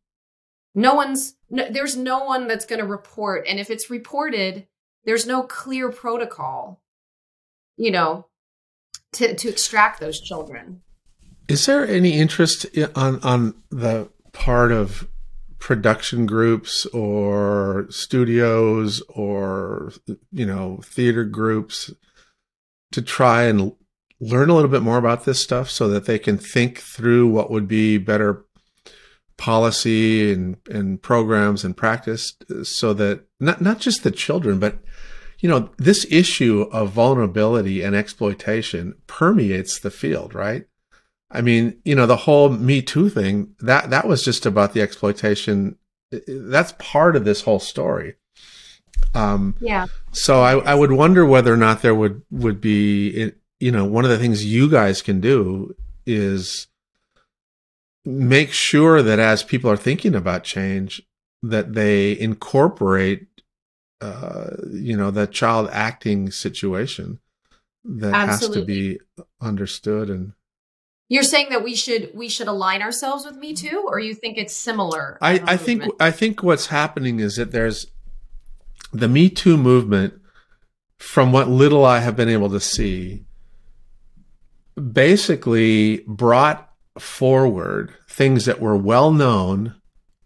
No 0.74 0.94
one's, 0.94 1.34
no, 1.50 1.68
there's 1.68 1.96
no 1.96 2.24
one 2.24 2.48
that's 2.48 2.64
going 2.64 2.80
to 2.80 2.86
report. 2.86 3.46
And 3.46 3.60
if 3.60 3.70
it's 3.70 3.90
reported, 3.90 4.66
there's 5.04 5.26
no 5.26 5.42
clear 5.42 5.90
protocol, 5.90 6.80
you 7.76 7.90
know, 7.90 8.26
to, 9.12 9.34
to 9.34 9.48
extract 9.48 10.00
those 10.00 10.20
children. 10.20 10.82
Is 11.48 11.66
there 11.66 11.86
any 11.86 12.18
interest 12.18 12.66
on 12.94 13.20
on 13.20 13.54
the 13.70 14.08
part 14.32 14.72
of 14.72 15.08
production 15.58 16.24
groups 16.24 16.86
or 16.86 17.86
studios 17.90 19.02
or 19.08 19.92
you 20.30 20.46
know 20.46 20.80
theater 20.82 21.24
groups 21.24 21.92
to 22.92 23.02
try 23.02 23.44
and 23.44 23.72
learn 24.20 24.50
a 24.50 24.54
little 24.54 24.70
bit 24.70 24.82
more 24.82 24.98
about 24.98 25.24
this 25.24 25.40
stuff 25.40 25.68
so 25.68 25.88
that 25.88 26.06
they 26.06 26.18
can 26.18 26.38
think 26.38 26.78
through 26.78 27.28
what 27.28 27.50
would 27.50 27.66
be 27.66 27.98
better 27.98 28.44
policy 29.36 30.32
and, 30.32 30.56
and 30.70 31.02
programs 31.02 31.64
and 31.64 31.76
practice 31.76 32.36
so 32.62 32.92
that 32.94 33.24
not, 33.40 33.60
not 33.60 33.80
just 33.80 34.04
the 34.04 34.10
children, 34.10 34.60
but 34.60 34.78
you 35.40 35.48
know, 35.48 35.70
this 35.76 36.06
issue 36.08 36.68
of 36.70 36.92
vulnerability 36.92 37.82
and 37.82 37.96
exploitation 37.96 38.94
permeates 39.08 39.80
the 39.80 39.90
field, 39.90 40.34
right? 40.34 40.66
I 41.32 41.40
mean, 41.40 41.80
you 41.84 41.96
know, 41.96 42.06
the 42.06 42.16
whole 42.16 42.50
Me 42.50 42.80
Too 42.80 43.08
thing, 43.08 43.56
that, 43.58 43.90
that 43.90 44.06
was 44.06 44.22
just 44.22 44.46
about 44.46 44.72
the 44.72 44.82
exploitation. 44.82 45.78
That's 46.28 46.74
part 46.78 47.16
of 47.16 47.24
this 47.24 47.42
whole 47.42 47.58
story. 47.58 48.14
Um, 49.14 49.56
yeah. 49.60 49.86
So 50.12 50.42
I, 50.42 50.58
I 50.58 50.74
would 50.74 50.92
wonder 50.92 51.26
whether 51.26 51.52
or 51.52 51.56
not 51.56 51.82
there 51.82 51.94
would, 51.94 52.22
would 52.30 52.60
be, 52.60 53.32
you 53.60 53.70
know, 53.70 53.84
one 53.84 54.04
of 54.04 54.10
the 54.10 54.18
things 54.18 54.44
you 54.44 54.70
guys 54.70 55.02
can 55.02 55.20
do 55.20 55.74
is 56.06 56.66
make 58.04 58.52
sure 58.52 59.02
that 59.02 59.18
as 59.18 59.42
people 59.42 59.70
are 59.70 59.76
thinking 59.76 60.14
about 60.14 60.44
change, 60.44 61.02
that 61.42 61.74
they 61.74 62.18
incorporate, 62.18 63.26
uh, 64.00 64.50
you 64.70 64.96
know, 64.96 65.10
the 65.10 65.26
child 65.26 65.68
acting 65.72 66.30
situation 66.30 67.20
that 67.84 68.14
Absolutely. 68.14 68.56
has 68.56 68.62
to 68.62 68.66
be 68.66 69.00
understood 69.40 70.08
and 70.08 70.32
you're 71.12 71.22
saying 71.22 71.48
that 71.50 71.62
we 71.62 71.74
should 71.74 72.10
we 72.14 72.30
should 72.30 72.48
align 72.48 72.80
ourselves 72.80 73.26
with 73.26 73.36
Me 73.36 73.52
Too, 73.52 73.84
or 73.86 74.00
you 74.00 74.14
think 74.14 74.38
it's 74.38 74.54
similar? 74.54 75.18
I, 75.20 75.42
I 75.44 75.56
think 75.58 75.84
I 76.00 76.10
think 76.10 76.42
what's 76.42 76.68
happening 76.68 77.20
is 77.20 77.36
that 77.36 77.52
there's 77.52 77.86
the 78.92 79.08
Me 79.08 79.28
Too 79.28 79.56
movement, 79.56 80.14
from 80.98 81.32
what 81.32 81.48
little 81.48 81.84
I 81.84 82.00
have 82.00 82.16
been 82.16 82.28
able 82.28 82.50
to 82.50 82.60
see, 82.60 83.24
basically 84.92 86.04
brought 86.06 86.70
forward 86.98 87.94
things 88.08 88.44
that 88.44 88.60
were 88.60 88.76
well 88.76 89.10
known 89.10 89.74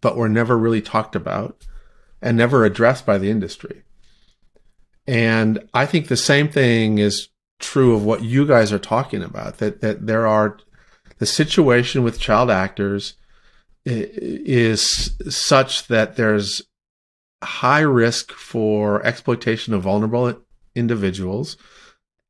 but 0.00 0.16
were 0.16 0.28
never 0.28 0.58
really 0.58 0.82
talked 0.82 1.16
about 1.16 1.64
and 2.20 2.36
never 2.36 2.64
addressed 2.64 3.06
by 3.06 3.18
the 3.18 3.30
industry. 3.30 3.82
And 5.06 5.68
I 5.72 5.86
think 5.86 6.08
the 6.08 6.16
same 6.16 6.48
thing 6.48 6.98
is 6.98 7.28
true 7.58 7.94
of 7.94 8.04
what 8.04 8.22
you 8.22 8.46
guys 8.46 8.72
are 8.72 8.78
talking 8.78 9.22
about 9.22 9.58
that 9.58 9.80
that 9.80 10.06
there 10.06 10.26
are 10.26 10.58
the 11.18 11.26
situation 11.26 12.02
with 12.02 12.20
child 12.20 12.50
actors 12.50 13.14
is 13.84 15.16
such 15.28 15.86
that 15.86 16.16
there's 16.16 16.62
high 17.42 17.80
risk 17.80 18.32
for 18.32 19.04
exploitation 19.04 19.74
of 19.74 19.82
vulnerable 19.82 20.40
individuals 20.74 21.56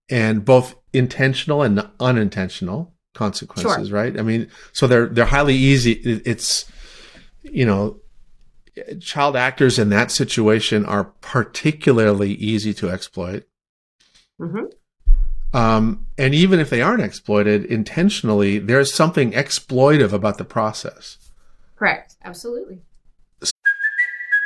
and 0.09 0.45
both 0.45 0.77
intentional 0.93 1.63
and 1.63 1.89
unintentional 2.01 2.93
consequences 3.15 3.89
sure. 3.89 3.97
right 3.97 4.19
i 4.19 4.23
mean 4.23 4.49
so 4.73 4.87
they're 4.87 5.07
they're 5.07 5.25
highly 5.25 5.55
easy 5.55 5.93
it's 5.93 6.71
you 7.43 7.65
know 7.65 7.99
child 9.01 9.37
actors 9.37 9.79
in 9.79 9.89
that 9.89 10.11
situation 10.11 10.85
are 10.85 11.05
particularly 11.23 12.33
easy 12.35 12.75
to 12.75 12.91
exploit 12.91 13.45
mm-hmm. 14.39 14.67
Um, 15.57 16.07
and 16.19 16.35
even 16.35 16.61
if 16.61 16.69
they 16.69 16.83
aren't 16.83 17.03
exploited 17.03 17.65
intentionally, 17.65 18.59
there's 18.59 18.93
something 18.93 19.33
exploitive 19.33 20.13
about 20.13 20.37
the 20.37 20.45
process. 20.45 21.17
Correct. 21.77 22.17
Absolutely. 22.23 22.83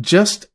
just 0.00 0.46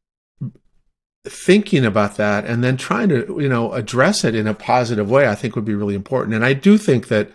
thinking 1.25 1.85
about 1.85 2.15
that 2.17 2.45
and 2.45 2.63
then 2.63 2.77
trying 2.77 3.09
to, 3.09 3.37
you 3.39 3.49
know, 3.49 3.73
address 3.73 4.23
it 4.23 4.35
in 4.35 4.47
a 4.47 4.53
positive 4.53 5.09
way, 5.09 5.27
I 5.27 5.35
think 5.35 5.55
would 5.55 5.65
be 5.65 5.75
really 5.75 5.95
important. 5.95 6.35
And 6.35 6.45
I 6.45 6.53
do 6.53 6.77
think 6.77 7.09
that 7.09 7.29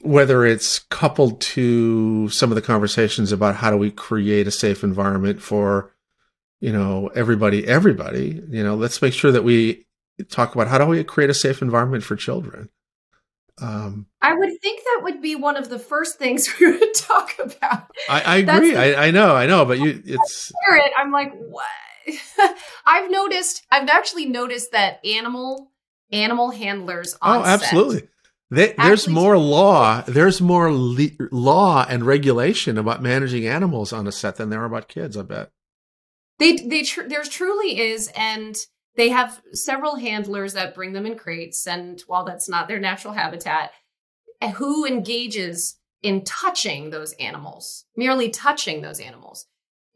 whether 0.00 0.44
it's 0.44 0.80
coupled 0.90 1.40
to 1.40 2.28
some 2.28 2.50
of 2.50 2.56
the 2.56 2.62
conversations 2.62 3.32
about 3.32 3.56
how 3.56 3.70
do 3.70 3.76
we 3.76 3.90
create 3.90 4.46
a 4.46 4.50
safe 4.50 4.82
environment 4.82 5.40
for 5.40 5.92
you 6.60 6.72
know 6.72 7.08
everybody 7.14 7.66
everybody 7.68 8.42
you 8.48 8.64
know 8.64 8.74
let's 8.74 9.00
make 9.00 9.12
sure 9.12 9.30
that 9.30 9.44
we 9.44 9.84
talk 10.28 10.54
about 10.54 10.68
how 10.68 10.78
do 10.78 10.86
we 10.86 11.02
create 11.04 11.30
a 11.30 11.34
safe 11.34 11.62
environment 11.62 12.04
for 12.04 12.16
children. 12.16 12.68
Um, 13.60 14.06
I 14.20 14.34
would 14.34 14.60
think 14.60 14.82
that 14.82 15.00
would 15.02 15.20
be 15.20 15.36
one 15.36 15.56
of 15.56 15.68
the 15.68 15.78
first 15.78 16.18
things 16.18 16.48
we 16.60 16.70
would 16.70 16.94
talk 16.94 17.38
about. 17.38 17.90
I, 18.08 18.20
I 18.20 18.36
agree. 18.38 18.72
The, 18.72 18.78
I, 18.78 19.06
I, 19.06 19.10
know, 19.10 19.34
I 19.36 19.46
know, 19.46 19.64
but 19.64 19.78
you, 19.78 20.02
it's. 20.04 20.52
It, 20.70 20.92
I'm 20.96 21.12
like, 21.12 21.32
what? 21.34 21.66
I've 22.86 23.10
noticed. 23.10 23.64
I've 23.70 23.88
actually 23.88 24.26
noticed 24.26 24.72
that 24.72 25.04
animal 25.04 25.70
animal 26.10 26.50
handlers. 26.50 27.16
oh, 27.22 27.42
absolutely. 27.42 28.08
They, 28.50 28.74
there's 28.76 29.08
more 29.08 29.38
law. 29.38 30.02
There's 30.02 30.42
more 30.42 30.70
le- 30.70 31.08
law 31.30 31.86
and 31.88 32.04
regulation 32.04 32.76
about 32.76 33.02
managing 33.02 33.46
animals 33.46 33.94
on 33.94 34.06
a 34.06 34.12
set 34.12 34.36
than 34.36 34.50
there 34.50 34.60
are 34.60 34.66
about 34.66 34.88
kids. 34.88 35.16
I 35.16 35.22
bet. 35.22 35.50
They, 36.38 36.56
they, 36.56 36.82
tr- 36.82 37.08
there 37.08 37.22
truly 37.22 37.80
is, 37.80 38.10
and 38.14 38.56
they 38.96 39.08
have 39.08 39.40
several 39.52 39.96
handlers 39.96 40.52
that 40.52 40.74
bring 40.74 40.92
them 40.92 41.06
in 41.06 41.16
crates, 41.16 41.66
and 41.66 42.00
while 42.06 42.24
that's 42.24 42.48
not 42.48 42.68
their 42.68 42.78
natural 42.80 43.14
habitat, 43.14 43.72
who 44.56 44.84
engages 44.84 45.78
in 46.02 46.24
touching 46.24 46.90
those 46.90 47.12
animals, 47.14 47.84
merely 47.96 48.28
touching 48.28 48.82
those 48.82 49.00
animals, 49.00 49.46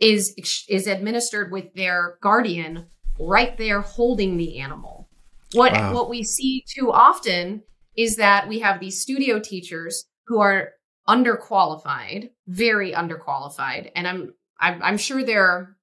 is 0.01 0.35
is 0.69 0.87
administered 0.87 1.51
with 1.53 1.73
their 1.75 2.19
guardian 2.23 2.87
right 3.19 3.57
there 3.57 3.81
holding 3.81 4.37
the 4.37 4.59
animal. 4.59 5.09
What 5.53 5.73
wow. 5.73 5.95
what 5.95 6.11
we 6.11 6.23
see 6.23 6.65
too 6.75 6.93
often 6.93 7.63
is 7.97 8.17
that 8.17 8.49
we 8.49 8.61
have 8.61 8.81
these 8.81 9.01
studio 9.01 9.39
teachers 9.41 10.05
who 10.27 10.41
are 10.41 10.73
underqualified, 11.09 12.31
very 12.47 12.93
underqualified, 12.93 13.91
and 13.95 14.07
I'm 14.07 14.35
I'm, 14.61 14.83
I'm 14.83 14.97
sure 14.97 15.23
they're 15.23 15.76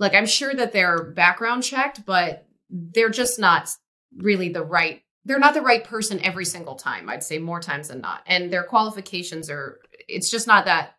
like 0.00 0.14
I'm 0.14 0.26
sure 0.26 0.52
that 0.52 0.72
they're 0.72 1.04
background 1.04 1.62
checked, 1.62 2.04
but 2.04 2.46
they're 2.70 3.10
just 3.10 3.38
not 3.38 3.70
really 4.16 4.48
the 4.48 4.64
right 4.64 5.02
they're 5.26 5.38
not 5.38 5.52
the 5.52 5.60
right 5.60 5.84
person 5.84 6.18
every 6.20 6.46
single 6.46 6.76
time. 6.76 7.10
I'd 7.10 7.22
say 7.22 7.38
more 7.38 7.60
times 7.60 7.88
than 7.88 8.00
not. 8.00 8.22
And 8.26 8.50
their 8.50 8.64
qualifications 8.64 9.50
are 9.50 9.78
it's 10.08 10.30
just 10.30 10.46
not 10.46 10.64
that 10.64 10.96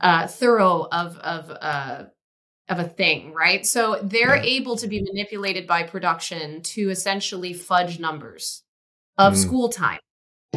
uh 0.00 0.26
thorough 0.26 0.88
of 0.90 1.16
of 1.18 1.50
uh 1.50 2.04
of 2.68 2.78
a 2.78 2.88
thing, 2.88 3.32
right? 3.32 3.64
So 3.64 4.00
they're 4.02 4.36
yeah. 4.36 4.42
able 4.42 4.76
to 4.76 4.88
be 4.88 5.02
manipulated 5.02 5.66
by 5.66 5.84
production 5.84 6.62
to 6.62 6.90
essentially 6.90 7.52
fudge 7.52 7.98
numbers 7.98 8.62
of 9.18 9.34
mm. 9.34 9.36
school 9.36 9.68
time 9.68 10.00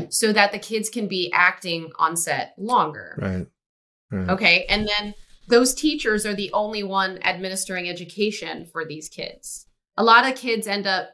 so 0.10 0.34
that 0.34 0.52
the 0.52 0.60
kids 0.60 0.90
can 0.90 1.08
be 1.08 1.32
acting 1.34 1.92
on 1.98 2.16
set 2.16 2.54
longer. 2.58 3.18
Right. 3.20 3.48
right. 4.12 4.30
Okay. 4.30 4.66
And 4.70 4.88
then 4.88 5.14
those 5.48 5.74
teachers 5.74 6.26
are 6.26 6.34
the 6.34 6.52
only 6.54 6.84
one 6.84 7.20
administering 7.24 7.90
education 7.90 8.66
for 8.66 8.86
these 8.86 9.10
kids. 9.10 9.68
A 9.98 10.04
lot 10.04 10.30
of 10.30 10.36
kids 10.38 10.68
end 10.68 10.88
up 10.88 11.10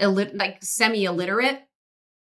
illit- 0.00 0.36
like 0.36 0.62
semi 0.62 1.04
illiterate 1.04 1.62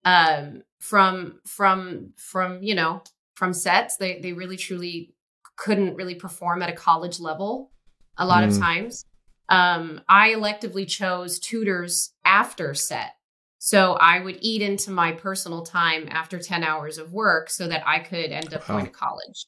um, 0.05 0.63
from 0.79 1.39
from 1.45 2.13
from 2.17 2.61
you 2.61 2.75
know 2.75 3.01
from 3.35 3.53
sets. 3.53 3.97
They 3.97 4.19
they 4.19 4.33
really 4.33 4.57
truly 4.57 5.13
couldn't 5.55 5.95
really 5.95 6.15
perform 6.15 6.61
at 6.61 6.69
a 6.69 6.73
college 6.73 7.19
level 7.19 7.71
a 8.17 8.25
lot 8.25 8.43
mm. 8.43 8.47
of 8.47 8.57
times. 8.59 9.05
Um, 9.49 10.01
I 10.07 10.31
electively 10.31 10.87
chose 10.87 11.39
tutors 11.39 12.13
after 12.25 12.73
set. 12.73 13.15
So 13.59 13.93
I 13.93 14.19
would 14.19 14.39
eat 14.41 14.61
into 14.61 14.91
my 14.91 15.13
personal 15.13 15.63
time 15.63 16.07
after 16.09 16.37
10 16.37 16.63
hours 16.63 16.97
of 16.97 17.13
work 17.13 17.49
so 17.49 17.67
that 17.67 17.83
I 17.87 17.99
could 17.99 18.31
end 18.31 18.53
up 18.53 18.67
wow. 18.67 18.75
going 18.75 18.85
to 18.85 18.91
college. 18.91 19.45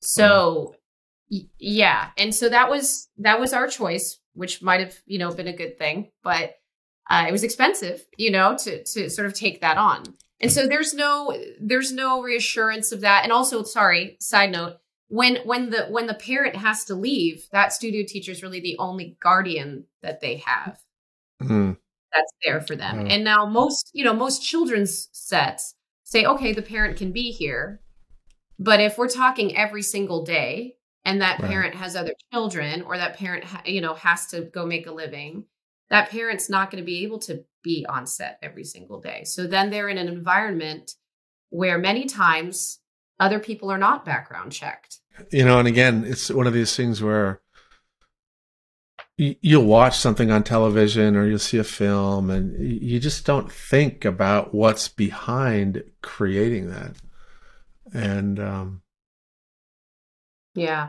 So 0.00 0.74
yeah, 1.28 2.10
and 2.16 2.34
so 2.34 2.48
that 2.48 2.70
was 2.70 3.08
that 3.18 3.40
was 3.40 3.52
our 3.52 3.68
choice, 3.68 4.18
which 4.34 4.62
might 4.62 4.80
have 4.80 4.96
you 5.06 5.18
know 5.18 5.32
been 5.32 5.48
a 5.48 5.56
good 5.56 5.78
thing, 5.78 6.10
but 6.22 6.54
uh, 7.10 7.26
it 7.28 7.32
was 7.32 7.44
expensive, 7.44 8.04
you 8.16 8.30
know, 8.30 8.56
to 8.58 8.82
to 8.84 9.10
sort 9.10 9.26
of 9.26 9.34
take 9.34 9.60
that 9.60 9.78
on. 9.78 10.04
And 10.40 10.52
so 10.52 10.66
there's 10.66 10.94
no 10.94 11.36
there's 11.60 11.92
no 11.92 12.22
reassurance 12.22 12.92
of 12.92 13.00
that. 13.00 13.24
And 13.24 13.32
also, 13.32 13.62
sorry, 13.62 14.16
side 14.20 14.52
note, 14.52 14.76
when 15.08 15.36
when 15.44 15.70
the 15.70 15.86
when 15.86 16.06
the 16.06 16.14
parent 16.14 16.56
has 16.56 16.84
to 16.86 16.94
leave, 16.94 17.46
that 17.50 17.72
studio 17.72 18.04
teacher 18.06 18.32
is 18.32 18.42
really 18.42 18.60
the 18.60 18.76
only 18.78 19.16
guardian 19.20 19.84
that 20.02 20.20
they 20.20 20.36
have. 20.46 20.78
Mm. 21.42 21.76
That's 22.12 22.32
there 22.44 22.60
for 22.60 22.76
them. 22.76 23.04
Mm. 23.04 23.10
And 23.10 23.24
now 23.24 23.46
most, 23.46 23.90
you 23.92 24.04
know, 24.04 24.14
most 24.14 24.42
children's 24.42 25.08
sets 25.12 25.74
say, 26.04 26.24
okay, 26.24 26.52
the 26.52 26.62
parent 26.62 26.96
can 26.96 27.12
be 27.12 27.30
here. 27.30 27.80
But 28.58 28.80
if 28.80 28.98
we're 28.98 29.08
talking 29.08 29.56
every 29.56 29.82
single 29.82 30.24
day 30.24 30.76
and 31.04 31.20
that 31.22 31.40
Right. 31.40 31.50
parent 31.50 31.74
has 31.76 31.94
other 31.96 32.12
children 32.32 32.82
or 32.82 32.96
that 32.96 33.16
parent, 33.16 33.44
ha- 33.44 33.62
you 33.64 33.80
know, 33.80 33.94
has 33.94 34.26
to 34.28 34.42
go 34.42 34.66
make 34.66 34.86
a 34.86 34.92
living, 34.92 35.44
that 35.90 36.10
parent's 36.10 36.50
not 36.50 36.70
going 36.70 36.82
to 36.82 36.86
be 36.86 37.04
able 37.04 37.18
to 37.20 37.44
be 37.62 37.86
on 37.88 38.06
set 38.06 38.38
every 38.42 38.64
single 38.64 39.00
day. 39.00 39.24
So 39.24 39.46
then 39.46 39.70
they're 39.70 39.88
in 39.88 39.98
an 39.98 40.08
environment 40.08 40.92
where 41.50 41.78
many 41.78 42.04
times 42.06 42.80
other 43.20 43.38
people 43.38 43.70
are 43.70 43.78
not 43.78 44.04
background 44.04 44.52
checked. 44.52 44.98
you 45.32 45.44
know 45.44 45.58
and 45.58 45.66
again 45.66 46.04
it's 46.06 46.30
one 46.30 46.46
of 46.46 46.52
these 46.52 46.76
things 46.76 47.02
where 47.02 47.40
you'll 49.16 49.64
watch 49.64 49.96
something 49.98 50.30
on 50.30 50.44
television 50.44 51.16
or 51.16 51.26
you'll 51.26 51.38
see 51.40 51.58
a 51.58 51.64
film 51.64 52.30
and 52.30 52.56
you 52.82 53.00
just 53.00 53.26
don't 53.26 53.50
think 53.50 54.04
about 54.04 54.54
what's 54.54 54.86
behind 54.86 55.82
creating 56.02 56.70
that 56.70 56.92
and 57.92 58.38
um 58.40 58.82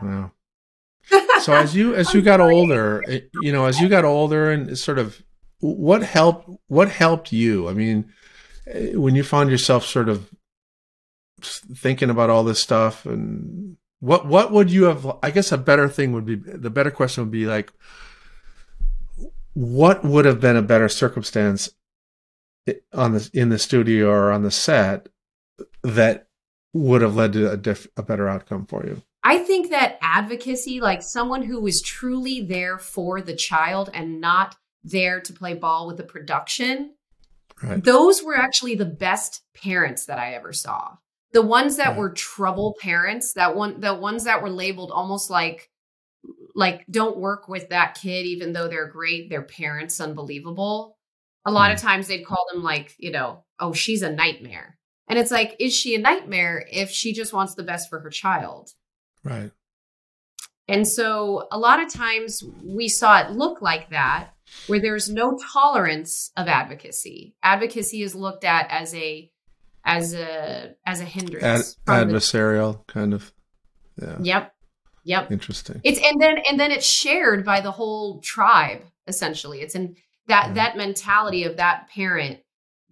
Yeah. 0.02 0.28
so 1.40 1.52
as 1.54 1.74
you 1.74 1.94
as 1.94 2.12
you 2.14 2.22
got 2.22 2.40
older 2.40 3.02
eh, 3.08 3.20
you 3.42 3.52
know 3.52 3.66
as 3.66 3.80
you 3.80 3.88
got 3.88 4.04
older 4.04 4.50
and 4.50 4.78
sort 4.78 4.98
of 4.98 5.22
what 5.60 6.02
helped 6.02 6.48
what 6.68 6.90
helped 6.90 7.32
you? 7.32 7.68
I 7.68 7.74
mean 7.74 8.12
eh, 8.66 8.94
when 8.94 9.14
you 9.14 9.22
found 9.22 9.50
yourself 9.50 9.84
sort 9.84 10.08
of 10.08 10.30
thinking 11.42 12.10
about 12.10 12.30
all 12.30 12.44
this 12.44 12.60
stuff 12.60 13.06
and 13.06 13.76
what 14.00 14.26
what 14.26 14.50
would 14.52 14.70
you 14.70 14.84
have 14.84 15.06
i 15.22 15.30
guess 15.30 15.52
a 15.52 15.58
better 15.58 15.88
thing 15.88 16.12
would 16.12 16.26
be 16.26 16.34
the 16.34 16.70
better 16.70 16.90
question 16.90 17.24
would 17.24 17.30
be 17.30 17.46
like 17.46 17.72
what 19.54 20.04
would 20.04 20.24
have 20.24 20.40
been 20.40 20.56
a 20.56 20.62
better 20.62 20.88
circumstance 20.88 21.70
on 22.92 23.12
the 23.12 23.30
in 23.32 23.48
the 23.48 23.58
studio 23.58 24.08
or 24.10 24.30
on 24.30 24.42
the 24.42 24.50
set 24.50 25.08
that 25.82 26.28
would 26.72 27.02
have 27.02 27.16
led 27.16 27.32
to 27.32 27.50
a, 27.50 27.56
diff, 27.56 27.86
a 27.96 28.02
better 28.02 28.28
outcome 28.28 28.66
for 28.66 28.84
you 28.86 29.02
I 29.22 29.38
think 29.38 29.70
that 29.70 29.98
advocacy, 30.00 30.80
like 30.80 31.02
someone 31.02 31.42
who 31.42 31.60
was 31.60 31.82
truly 31.82 32.40
there 32.40 32.78
for 32.78 33.20
the 33.20 33.34
child 33.34 33.90
and 33.92 34.20
not 34.20 34.56
there 34.82 35.20
to 35.20 35.32
play 35.32 35.54
ball 35.54 35.86
with 35.86 35.98
the 35.98 36.04
production, 36.04 36.94
right 37.62 37.84
those 37.84 38.22
were 38.22 38.36
actually 38.36 38.76
the 38.76 38.86
best 38.86 39.42
parents 39.54 40.06
that 40.06 40.18
I 40.18 40.34
ever 40.34 40.52
saw. 40.52 40.96
The 41.32 41.42
ones 41.42 41.76
that 41.76 41.90
Right. 41.90 41.98
were 41.98 42.10
trouble 42.10 42.76
parents, 42.80 43.34
that 43.34 43.54
one 43.54 43.80
the 43.80 43.94
ones 43.94 44.24
that 44.24 44.42
were 44.42 44.50
labeled 44.50 44.90
almost 44.90 45.28
like 45.28 45.70
like 46.54 46.84
don't 46.90 47.18
work 47.18 47.46
with 47.46 47.68
that 47.68 47.98
kid 48.00 48.26
even 48.26 48.52
though 48.52 48.68
they're 48.68 48.88
great, 48.88 49.28
their 49.28 49.42
parents 49.42 50.00
unbelievable. 50.00 50.96
A 51.44 51.50
lot 51.50 51.72
of 51.72 51.78
mm. 51.78 51.82
times 51.82 52.08
they'd 52.08 52.24
call 52.24 52.46
them 52.52 52.62
like, 52.62 52.94
you 52.98 53.10
know, 53.10 53.44
oh, 53.58 53.72
she's 53.72 54.02
a 54.02 54.10
nightmare. 54.10 54.78
And 55.10 55.18
it's 55.18 55.30
like, 55.30 55.56
is 55.58 55.74
she 55.74 55.94
a 55.94 55.98
nightmare 55.98 56.64
if 56.70 56.90
she 56.90 57.12
just 57.12 57.32
wants 57.32 57.54
the 57.54 57.62
best 57.64 57.88
for 57.90 57.98
her 58.00 58.10
child? 58.10 58.70
right 59.24 59.50
And 60.68 60.86
so 60.88 61.46
a 61.50 61.58
lot 61.58 61.82
of 61.82 61.92
times 61.92 62.42
we 62.64 62.88
saw 62.88 63.20
it 63.20 63.32
look 63.32 63.60
like 63.60 63.90
that, 63.90 64.30
where 64.68 64.80
there's 64.80 65.10
no 65.10 65.36
tolerance 65.52 66.30
of 66.36 66.46
advocacy. 66.48 67.34
Advocacy 67.42 68.02
is 68.02 68.14
looked 68.14 68.44
at 68.44 68.66
as 68.70 68.94
a 68.94 69.30
as 69.84 70.14
a 70.14 70.74
as 70.86 71.00
a 71.00 71.04
Ad, 71.04 71.08
hindrance. 71.08 71.74
the- 71.86 71.92
adversarial 71.92 72.86
kind 72.86 73.12
of 73.14 73.32
yeah 74.00 74.18
yep. 74.22 74.54
Yep. 75.04 75.32
interesting 75.32 75.80
It's 75.82 75.98
and 76.06 76.20
then 76.20 76.36
and 76.48 76.60
then 76.60 76.70
it's 76.70 76.86
shared 76.86 77.44
by 77.44 77.60
the 77.60 77.72
whole 77.72 78.20
tribe, 78.20 78.82
essentially. 79.08 79.60
It's 79.62 79.74
in 79.74 79.96
that 80.28 80.48
Yeah. 80.48 80.54
that 80.54 80.76
mentality 80.76 81.44
of 81.44 81.56
that 81.56 81.88
parent 81.94 82.40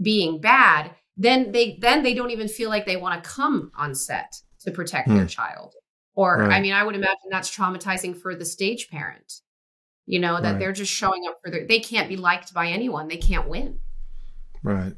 being 0.02 0.40
bad, 0.40 0.90
then 1.18 1.52
they 1.52 1.76
then 1.80 2.02
they 2.02 2.14
don't 2.14 2.30
even 2.30 2.48
feel 2.48 2.70
like 2.70 2.86
they 2.86 2.96
want 2.96 3.22
to 3.22 3.28
come 3.28 3.70
on 3.76 3.94
set 3.94 4.32
to 4.60 4.70
protect 4.70 5.08
their 5.08 5.22
Hmm. 5.22 5.26
child. 5.26 5.74
Or 6.14 6.42
I 6.50 6.60
mean, 6.60 6.72
I 6.72 6.82
would 6.82 6.94
imagine 6.96 7.28
that's 7.30 7.54
traumatizing 7.54 8.20
for 8.20 8.34
the 8.34 8.44
stage 8.44 8.88
parent. 8.90 9.32
You 10.06 10.18
know, 10.20 10.40
that 10.40 10.52
Right. 10.52 10.58
they're 10.58 10.72
just 10.72 10.92
showing 10.92 11.22
up 11.28 11.36
for 11.44 11.50
their 11.50 11.66
they 11.66 11.80
can't 11.80 12.08
be 12.08 12.16
liked 12.16 12.54
by 12.54 12.68
anyone. 12.68 13.08
They 13.08 13.18
can't 13.18 13.48
win. 13.48 13.80
right 14.64 14.94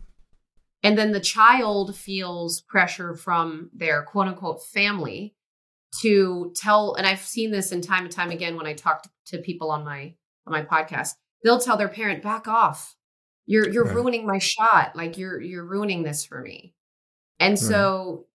And 0.82 0.96
then 0.96 1.12
the 1.12 1.20
child 1.20 1.94
feels 1.94 2.62
pressure 2.62 3.14
from 3.14 3.68
their 3.74 4.02
quote 4.02 4.28
unquote 4.28 4.64
family 4.64 5.34
to 6.00 6.52
tell, 6.56 6.94
and 6.94 7.06
I've 7.06 7.20
seen 7.20 7.50
this 7.50 7.72
in 7.72 7.82
time 7.82 8.04
and 8.04 8.12
time 8.12 8.30
again 8.30 8.56
when 8.56 8.66
I 8.66 8.72
talk 8.74 9.02
to 9.26 9.38
people 9.38 9.70
on 9.70 9.84
my 9.84 10.14
on 10.46 10.52
my 10.52 10.62
podcast. 10.62 11.16
They'll 11.44 11.58
tell 11.60 11.76
their 11.76 11.88
parent, 11.88 12.22
back 12.22 12.48
off. 12.48 12.96
You're 13.50 13.68
you're 13.68 13.84
Right. 13.84 13.96
ruining 13.96 14.26
my 14.26 14.38
shot. 14.38 14.94
Like 14.94 15.18
you're 15.18 15.40
you're 15.40 15.64
ruining 15.64 16.04
this 16.04 16.24
for 16.24 16.40
me. 16.40 16.72
And 17.40 17.58
so 17.58 18.26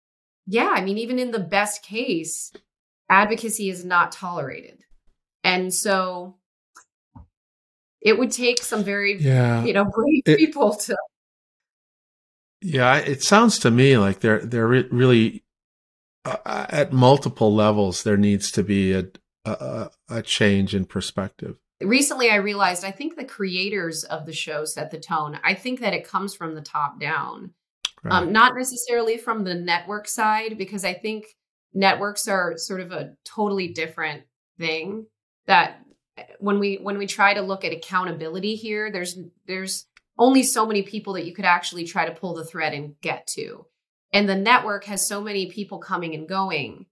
yeah, 0.45 0.73
I 0.75 0.81
mean, 0.81 0.97
even 0.97 1.19
in 1.19 1.31
the 1.31 1.39
best 1.39 1.83
case, 1.83 2.51
advocacy 3.09 3.69
is 3.69 3.85
not 3.85 4.11
tolerated. 4.11 4.83
And 5.45 5.73
so 5.73 6.35
it 8.01 8.19
would 8.19 8.31
take 8.31 8.61
some 8.61 8.83
very 8.83 9.17
yeah 9.17 9.63
you 9.63 9.71
know 9.71 9.85
brave 9.95 10.23
It- 10.25 10.37
people 10.37 10.75
to 10.75 10.97
Yeah, 12.61 12.97
it 12.97 13.23
sounds 13.23 13.57
to 13.59 13.71
me 13.71 13.97
like 13.97 14.19
there 14.19 14.39
there 14.39 14.67
really 14.67 15.45
uh, 16.25 16.65
at 16.69 16.91
multiple 16.91 17.53
levels 17.55 18.03
there 18.03 18.17
needs 18.17 18.51
to 18.51 18.63
be 18.63 18.91
a 18.91 19.05
a, 19.45 19.91
a 20.09 20.21
change 20.21 20.75
in 20.75 20.83
perspective. 20.85 21.55
Recently 21.85 22.29
i 22.29 22.35
realized 22.35 22.83
i 22.83 22.91
think 22.91 23.15
the 23.15 23.25
creators 23.25 24.03
of 24.05 24.25
the 24.25 24.33
show 24.33 24.65
set 24.65 24.91
the 24.91 24.99
tone. 24.99 25.39
I 25.43 25.53
think 25.53 25.79
that 25.79 25.93
it 25.93 26.07
comes 26.07 26.35
from 26.35 26.55
the 26.55 26.61
top 26.61 26.99
down. 26.99 27.51
Right. 28.03 28.13
um, 28.13 28.31
not 28.31 28.53
necessarily 28.55 29.17
from 29.17 29.43
the 29.43 29.55
network 29.55 30.07
side 30.07 30.57
because 30.57 30.85
i 30.85 30.93
think 30.93 31.25
networks 31.73 32.27
are 32.27 32.57
sort 32.57 32.81
of 32.81 32.91
a 32.91 33.13
totally 33.23 33.69
different 33.69 34.23
thing 34.59 35.07
that 35.47 35.79
eh, 36.17 36.23
when 36.39 36.59
we 36.59 36.75
when 36.75 36.97
we 36.97 37.07
try 37.07 37.33
to 37.33 37.41
look 37.41 37.65
at 37.65 37.73
accountability 37.73 38.55
here 38.55 38.91
there's 38.91 39.17
there's 39.47 39.87
only 40.17 40.43
so 40.43 40.65
many 40.65 40.83
people 40.83 41.13
that 41.13 41.25
you 41.25 41.33
could 41.33 41.45
actually 41.45 41.85
try 41.85 42.05
to 42.05 42.15
pull 42.15 42.33
the 42.33 42.45
thread 42.45 42.73
and 42.73 42.99
get 43.01 43.27
to. 43.27 43.65
And 44.13 44.29
the 44.29 44.35
network 44.35 44.85
has 44.85 45.05
so 45.05 45.21
many 45.21 45.51
people 45.51 45.79
coming 45.79 46.15
and 46.15 46.27
going 46.27 46.85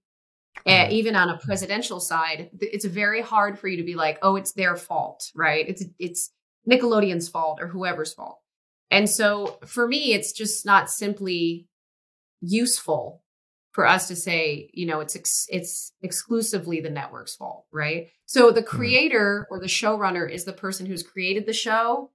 uh, 0.66 0.86
even 0.90 1.14
on 1.16 1.28
a 1.28 1.38
presidential 1.38 2.00
side 2.00 2.50
it's 2.60 2.84
very 2.84 3.20
hard 3.20 3.58
for 3.58 3.68
you 3.68 3.76
to 3.76 3.82
be 3.82 3.94
like 3.94 4.18
oh 4.22 4.36
it's 4.36 4.52
their 4.52 4.76
fault 4.76 5.30
right? 5.34 5.68
It's 5.68 5.84
it's 5.98 6.30
nickelodeon's 6.68 7.28
fault 7.28 7.60
or 7.60 7.68
whoever's 7.68 8.14
fault. 8.14 8.40
And 8.90 9.08
so 9.08 9.58
for 9.66 9.86
me 9.86 10.14
it's 10.14 10.32
just 10.32 10.64
not 10.64 10.90
simply 10.90 11.68
useful 12.40 13.22
for 13.72 13.86
us 13.86 14.08
to 14.08 14.16
say 14.16 14.70
you 14.72 14.86
know 14.86 15.00
it's 15.00 15.16
ex- 15.16 15.48
it's 15.50 15.92
exclusively 16.02 16.80
the 16.80 16.90
network's 16.90 17.36
fault 17.36 17.66
right? 17.72 18.08
So 18.26 18.50
the 18.50 18.62
creator 18.62 19.46
or 19.50 19.60
the 19.60 19.66
showrunner 19.66 20.30
is 20.30 20.44
the 20.44 20.52
person 20.52 20.86
who's 20.86 21.02
created 21.02 21.46
the 21.46 21.52
show 21.52 22.10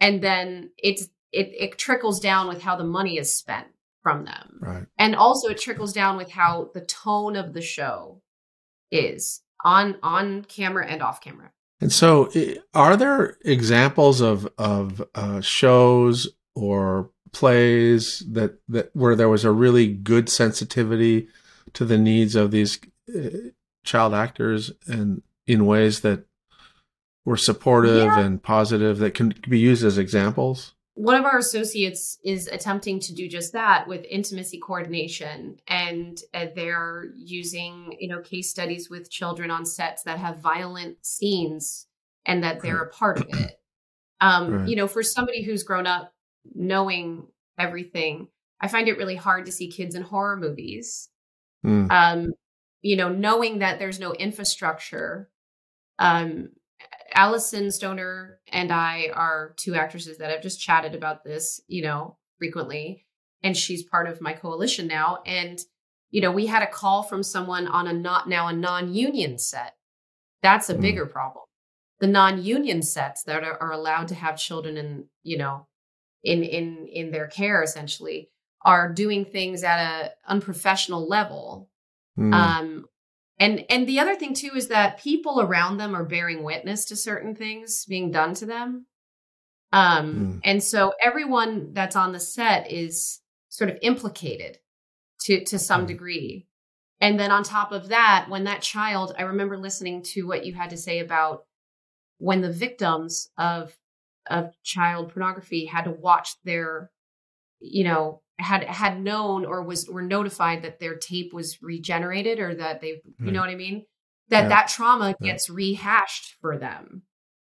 and 0.00 0.22
then 0.22 0.70
it's 0.78 1.08
it, 1.32 1.52
it 1.58 1.78
trickles 1.78 2.20
down 2.20 2.48
with 2.48 2.62
how 2.62 2.76
the 2.76 2.84
money 2.84 3.18
is 3.18 3.34
spent 3.34 3.68
from 4.02 4.24
them 4.24 4.58
right. 4.60 4.86
and 4.98 5.14
also 5.14 5.48
it 5.48 5.60
trickles 5.60 5.92
down 5.92 6.16
with 6.16 6.30
how 6.30 6.70
the 6.74 6.80
tone 6.80 7.36
of 7.36 7.52
the 7.52 7.60
show 7.60 8.20
is 8.90 9.42
on 9.64 9.96
on 10.02 10.42
camera 10.44 10.86
and 10.86 11.02
off 11.02 11.20
camera 11.20 11.50
And 11.80 11.92
so, 11.92 12.30
are 12.74 12.96
there 12.96 13.36
examples 13.44 14.20
of 14.20 14.48
of 14.58 15.02
uh, 15.14 15.40
shows 15.40 16.28
or 16.54 17.10
plays 17.32 18.24
that 18.32 18.58
that 18.68 18.90
where 18.94 19.14
there 19.16 19.28
was 19.28 19.44
a 19.44 19.52
really 19.52 19.86
good 19.88 20.28
sensitivity 20.28 21.28
to 21.74 21.84
the 21.84 21.98
needs 21.98 22.34
of 22.34 22.50
these 22.50 22.78
uh, 23.14 23.28
child 23.84 24.14
actors 24.14 24.72
and 24.86 25.22
in 25.46 25.64
ways 25.66 26.00
that 26.00 26.24
were 27.24 27.36
supportive 27.36 28.04
Yeah. 28.06 28.20
and 28.20 28.42
positive 28.42 28.98
that 28.98 29.14
can 29.14 29.34
be 29.48 29.58
used 29.58 29.84
as 29.84 29.98
examples? 29.98 30.74
One 30.94 31.16
of 31.16 31.24
our 31.24 31.38
associates 31.38 32.18
is 32.24 32.46
attempting 32.48 33.00
to 33.00 33.14
do 33.14 33.28
just 33.28 33.52
that 33.52 33.86
with 33.88 34.04
intimacy 34.10 34.58
coordination 34.58 35.56
and 35.68 36.20
uh, 36.34 36.46
they're 36.54 37.06
using 37.16 37.96
you 37.98 38.08
know 38.08 38.20
case 38.20 38.50
studies 38.50 38.90
with 38.90 39.10
children 39.10 39.50
on 39.50 39.64
sets 39.64 40.02
that 40.02 40.18
have 40.18 40.40
violent 40.40 40.96
scenes 41.04 41.86
and 42.26 42.42
that 42.42 42.60
they're 42.60 42.82
a 42.82 42.90
part 42.90 43.18
of 43.20 43.26
it 43.30 43.60
um 44.20 44.52
Right. 44.52 44.68
you 44.68 44.76
know 44.76 44.88
for 44.88 45.02
somebody 45.02 45.42
who's 45.42 45.62
grown 45.62 45.86
up 45.86 46.12
knowing 46.54 47.26
everything 47.58 48.28
i 48.60 48.68
find 48.68 48.88
it 48.88 48.98
really 48.98 49.16
hard 49.16 49.46
to 49.46 49.52
see 49.52 49.70
kids 49.70 49.94
in 49.94 50.02
horror 50.02 50.36
movies 50.36 51.10
Mm, 51.64 51.90
um, 51.90 52.32
you 52.82 52.96
know, 52.96 53.08
knowing 53.10 53.58
that 53.58 53.78
there's 53.78 54.00
no 54.00 54.12
infrastructure. 54.14 55.28
Um, 55.98 56.50
Alyson 57.16 57.70
Stoner 57.72 58.40
and 58.48 58.72
I 58.72 59.10
are 59.14 59.54
two 59.56 59.74
actresses 59.74 60.18
that 60.18 60.30
have 60.30 60.42
just 60.42 60.60
chatted 60.60 60.94
about 60.94 61.24
this, 61.24 61.60
you 61.68 61.82
know, 61.82 62.16
frequently. 62.38 63.06
and 63.42 63.56
she's 63.56 63.82
part 63.82 64.06
of 64.06 64.20
my 64.20 64.34
coalition 64.34 64.86
now. 64.86 65.22
And, 65.24 65.58
you 66.10 66.20
know, 66.20 66.30
we 66.30 66.44
had 66.44 66.62
a 66.62 66.66
call 66.66 67.02
from 67.02 67.22
someone 67.22 67.66
on 67.66 67.86
a 67.86 67.92
not 67.94 68.28
now 68.28 68.48
a 68.48 68.52
non 68.52 68.92
union 68.92 69.38
set. 69.38 69.76
That's 70.42 70.68
a 70.68 70.74
Mm. 70.74 70.80
bigger 70.82 71.06
problem. 71.06 71.44
The 72.00 72.06
non 72.06 72.42
union 72.44 72.82
sets 72.82 73.22
that 73.24 73.42
are, 73.42 73.56
are 73.62 73.72
allowed 73.72 74.08
to 74.08 74.14
have 74.14 74.36
children 74.36 74.76
in, 74.76 75.08
you 75.22 75.38
know, 75.38 75.68
in 76.22 76.42
in 76.44 76.86
in 76.88 77.10
their 77.12 77.28
care 77.28 77.62
essentially 77.62 78.30
are 78.62 78.92
doing 78.92 79.24
things 79.24 79.64
at 79.64 79.78
a 79.80 80.12
unprofessional 80.30 81.08
level 81.08 81.70
Mm. 82.18 82.34
um 82.34 82.86
and 83.40 83.64
and 83.70 83.88
the 83.88 83.98
other 83.98 84.14
thing 84.14 84.34
too 84.34 84.52
is 84.54 84.68
that 84.68 85.00
people 85.02 85.40
around 85.40 85.78
them 85.78 85.96
are 85.96 86.04
bearing 86.04 86.44
witness 86.44 86.84
to 86.84 86.94
certain 86.96 87.34
things 87.34 87.84
being 87.86 88.12
done 88.12 88.34
to 88.34 88.46
them 88.46 88.86
um 89.72 90.14
Mm. 90.14 90.40
and 90.44 90.62
so 90.62 90.92
everyone 91.02 91.72
that's 91.72 91.96
on 91.96 92.12
the 92.12 92.20
set 92.20 92.70
is 92.70 93.20
sort 93.48 93.70
of 93.70 93.78
implicated 93.82 94.58
to 95.22 95.44
to 95.44 95.58
some 95.58 95.84
Mm. 95.84 95.88
degree 95.88 96.46
and 97.00 97.18
then 97.18 97.30
on 97.30 97.42
top 97.42 97.72
of 97.72 97.88
that 97.88 98.26
when 98.28 98.44
that 98.44 98.62
child 98.62 99.14
i 99.18 99.22
remember 99.22 99.56
listening 99.58 100.02
to 100.12 100.26
what 100.26 100.44
you 100.44 100.54
had 100.54 100.70
to 100.70 100.76
say 100.76 100.98
about 101.00 101.44
when 102.18 102.40
the 102.42 102.52
victims 102.52 103.30
of 103.38 103.76
of 104.28 104.54
child 104.62 105.12
pornography 105.12 105.64
had 105.64 105.84
to 105.84 105.90
watch 105.90 106.34
their 106.44 106.90
you 107.60 107.84
know 107.84 108.22
had 108.40 108.64
had 108.64 109.00
known 109.00 109.44
or 109.44 109.62
was 109.62 109.88
were 109.88 110.02
notified 110.02 110.62
that 110.62 110.78
their 110.80 110.96
tape 110.96 111.32
was 111.32 111.58
regenerated 111.62 112.38
or 112.40 112.54
that 112.54 112.80
they 112.80 112.88
you 112.88 113.02
Right. 113.20 113.32
know 113.32 113.40
what 113.40 113.50
i 113.50 113.54
mean 113.54 113.84
that 114.28 114.42
Yeah. 114.42 114.48
that 114.48 114.68
trauma 114.68 115.14
Yeah. 115.20 115.32
gets 115.32 115.48
rehashed 115.50 116.36
for 116.40 116.56
them 116.58 117.02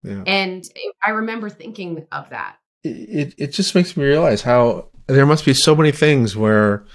yeah. 0.03 0.23
and 0.27 0.63
i 1.05 1.09
remember 1.11 1.49
thinking 1.49 2.05
of 2.11 2.29
that 2.29 2.57
it 2.83 3.33
it 3.37 3.47
just 3.47 3.75
makes 3.75 3.95
me 3.97 4.03
realize 4.05 4.41
how 4.43 4.89
there 5.07 5.25
must 5.25 5.45
be 5.45 5.53
so 5.53 5.75
many 5.75 5.91
things 5.91 6.35
where 6.35 6.85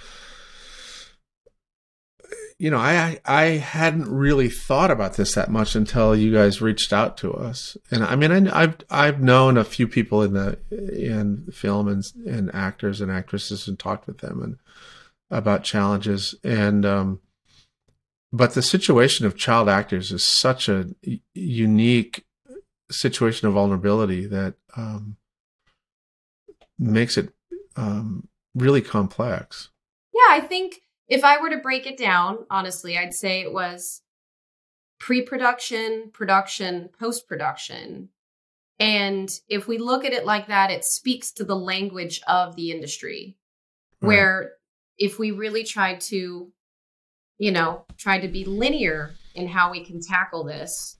you 2.61 2.70
know 2.70 2.76
I 2.76 3.18
I 3.24 3.44
hadn't 3.44 4.06
really 4.06 4.50
thought 4.50 4.90
about 4.90 5.14
this 5.14 5.34
that 5.34 5.50
much 5.50 5.74
until 5.74 6.14
you 6.14 6.30
guys 6.30 6.61
reached 6.61 6.92
out 6.92 7.16
to 7.18 7.32
us 7.32 7.74
and 7.90 8.04
I 8.04 8.16
mean 8.16 8.30
I, 8.48 8.62
I've 8.62 8.76
I've 8.90 9.22
known 9.22 9.56
a 9.56 9.64
few 9.64 9.88
people 9.88 10.22
in 10.22 10.34
the 10.34 10.58
in 10.70 11.48
film 11.52 11.88
and 11.88 12.04
and 12.26 12.54
actors 12.54 13.00
and 13.00 13.11
actresses 13.11 13.66
and 13.66 13.78
talked 13.78 14.06
with 14.06 14.18
them 14.18 14.42
and 14.42 14.58
about 15.30 15.64
challenges 15.64 16.34
and 16.44 16.84
um 16.84 17.20
but 18.30 18.52
the 18.52 18.62
situation 18.62 19.24
of 19.24 19.38
child 19.38 19.66
actors 19.66 20.12
is 20.12 20.22
such 20.22 20.68
a 20.68 20.90
unique 21.32 22.26
situation 22.90 23.48
of 23.48 23.54
vulnerability 23.54 24.26
that 24.26 24.54
um 24.76 25.16
makes 26.78 27.16
it 27.16 27.32
um, 27.76 28.28
really 28.54 28.82
complex. 28.82 29.70
yeah 30.12 30.28
i 30.28 30.40
think 30.40 30.82
if 31.11 31.22
i 31.24 31.38
were 31.38 31.50
to 31.50 31.58
break 31.58 31.86
it 31.86 31.98
down 31.98 32.38
honestly 32.50 32.96
i'd 32.96 33.12
say 33.12 33.42
it 33.42 33.52
was 33.52 34.00
pre-production 35.00 36.11
production 36.12 36.90
post-production. 37.00 38.11
And 38.78 39.30
if 39.48 39.68
we 39.68 39.76
look 39.76 40.04
at 40.04 40.12
it 40.12 40.24
like 40.24 40.46
that 40.46 40.70
it 40.70 40.84
speaks 40.84 41.32
to 41.32 41.44
the 41.44 41.56
language 41.56 42.20
of 42.28 42.54
the 42.54 42.70
industry. 42.70 43.36
Right. 44.02 44.08
where 44.08 44.52
if 44.96 45.18
we 45.18 45.30
really 45.30 45.64
tried 45.64 46.00
to 46.02 46.52
you 47.38 47.52
know 47.52 47.84
try 47.98 48.18
to 48.20 48.28
be 48.28 48.44
linear 48.44 49.12
in 49.34 49.48
how 49.48 49.70
we 49.70 49.84
can 49.84 50.00
tackle 50.00 50.44
this 50.44 50.96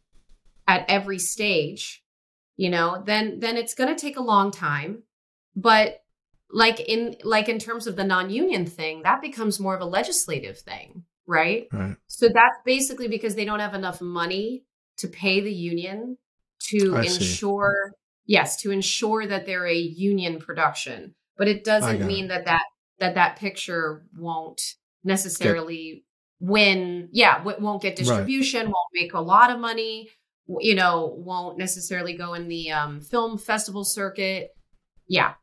at 0.69 0.85
every 0.87 1.19
stage 1.19 2.05
you 2.57 2.69
know 2.69 3.03
then 3.07 3.41
then 3.41 3.57
it's 3.57 3.75
going 3.75 3.95
to 3.95 4.01
take 4.01 4.17
a 4.17 4.23
long 4.23 4.51
time. 4.51 5.03
But 5.55 6.03
like 6.53 6.81
in 6.81 7.17
like 7.25 7.49
in 7.49 7.59
terms 7.59 7.87
of 7.87 7.97
the 7.97 8.05
non-union 8.05 8.67
thing 8.67 9.03
that 9.03 9.21
becomes 9.21 9.61
more 9.61 9.75
of 9.75 9.81
a 9.81 9.87
legislative 9.87 10.59
thing 10.59 11.05
right? 11.31 11.69
Right. 11.73 11.97
so 12.09 12.29
that's 12.29 12.59
basically 12.65 13.09
because 13.09 13.37
they 13.37 13.45
don't 13.45 13.61
have 13.61 13.75
enough 13.75 14.01
money 14.01 14.65
to 14.99 15.09
pay 15.09 15.41
the 15.41 15.53
union 15.53 16.19
to 16.71 16.97
I 16.97 17.07
see. 17.07 17.15
ensure 17.25 17.93
yes 18.27 18.57
to 18.63 18.71
ensure 18.71 19.27
that 19.27 19.47
they're 19.47 19.67
a 19.67 19.75
union 19.75 20.41
production. 20.41 21.15
But 21.39 21.49
it 21.49 21.65
doesn't 21.65 22.07
mean 22.07 22.29
that 22.29 22.45
that 22.45 22.65
that 22.99 23.15
that 23.15 23.37
picture 23.37 24.05
won't 24.19 24.61
necessarily 25.05 26.05
win 26.39 27.09
yeah 27.13 27.39
w- 27.39 27.57
won't 27.61 27.81
get 27.81 27.97
distribution 27.97 28.65
won't 28.65 28.77
make 28.93 29.15
a 29.15 29.21
lot 29.21 29.51
of 29.51 29.59
money 29.59 30.11
you 30.59 30.75
know 30.75 31.15
won't 31.17 31.57
necessarily 31.59 32.15
go 32.15 32.35
in 32.35 32.49
the 32.49 32.71
um, 32.71 33.01
film 33.01 33.39
festival 33.39 33.85
circuit. 33.85 34.51
Yeah 35.09 35.35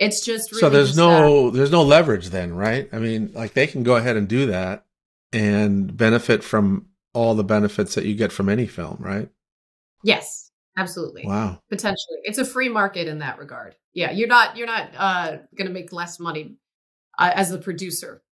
it's 0.00 0.24
just 0.24 0.50
really 0.50 0.60
so 0.62 0.70
there's 0.70 0.96
no 0.96 1.50
there's 1.50 1.70
no 1.70 1.82
leverage 1.84 2.30
then, 2.30 2.52
right? 2.54 2.88
I 2.92 2.98
mean, 2.98 3.30
like 3.32 3.52
they 3.54 3.68
can 3.68 3.84
go 3.84 3.94
ahead 3.94 4.16
and 4.16 4.26
do 4.26 4.46
that 4.46 4.84
and 5.32 5.96
benefit 5.96 6.42
from 6.42 6.86
all 7.14 7.36
the 7.36 7.44
benefits 7.44 7.94
that 7.94 8.04
you 8.04 8.14
get 8.16 8.32
from 8.32 8.48
any 8.48 8.66
film, 8.66 8.96
right? 8.98 9.28
yes 10.02 10.50
absolutely 10.78 11.26
Wow. 11.26 11.60
potentially 11.68 12.18
it's 12.22 12.38
a 12.38 12.44
free 12.44 12.70
market 12.70 13.06
in 13.06 13.18
that 13.18 13.38
regard 13.38 13.74
yeah 13.92 14.10
you're 14.10 14.28
not 14.28 14.56
you're 14.56 14.66
not 14.66 14.88
uh 14.96 15.36
gonna 15.58 15.68
make 15.68 15.92
less 15.92 16.18
money 16.18 16.56
uh, 17.18 17.30
as 17.34 17.50
the 17.50 17.58
producer 17.58 18.22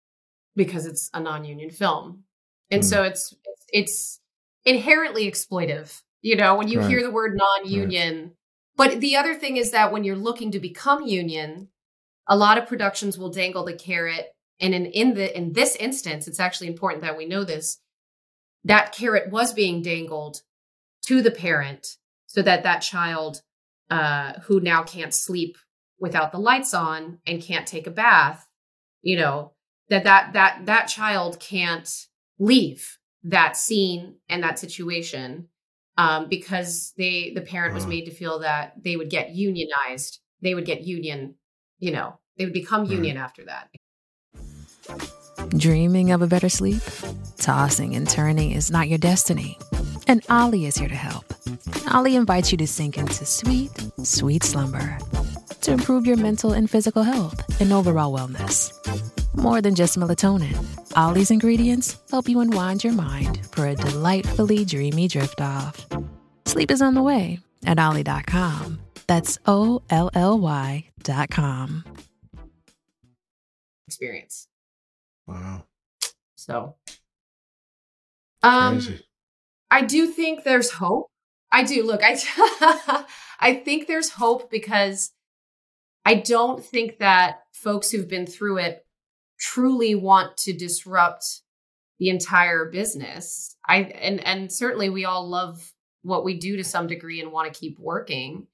because 0.56 0.86
it's 0.86 1.10
a 1.12 1.20
non-union 1.20 1.68
film 1.68 2.24
and 2.70 2.82
Hmm. 2.82 2.88
so 2.88 3.02
it's 3.02 3.34
it's 3.68 4.20
inherently 4.64 5.30
exploitive 5.30 6.00
you 6.22 6.36
know 6.36 6.54
when 6.56 6.68
you 6.68 6.78
Right. 6.78 6.88
hear 6.88 7.02
the 7.02 7.10
word 7.10 7.36
non-union 7.36 8.32
but 8.78 9.00
the 9.00 9.16
other 9.16 9.34
thing 9.34 9.58
is 9.58 9.72
that 9.72 9.92
when 9.92 10.04
you're 10.04 10.16
looking 10.16 10.50
to 10.52 10.60
become 10.60 11.02
union 11.02 11.68
a 12.26 12.36
lot 12.36 12.56
of 12.56 12.66
productions 12.66 13.18
will 13.18 13.30
dangle 13.30 13.64
the 13.64 13.74
carrot 13.74 14.28
and 14.60 14.74
in 14.74 14.86
in 14.86 15.14
the 15.14 15.36
in 15.36 15.52
this 15.52 15.76
instance 15.76 16.26
it's 16.26 16.40
actually 16.40 16.68
important 16.68 17.02
that 17.02 17.18
we 17.18 17.26
know 17.26 17.44
this 17.44 17.78
that 18.64 18.92
carrot 18.92 19.30
was 19.30 19.52
being 19.52 19.82
dangled 19.82 20.42
to 21.06 21.20
the 21.20 21.30
parent 21.30 21.96
so 22.26 22.42
that 22.42 22.62
that 22.62 22.80
child 22.80 23.42
uh, 23.90 24.34
who 24.40 24.60
now 24.60 24.82
can't 24.82 25.14
sleep 25.14 25.56
without 25.98 26.32
the 26.32 26.38
lights 26.38 26.74
on 26.74 27.18
and 27.26 27.42
can't 27.42 27.66
take 27.66 27.86
a 27.86 27.90
bath 27.90 28.46
you 29.02 29.16
know 29.16 29.52
that 29.88 30.04
that 30.04 30.32
that 30.32 30.66
that 30.66 30.86
child 30.86 31.40
can't 31.40 32.06
leave 32.38 32.98
that 33.24 33.56
scene 33.56 34.16
and 34.28 34.42
that 34.42 34.58
situation 34.58 35.48
um, 35.98 36.28
because 36.30 36.94
they 36.96 37.32
the 37.34 37.42
parent 37.42 37.74
was 37.74 37.86
made 37.86 38.06
to 38.06 38.10
feel 38.10 38.38
that 38.38 38.72
they 38.82 38.96
would 38.96 39.10
get 39.10 39.30
unionized 39.30 40.20
they 40.40 40.54
would 40.54 40.64
get 40.64 40.80
union 40.82 41.34
you 41.78 41.92
know 41.92 42.18
they 42.38 42.44
would 42.44 42.54
become 42.54 42.82
Right. 42.82 42.92
union 42.92 43.16
after 43.18 43.44
that 43.44 43.68
Dreaming 45.56 46.10
of 46.10 46.20
a 46.20 46.26
better 46.26 46.48
sleep? 46.48 46.82
Tossing 47.38 47.94
and 47.94 48.08
turning 48.08 48.50
is 48.52 48.70
not 48.70 48.88
your 48.88 48.98
destiny. 48.98 49.56
And 50.06 50.22
OLLY 50.28 50.66
is 50.66 50.76
here 50.76 50.88
to 50.88 50.94
help. 50.94 51.24
OLLY 51.94 52.16
invites 52.16 52.50
you 52.52 52.58
to 52.58 52.66
sink 52.66 52.98
into 52.98 53.24
sweet, 53.24 53.70
sweet 54.02 54.42
slumber 54.42 54.98
to 55.62 55.72
improve 55.72 56.06
your 56.06 56.16
mental 56.16 56.52
and 56.52 56.68
physical 56.68 57.02
health 57.02 57.40
and 57.60 57.72
overall 57.72 58.16
wellness. 58.16 58.72
More 59.36 59.60
than 59.60 59.74
just 59.74 59.98
melatonin, 59.98 60.56
OLLY's 60.96 61.30
ingredients 61.30 61.96
help 62.10 62.28
you 62.28 62.40
unwind 62.40 62.82
your 62.82 62.92
mind 62.92 63.46
for 63.52 63.66
a 63.66 63.74
delightfully 63.74 64.64
dreamy 64.64 65.08
drift 65.08 65.40
off. 65.40 65.86
Sleep 66.46 66.70
is 66.70 66.82
on 66.82 66.94
the 66.94 67.02
way 67.02 67.38
at 67.66 67.78
OLLY.com. 67.78 68.80
That's 69.06 69.38
O 69.46 69.82
L 69.90 70.10
L 70.14 70.38
Y.com. 70.38 71.84
experience 73.86 74.48
Wow. 75.26 75.64
so 76.36 76.74
um 78.42 78.74
Crazy. 78.80 79.00
I 79.70 79.82
do 79.82 80.06
think 80.06 80.44
there's 80.44 80.70
hope. 80.70 81.10
I 81.50 81.62
do. 81.64 81.82
Look, 81.84 82.00
I 82.02 82.16
I 83.40 83.54
think 83.54 83.86
there's 83.86 84.10
hope 84.10 84.50
because 84.50 85.12
I 86.04 86.14
don't 86.14 86.64
think 86.64 86.98
that 86.98 87.40
folks 87.52 87.90
who've 87.90 88.08
been 88.08 88.26
through 88.26 88.58
it 88.58 88.84
truly 89.38 89.94
want 89.94 90.36
to 90.38 90.52
disrupt 90.52 91.42
the 91.98 92.10
entire 92.10 92.66
business. 92.66 93.56
I 93.66 93.78
and 93.82 94.20
and 94.24 94.52
certainly 94.52 94.88
we 94.90 95.04
all 95.04 95.28
love 95.28 95.72
what 96.02 96.24
we 96.24 96.38
do 96.38 96.56
to 96.56 96.64
some 96.64 96.86
degree 96.86 97.20
and 97.20 97.32
want 97.32 97.52
to 97.52 97.58
keep 97.58 97.78
working. 97.78 98.46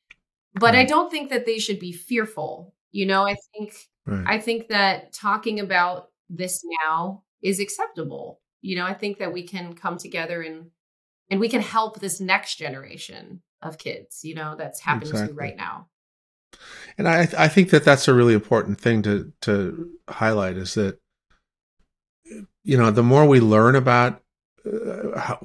But 0.54 0.74
I 0.74 0.84
don't 0.84 1.10
think 1.10 1.30
that 1.30 1.46
they 1.46 1.58
should 1.58 1.78
be 1.80 1.92
fearful. 1.92 2.74
You 2.92 3.06
know, 3.06 3.26
I 3.26 3.36
think 3.54 3.74
Right. 4.06 4.24
I 4.36 4.38
think 4.38 4.68
that 4.68 5.14
talking 5.14 5.60
about 5.60 6.10
this 6.28 6.62
now 6.84 7.24
is 7.42 7.58
acceptable. 7.58 8.40
You 8.60 8.76
know, 8.76 8.84
I 8.84 8.92
think 8.94 9.18
that 9.18 9.32
we 9.32 9.46
can 9.46 9.74
come 9.74 9.96
together 9.96 10.42
and 10.42 10.70
and 11.30 11.40
we 11.40 11.48
can 11.48 11.62
help 11.62 12.00
this 12.00 12.20
next 12.20 12.56
generation 12.56 13.42
of 13.62 13.78
kids, 13.78 14.20
you 14.24 14.34
know, 14.34 14.56
that's 14.56 14.80
happening 14.80 15.16
to 15.22 15.30
Exactly. 15.30 15.36
right 15.36 15.56
now. 15.56 15.88
And 16.98 17.08
I 17.08 17.28
I 17.36 17.48
think 17.48 17.70
that 17.70 17.84
that's 17.84 18.08
a 18.08 18.14
really 18.14 18.34
important 18.34 18.80
thing 18.80 19.02
to 19.02 19.32
to 19.42 19.90
highlight 20.08 20.56
is 20.56 20.74
that 20.74 20.98
you 22.62 22.76
know 22.76 22.90
the 22.90 23.02
more 23.02 23.26
we 23.26 23.40
learn 23.40 23.76
about 23.76 24.22
uh, 24.66 25.18
how, 25.18 25.36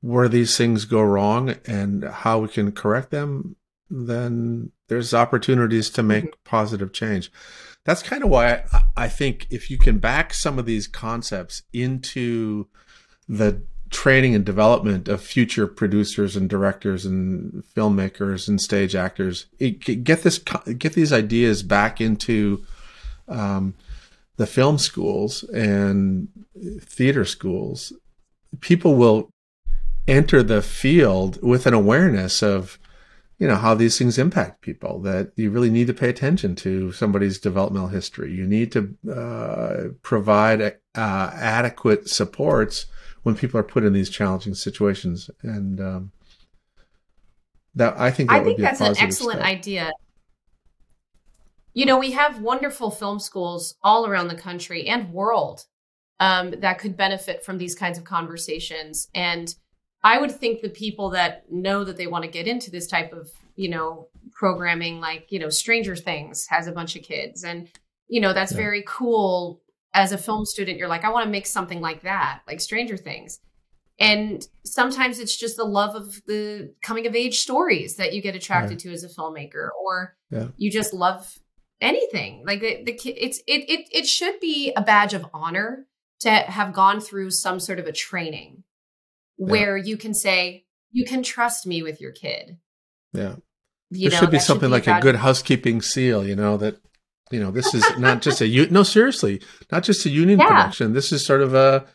where 0.00 0.28
these 0.28 0.56
things 0.56 0.84
go 0.84 1.02
wrong 1.02 1.56
and 1.66 2.04
how 2.04 2.38
we 2.38 2.48
can 2.48 2.72
correct 2.72 3.10
them, 3.10 3.56
then 3.90 4.72
there's 4.88 5.12
opportunities 5.12 5.90
to 5.90 6.02
make 6.02 6.24
Mm-hmm. 6.24 6.40
positive 6.44 6.92
change. 6.92 7.30
That's 7.84 8.02
kind 8.02 8.22
of 8.22 8.30
why 8.30 8.64
I, 8.72 8.82
I 8.96 9.08
think 9.08 9.46
if 9.50 9.70
you 9.70 9.76
can 9.76 9.98
back 9.98 10.32
some 10.32 10.58
of 10.58 10.66
these 10.66 10.86
concepts 10.86 11.62
into 11.72 12.68
the 13.28 13.62
training 13.92 14.34
and 14.34 14.44
development 14.44 15.06
of 15.06 15.22
future 15.22 15.66
producers 15.66 16.34
and 16.34 16.48
directors 16.48 17.04
and 17.04 17.62
filmmakers 17.76 18.48
and 18.48 18.60
stage 18.60 18.96
actors, 18.96 19.46
it, 19.58 20.02
get 20.02 20.22
this 20.22 20.38
get 20.38 20.94
these 20.94 21.12
ideas 21.12 21.62
back 21.62 22.00
into 22.00 22.64
um, 23.28 23.74
the 24.36 24.46
film 24.46 24.78
schools 24.78 25.44
and 25.44 26.28
theater 26.80 27.24
schools. 27.24 27.92
People 28.60 28.96
will 28.96 29.30
enter 30.08 30.42
the 30.42 30.62
field 30.62 31.40
with 31.42 31.66
an 31.66 31.74
awareness 31.74 32.42
of 32.42 32.78
you 33.38 33.46
know 33.46 33.56
how 33.56 33.74
these 33.74 33.98
things 33.98 34.18
impact 34.18 34.60
people 34.60 35.00
that 35.00 35.32
you 35.36 35.50
really 35.50 35.70
need 35.70 35.86
to 35.86 35.94
pay 35.94 36.08
attention 36.08 36.54
to 36.54 36.92
somebody's 36.92 37.38
developmental 37.38 37.88
history 37.88 38.32
you 38.32 38.46
need 38.46 38.70
to 38.70 38.96
uh, 39.12 39.88
provide 40.02 40.60
uh, 40.60 41.30
adequate 41.34 42.08
supports 42.08 42.86
when 43.22 43.34
people 43.36 43.58
are 43.58 43.64
put 43.64 43.84
in 43.84 43.92
these 43.92 44.10
challenging 44.10 44.54
situations 44.54 45.30
and 45.42 45.80
um, 45.80 46.12
that 47.74 47.98
i 47.98 48.10
think 48.10 48.28
that 48.28 48.36
I 48.36 48.38
would 48.40 48.46
think 48.46 48.56
be 48.58 48.62
a 48.62 48.66
that's 48.66 48.80
an 48.80 48.96
excellent 48.98 49.40
step. 49.40 49.48
idea. 49.48 49.92
You 51.74 51.86
know, 51.86 51.98
we 51.98 52.10
have 52.10 52.42
wonderful 52.42 52.90
film 52.90 53.18
schools 53.18 53.76
all 53.82 54.06
around 54.06 54.28
the 54.28 54.34
country 54.34 54.88
and 54.88 55.10
world 55.10 55.64
um, 56.20 56.50
that 56.60 56.78
could 56.78 56.98
benefit 56.98 57.42
from 57.44 57.56
these 57.56 57.74
kinds 57.74 57.96
of 57.96 58.04
conversations. 58.04 59.08
And 59.14 59.54
I 60.04 60.18
would 60.18 60.32
think 60.32 60.60
the 60.60 60.68
people 60.68 61.08
that 61.10 61.50
know 61.50 61.82
that 61.84 61.96
they 61.96 62.06
want 62.06 62.24
to 62.24 62.30
get 62.30 62.46
into 62.46 62.70
this 62.70 62.86
type 62.86 63.14
of, 63.14 63.30
you 63.56 63.70
know, 63.70 64.08
programming, 64.32 65.00
like, 65.00 65.28
you 65.30 65.38
know, 65.38 65.48
Stranger 65.48 65.96
Things 65.96 66.46
has 66.48 66.66
a 66.66 66.72
bunch 66.72 66.94
of 66.94 67.04
kids. 67.04 67.42
And, 67.42 67.70
you 68.06 68.20
know, 68.20 68.34
that's 68.34 68.52
Yeah. 68.52 68.58
very 68.58 68.84
cool. 68.86 69.61
As 69.94 70.12
a 70.12 70.18
film 70.18 70.46
student, 70.46 70.78
you're 70.78 70.88
like, 70.88 71.04
I 71.04 71.10
want 71.10 71.24
to 71.26 71.30
make 71.30 71.46
something 71.46 71.80
like 71.80 72.02
that, 72.02 72.40
like 72.46 72.60
Stranger 72.60 72.96
Things. 72.96 73.40
And 73.98 74.46
sometimes 74.64 75.18
it's 75.18 75.36
just 75.36 75.56
the 75.56 75.64
love 75.64 75.94
of 75.94 76.14
the 76.26 76.74
coming 76.82 77.06
of 77.06 77.14
age 77.14 77.38
stories 77.40 77.96
that 77.96 78.14
you 78.14 78.22
get 78.22 78.34
attracted 78.34 78.78
to 78.80 78.92
as 78.92 79.04
a 79.04 79.08
filmmaker, 79.08 79.68
or 79.84 80.16
Yeah. 80.30 80.48
you 80.56 80.70
just 80.70 80.94
love 80.94 81.38
anything. 81.80 82.42
Like 82.46 82.60
the, 82.60 82.82
the 82.84 82.92
kid, 82.94 83.16
it's 83.18 83.38
it 83.46 83.68
it 83.68 83.88
it 83.92 84.06
should 84.06 84.40
be 84.40 84.72
a 84.74 84.80
badge 84.82 85.12
of 85.14 85.26
honor 85.34 85.86
to 86.20 86.30
have 86.30 86.72
gone 86.72 87.00
through 87.00 87.30
some 87.30 87.60
sort 87.60 87.78
of 87.78 87.86
a 87.86 87.92
training 87.92 88.64
where 89.36 89.76
you 89.76 89.96
can 89.96 90.14
say 90.14 90.64
you 90.90 91.04
can 91.04 91.22
trust 91.22 91.66
me 91.66 91.82
with 91.82 92.00
your 92.00 92.12
kid. 92.12 92.58
yeah 93.12 93.36
You 93.90 94.08
there 94.08 94.16
know, 94.16 94.20
should 94.20 94.30
be 94.30 94.38
something 94.38 94.70
like 94.70 94.86
a 94.86 95.00
good 95.00 95.16
housekeeping 95.16 95.82
seal 95.82 96.26
you 96.26 96.36
know 96.36 96.56
that 96.56 96.76
you 97.30 97.40
know 97.40 97.50
this 97.50 97.74
is 97.74 97.84
not 97.98 98.22
just 98.22 98.40
a 98.40 98.66
no 98.70 98.82
seriously 98.82 99.40
not 99.70 99.82
just 99.82 100.04
a 100.06 100.10
union 100.10 100.38
Yeah. 100.38 100.48
connection 100.48 100.92
this 100.92 101.12
is 101.12 101.24
sort 101.24 101.40
of 101.40 101.54
a 101.54 101.86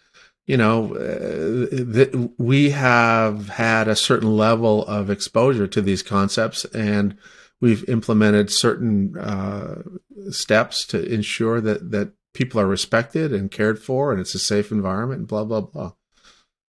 you 0.46 0.58
know 0.58 0.96
uh, 0.96 1.68
that 1.70 2.34
we 2.38 2.72
have 2.72 3.50
had 3.50 3.88
a 3.88 3.96
certain 3.96 4.36
level 4.38 4.86
of 4.86 5.10
exposure 5.10 5.68
to 5.68 5.82
these 5.82 6.02
concepts 6.02 6.66
and 6.66 7.18
we've 7.60 7.88
implemented 7.90 8.52
certain 8.52 9.18
uh, 9.18 9.82
steps 10.30 10.86
to 10.88 11.04
ensure 11.06 11.60
that 11.62 11.92
that 11.92 12.14
people 12.34 12.60
are 12.62 12.68
respected 12.68 13.34
and 13.34 13.52
cared 13.52 13.80
for 13.80 14.12
and 14.12 14.22
it's 14.22 14.36
a 14.36 14.40
safe 14.40 14.72
environment 14.72 15.20
and 15.20 15.28
blah 15.28 15.44
blah 15.44 15.62
blah 15.62 15.92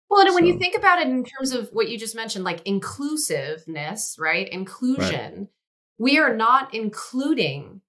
Well, 0.09 0.25
and 0.25 0.35
when 0.35 0.45
you 0.45 0.57
think 0.59 0.75
about 0.75 0.99
it 0.99 1.07
in 1.07 1.23
terms 1.23 1.53
of 1.53 1.69
what 1.71 1.87
you 1.87 1.97
just 1.97 2.15
mentioned, 2.15 2.43
like 2.43 2.61
inclusiveness, 2.65 4.17
right? 4.19 4.47
Inclusion, 4.49 5.47
we 5.97 6.19
are 6.19 6.35
not 6.35 6.73
including 6.73 7.81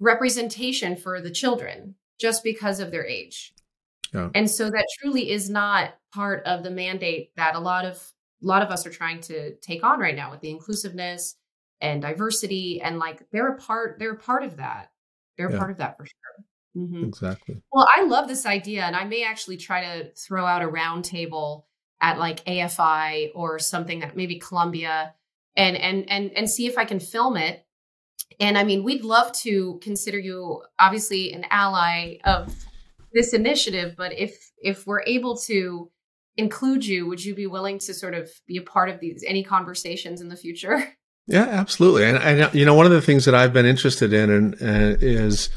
representation 0.00 0.96
for 0.96 1.20
the 1.20 1.30
children 1.30 1.94
just 2.20 2.42
because 2.44 2.80
of 2.80 2.90
their 2.90 3.06
age. 3.06 3.54
Yeah. 4.12 4.30
And 4.34 4.50
so 4.50 4.70
that 4.70 4.86
truly 5.00 5.30
is 5.30 5.50
not 5.50 5.94
part 6.14 6.44
of 6.46 6.62
the 6.62 6.70
mandate 6.70 7.30
that 7.36 7.54
a 7.56 7.60
lot 7.60 7.84
of 7.84 7.96
a 8.42 8.46
lot 8.46 8.62
of 8.62 8.68
us 8.70 8.86
are 8.86 8.90
trying 8.90 9.20
to 9.22 9.54
take 9.56 9.82
on 9.82 9.98
right 9.98 10.14
now 10.14 10.30
with 10.30 10.40
the 10.40 10.50
inclusiveness 10.50 11.36
and 11.80 12.02
diversity 12.02 12.80
and 12.82 12.98
like 12.98 13.22
they're 13.32 13.48
a 13.52 13.56
part 13.58 13.98
they're 13.98 14.12
a 14.12 14.18
part 14.18 14.42
of 14.44 14.56
that. 14.58 14.90
They're 15.36 15.48
a 15.48 15.52
Yeah. 15.52 15.58
part 15.58 15.70
of 15.70 15.78
that 15.78 15.96
for 15.96 16.06
sure. 16.06 16.44
Mm-hmm. 16.76 17.04
exactly 17.04 17.62
Well, 17.72 17.86
I 17.96 18.02
love 18.02 18.26
this 18.26 18.46
idea, 18.46 18.82
and 18.82 18.96
I 18.96 19.04
may 19.04 19.24
actually 19.24 19.56
try 19.58 19.84
to 19.84 20.10
throw 20.14 20.44
out 20.44 20.60
a 20.62 20.66
roundtable 20.68 21.64
at 22.00 22.18
like 22.18 22.44
AFI 22.46 23.30
or 23.34 23.60
something 23.60 24.00
that 24.00 24.16
maybe 24.16 24.38
Columbia, 24.40 25.14
and 25.56 25.76
and 25.76 26.08
and 26.10 26.32
and 26.32 26.50
see 26.50 26.66
if 26.66 26.76
I 26.76 26.84
can 26.84 26.98
film 27.00 27.36
it. 27.36 27.63
And 28.40 28.58
I 28.58 28.64
mean, 28.64 28.82
we'd 28.82 29.04
love 29.04 29.32
to 29.40 29.78
consider 29.82 30.18
you 30.18 30.62
obviously 30.78 31.32
an 31.32 31.44
ally 31.50 32.16
of 32.24 32.54
this 33.12 33.32
initiative, 33.32 33.94
but 33.96 34.12
if 34.12 34.50
if 34.58 34.86
we're 34.86 35.02
able 35.02 35.36
to 35.38 35.90
include 36.36 36.84
you, 36.84 37.06
would 37.06 37.24
you 37.24 37.34
be 37.34 37.46
willing 37.46 37.78
to 37.78 37.94
sort 37.94 38.14
of 38.14 38.30
be 38.46 38.56
a 38.56 38.62
part 38.62 38.88
of 38.88 39.00
these 39.00 39.24
any 39.26 39.44
conversations 39.44 40.20
in 40.20 40.28
the 40.28 40.36
future? 40.36 40.94
Yeah, 41.26 41.44
absolutely. 41.44 42.04
And, 42.04 42.18
and 42.18 42.54
you 42.54 42.66
know, 42.66 42.74
one 42.74 42.84
of 42.84 42.92
the 42.92 43.00
things 43.00 43.24
that 43.24 43.34
I've 43.34 43.54
been 43.54 43.64
interested 43.64 44.12
in 44.12 44.28
and, 44.28 44.54
uh, 44.56 44.98
is 45.00 45.48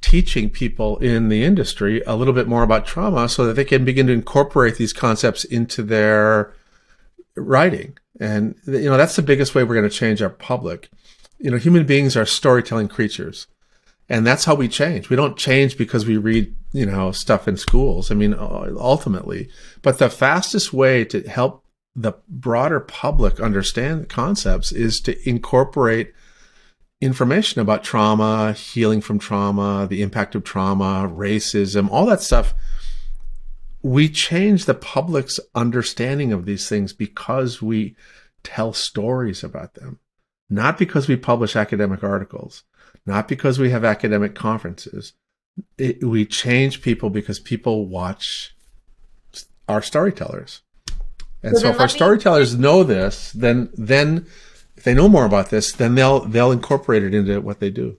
teaching 0.00 0.50
people 0.50 0.98
in 0.98 1.28
the 1.28 1.42
industry 1.44 2.02
a 2.06 2.14
little 2.14 2.32
bit 2.34 2.46
more 2.46 2.62
about 2.62 2.86
trauma 2.86 3.28
so 3.28 3.44
that 3.46 3.54
they 3.54 3.64
can 3.64 3.84
begin 3.84 4.06
to 4.06 4.12
incorporate 4.12 4.76
these 4.76 4.92
concepts 4.92 5.42
into 5.44 5.82
their 5.82 6.54
writing. 7.36 7.96
And 8.20 8.54
you 8.66 8.84
know, 8.84 8.96
that's 8.96 9.16
the 9.16 9.22
biggest 9.22 9.54
way 9.54 9.64
we're 9.64 9.74
going 9.74 9.88
to 9.88 9.96
change 9.96 10.22
our 10.22 10.30
public. 10.30 10.88
You 11.42 11.50
know, 11.50 11.58
human 11.58 11.84
beings 11.84 12.16
are 12.16 12.24
storytelling 12.24 12.88
creatures. 12.88 13.48
And 14.08 14.26
that's 14.26 14.44
how 14.44 14.54
we 14.54 14.68
change. 14.68 15.10
We 15.10 15.16
don't 15.16 15.36
change 15.36 15.76
because 15.76 16.06
we 16.06 16.16
read, 16.16 16.54
you 16.72 16.86
know, 16.86 17.12
stuff 17.12 17.48
in 17.48 17.56
schools. 17.56 18.10
I 18.10 18.14
mean, 18.14 18.34
uh, 18.34 18.68
ultimately, 18.78 19.48
but 19.82 19.98
the 19.98 20.08
fastest 20.08 20.72
way 20.72 21.04
to 21.06 21.22
help 21.28 21.64
the 21.94 22.12
broader 22.28 22.80
public 22.80 23.40
understand 23.40 24.08
concepts 24.08 24.72
is 24.72 25.00
to 25.00 25.28
incorporate 25.28 26.12
information 27.00 27.60
about 27.60 27.82
trauma, 27.82 28.52
healing 28.52 29.00
from 29.00 29.18
trauma, 29.18 29.86
the 29.88 30.02
impact 30.02 30.34
of 30.36 30.44
trauma, 30.44 31.10
racism, 31.12 31.90
all 31.90 32.06
that 32.06 32.22
stuff. 32.22 32.54
We 33.82 34.08
change 34.08 34.64
the 34.64 34.74
public's 34.74 35.40
understanding 35.54 36.32
of 36.32 36.46
these 36.46 36.68
things 36.68 36.92
because 36.92 37.60
we 37.60 37.96
tell 38.44 38.72
stories 38.72 39.42
about 39.42 39.74
them, 39.74 39.98
not 40.52 40.78
because 40.78 41.08
we 41.08 41.16
publish 41.16 41.56
academic 41.56 42.04
articles, 42.04 42.64
not 43.06 43.26
because 43.28 43.58
we 43.58 43.70
have 43.70 43.84
academic 43.84 44.34
conferences. 44.34 45.14
It, 45.78 46.04
we 46.04 46.24
change 46.26 46.82
people 46.82 47.10
because 47.10 47.38
people 47.40 47.86
watch 47.86 48.54
our 49.68 49.82
storytellers. 49.82 50.62
And 51.42 51.56
So 51.56 51.62
so, 51.62 51.68
if 51.70 51.80
our 51.80 51.86
me- 51.86 51.92
storytellers 51.92 52.56
know 52.58 52.84
this, 52.84 53.32
then 53.32 53.70
then 53.74 54.26
if 54.76 54.84
they 54.84 54.94
know 54.94 55.08
more 55.08 55.24
about 55.24 55.50
this, 55.50 55.72
then 55.72 55.94
they'll 55.94 56.20
they'll 56.20 56.52
incorporate 56.52 57.02
it 57.02 57.14
into 57.14 57.40
what 57.40 57.58
they 57.60 57.70
do 57.70 57.98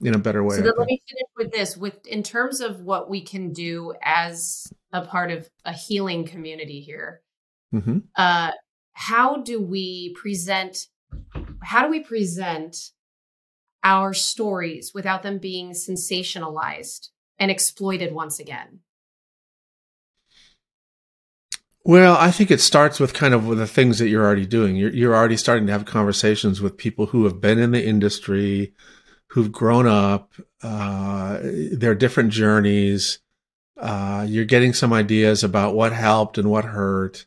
in 0.00 0.14
a 0.14 0.18
better 0.18 0.42
way. 0.42 0.56
So 0.56 0.62
then 0.62 0.72
let 0.76 0.86
me 0.86 1.00
finish 1.08 1.30
with 1.36 1.52
this. 1.52 1.76
With 1.76 2.06
in 2.06 2.22
terms 2.22 2.60
of 2.60 2.80
what 2.80 3.08
we 3.08 3.20
can 3.22 3.52
do 3.52 3.94
as 4.02 4.66
a 4.92 5.02
part 5.02 5.30
of 5.30 5.48
a 5.64 5.72
healing 5.72 6.24
community 6.26 6.80
here, 6.80 7.22
Mhm. 7.74 8.02
uh, 8.16 8.52
how 8.92 9.42
do 9.42 9.60
we 9.60 10.14
present? 10.20 10.88
How 11.62 11.82
do 11.82 11.90
we 11.90 12.00
present 12.00 12.76
our 13.82 14.14
stories 14.14 14.92
without 14.94 15.22
them 15.22 15.38
being 15.38 15.70
sensationalized 15.70 17.08
and 17.38 17.50
exploited 17.50 18.12
once 18.12 18.38
again? 18.38 18.80
Well, 21.86 22.16
I 22.16 22.30
think 22.30 22.50
it 22.50 22.62
starts 22.62 22.98
with 22.98 23.12
kind 23.12 23.34
of 23.34 23.46
the 23.58 23.66
things 23.66 23.98
that 23.98 24.08
you're 24.08 24.24
already 24.24 24.46
doing. 24.46 24.74
You're, 24.74 24.92
you're 24.94 25.14
already 25.14 25.36
starting 25.36 25.66
to 25.66 25.72
have 25.72 25.84
conversations 25.84 26.62
with 26.62 26.78
people 26.78 27.06
who 27.06 27.24
have 27.24 27.42
been 27.42 27.58
in 27.58 27.72
the 27.72 27.84
industry, 27.84 28.72
who've 29.28 29.52
grown 29.52 29.86
up, 29.86 30.32
uh, 30.62 31.40
their 31.42 31.94
different 31.94 32.30
journeys. 32.30 33.18
Uh, 33.78 34.24
you're 34.26 34.46
getting 34.46 34.72
some 34.72 34.94
ideas 34.94 35.44
about 35.44 35.74
what 35.74 35.92
helped 35.92 36.38
and 36.38 36.50
what 36.50 36.64
hurt. 36.64 37.26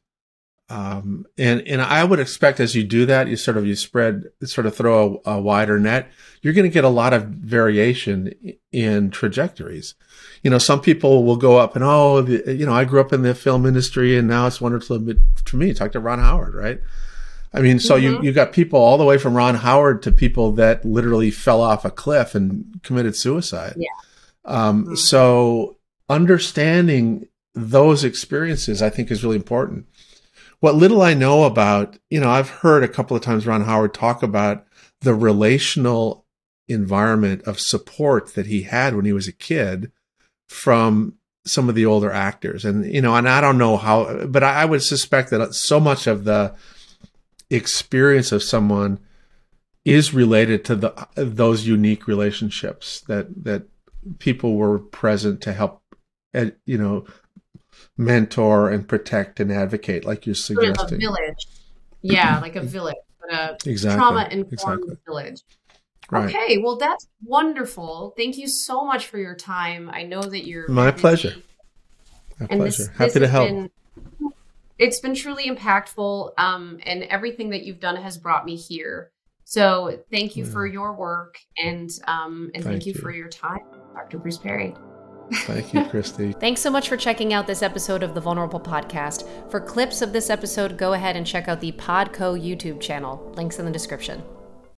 Um, 0.70 1.26
and, 1.38 1.62
and 1.66 1.82
I 1.82 2.04
would 2.04 2.20
expect 2.20 2.60
as 2.60 2.76
you 2.76 2.84
do 2.84 3.06
that, 3.06 3.28
you 3.30 3.38
sort 3.38 3.56
of, 3.56 3.66
you 3.66 3.76
spread, 3.76 4.24
sort 4.44 4.68
of 4.68 4.76
throw 4.76 5.22
a, 5.26 5.32
a 5.36 5.42
wider 5.42 5.80
net, 5.80 6.12
you're 6.42 6.54
going 6.54 6.70
to 6.70 6.74
get 6.74 6.84
a 6.84 6.90
lot 6.90 7.14
of 7.14 7.24
variation 7.26 8.34
in 8.74 9.10
trajectories. 9.10 9.96
You 10.44 10.50
know, 10.50 10.58
some 10.58 10.82
people 10.82 11.24
will 11.24 11.38
go 11.38 11.58
up 11.58 11.76
and, 11.76 11.86
oh, 11.86 12.22
the, 12.22 12.54
you 12.54 12.66
know, 12.66 12.74
I 12.74 12.84
grew 12.84 13.00
up 13.00 13.14
in 13.14 13.22
the 13.22 13.34
film 13.34 13.66
industry 13.66 14.18
and 14.18 14.28
now 14.28 14.46
it's 14.48 14.60
wonderful 14.60 15.00
to 15.46 15.56
me. 15.56 15.74
Talk 15.74 15.94
to 15.94 16.02
Ron 16.02 16.20
Howard, 16.20 16.54
right? 16.54 16.82
I 17.54 17.62
mean, 17.62 17.80
so 17.80 17.96
you, 17.96 18.18
Mhm. 18.18 18.24
you 18.26 18.34
got 18.34 18.52
people 18.52 18.80
all 18.80 18.98
the 18.98 19.06
way 19.06 19.18
from 19.18 19.34
Ron 19.34 19.56
Howard 19.56 20.02
to 20.04 20.12
people 20.12 20.52
that 20.54 20.84
literally 20.84 21.32
fell 21.32 21.62
off 21.62 21.86
a 21.86 21.90
cliff 21.90 22.36
and 22.36 22.66
committed 22.84 23.16
suicide. 23.16 23.76
Yeah. 23.78 23.88
Um, 24.44 24.86
Mhm. 24.88 24.98
so 24.98 25.78
understanding 26.10 27.28
those 27.56 28.04
experiences, 28.04 28.82
I 28.82 28.90
think 28.90 29.10
is 29.10 29.24
really 29.24 29.38
important. 29.38 29.86
What 30.60 30.76
little 30.76 31.02
I 31.02 31.14
know 31.14 31.44
about, 31.44 31.98
you 32.10 32.20
know, 32.20 32.30
I've 32.30 32.50
heard 32.50 32.84
a 32.84 32.88
couple 32.88 33.16
of 33.16 33.24
times 33.24 33.46
Ron 33.46 33.64
Howard 33.64 33.94
talk 33.94 34.24
about 34.24 34.66
the 35.02 35.14
relational 35.14 36.26
environment 36.68 37.44
of 37.44 37.60
support 37.60 38.34
that 38.34 38.48
he 38.48 38.64
had 38.64 38.96
when 38.96 39.06
he 39.06 39.14
was 39.14 39.28
a 39.28 39.34
kid 39.34 39.92
from 40.50 41.14
some 41.46 41.70
of 41.70 41.76
the 41.76 41.86
older 41.86 42.12
actors. 42.12 42.66
And, 42.66 42.86
you 42.86 43.02
know, 43.02 43.16
and 43.16 43.30
I 43.30 43.40
don't 43.40 43.58
know 43.58 43.78
how, 43.78 44.26
but 44.26 44.44
I, 44.44 44.64
I 44.64 44.66
would 44.66 44.84
suspect 44.84 45.30
that 45.30 45.54
so 45.54 45.80
much 45.80 46.08
of 46.08 46.24
the 46.24 46.56
experience 47.50 48.32
of 48.32 48.44
someone 48.44 49.00
is 49.86 50.14
related 50.14 50.66
to 50.66 50.76
the 50.76 51.08
those 51.16 51.66
unique 51.66 52.08
relationships 52.08 53.00
that 53.08 53.46
that 53.46 53.64
people 54.20 54.56
were 54.56 54.80
present 54.80 55.40
to 55.40 55.54
help 55.54 55.82
eh, 56.34 56.50
you 56.66 56.78
know 56.78 57.06
mentor 57.98 58.70
and 58.70 58.88
protect 58.88 59.40
and 59.40 59.52
advocate 59.52 60.06
like 60.06 60.26
you're 60.26 60.36
suggesting 60.36 60.76
sort 60.76 60.92
of 60.92 61.00
village. 61.00 61.48
Yeah 62.02 62.40
like 62.40 62.56
a 62.56 62.62
village 62.62 62.96
but 63.20 63.34
a 63.34 63.58
Exactly, 63.70 63.98
trauma 63.98 64.28
informed 64.32 64.54
exactly. 64.84 64.98
village. 65.06 65.42
Right. 66.12 66.34
Okay 66.34 66.58
well 66.60 66.78
that's 66.78 67.08
wonderful. 67.24 68.14
Thank 68.18 68.38
you 68.38 68.48
so 68.48 68.86
much 68.86 69.08
for 69.08 69.18
your 69.18 69.36
time. 69.36 69.90
I 69.92 70.04
know 70.04 70.22
that 70.22 70.48
you're 70.48 70.68
My 70.70 70.92
busy. 70.92 71.02
pleasure. 71.02 71.36
my 72.40 72.48
and 72.50 72.60
pleasure. 72.62 72.84
this, 72.84 72.88
happy 72.98 73.04
this 73.06 73.14
to 73.14 73.28
help. 73.28 73.50
been- 73.50 73.70
it's 74.80 75.00
been 75.00 75.16
truly 75.16 75.50
impactful 75.50 76.34
um, 76.38 76.78
and 76.86 77.02
everything 77.06 77.50
that 77.50 77.64
you've 77.64 77.80
done 77.80 77.96
has 77.96 78.16
brought 78.20 78.46
me 78.46 78.56
here. 78.56 79.10
So 79.44 80.04
thank 80.12 80.36
you 80.36 80.46
for 80.46 80.68
your 80.68 80.94
work 80.94 81.40
and 81.58 81.90
um, 82.06 82.52
and 82.54 82.64
thank, 82.64 82.76
Thank 82.76 82.86
you, 82.86 82.94
you. 82.94 83.02
for 83.02 83.12
your 83.12 83.28
time 83.30 83.62
dr 83.96 84.18
bruce 84.20 84.38
perry 84.38 84.76
thank 85.46 85.74
you 85.74 85.84
christy 85.86 86.34
Thanks 86.40 86.62
so 86.62 86.70
much 86.70 86.88
for 86.88 86.98
checking 86.98 87.34
out 87.34 87.48
this 87.48 87.62
episode 87.62 88.04
of 88.04 88.14
the 88.14 88.22
Vulnerable 88.22 88.60
Podcast. 88.60 89.28
For 89.50 89.60
clips 89.60 90.02
of 90.02 90.14
this 90.14 90.30
episode, 90.30 90.78
go 90.78 90.94
ahead 90.94 91.16
and 91.16 91.26
check 91.26 91.48
out 91.48 91.62
the 91.62 91.72
Podco 91.74 92.40
YouTube 92.40 92.80
channel. 92.80 93.32
Links 93.36 93.60
in 93.60 93.66
the 93.66 93.72
description. 93.72 94.24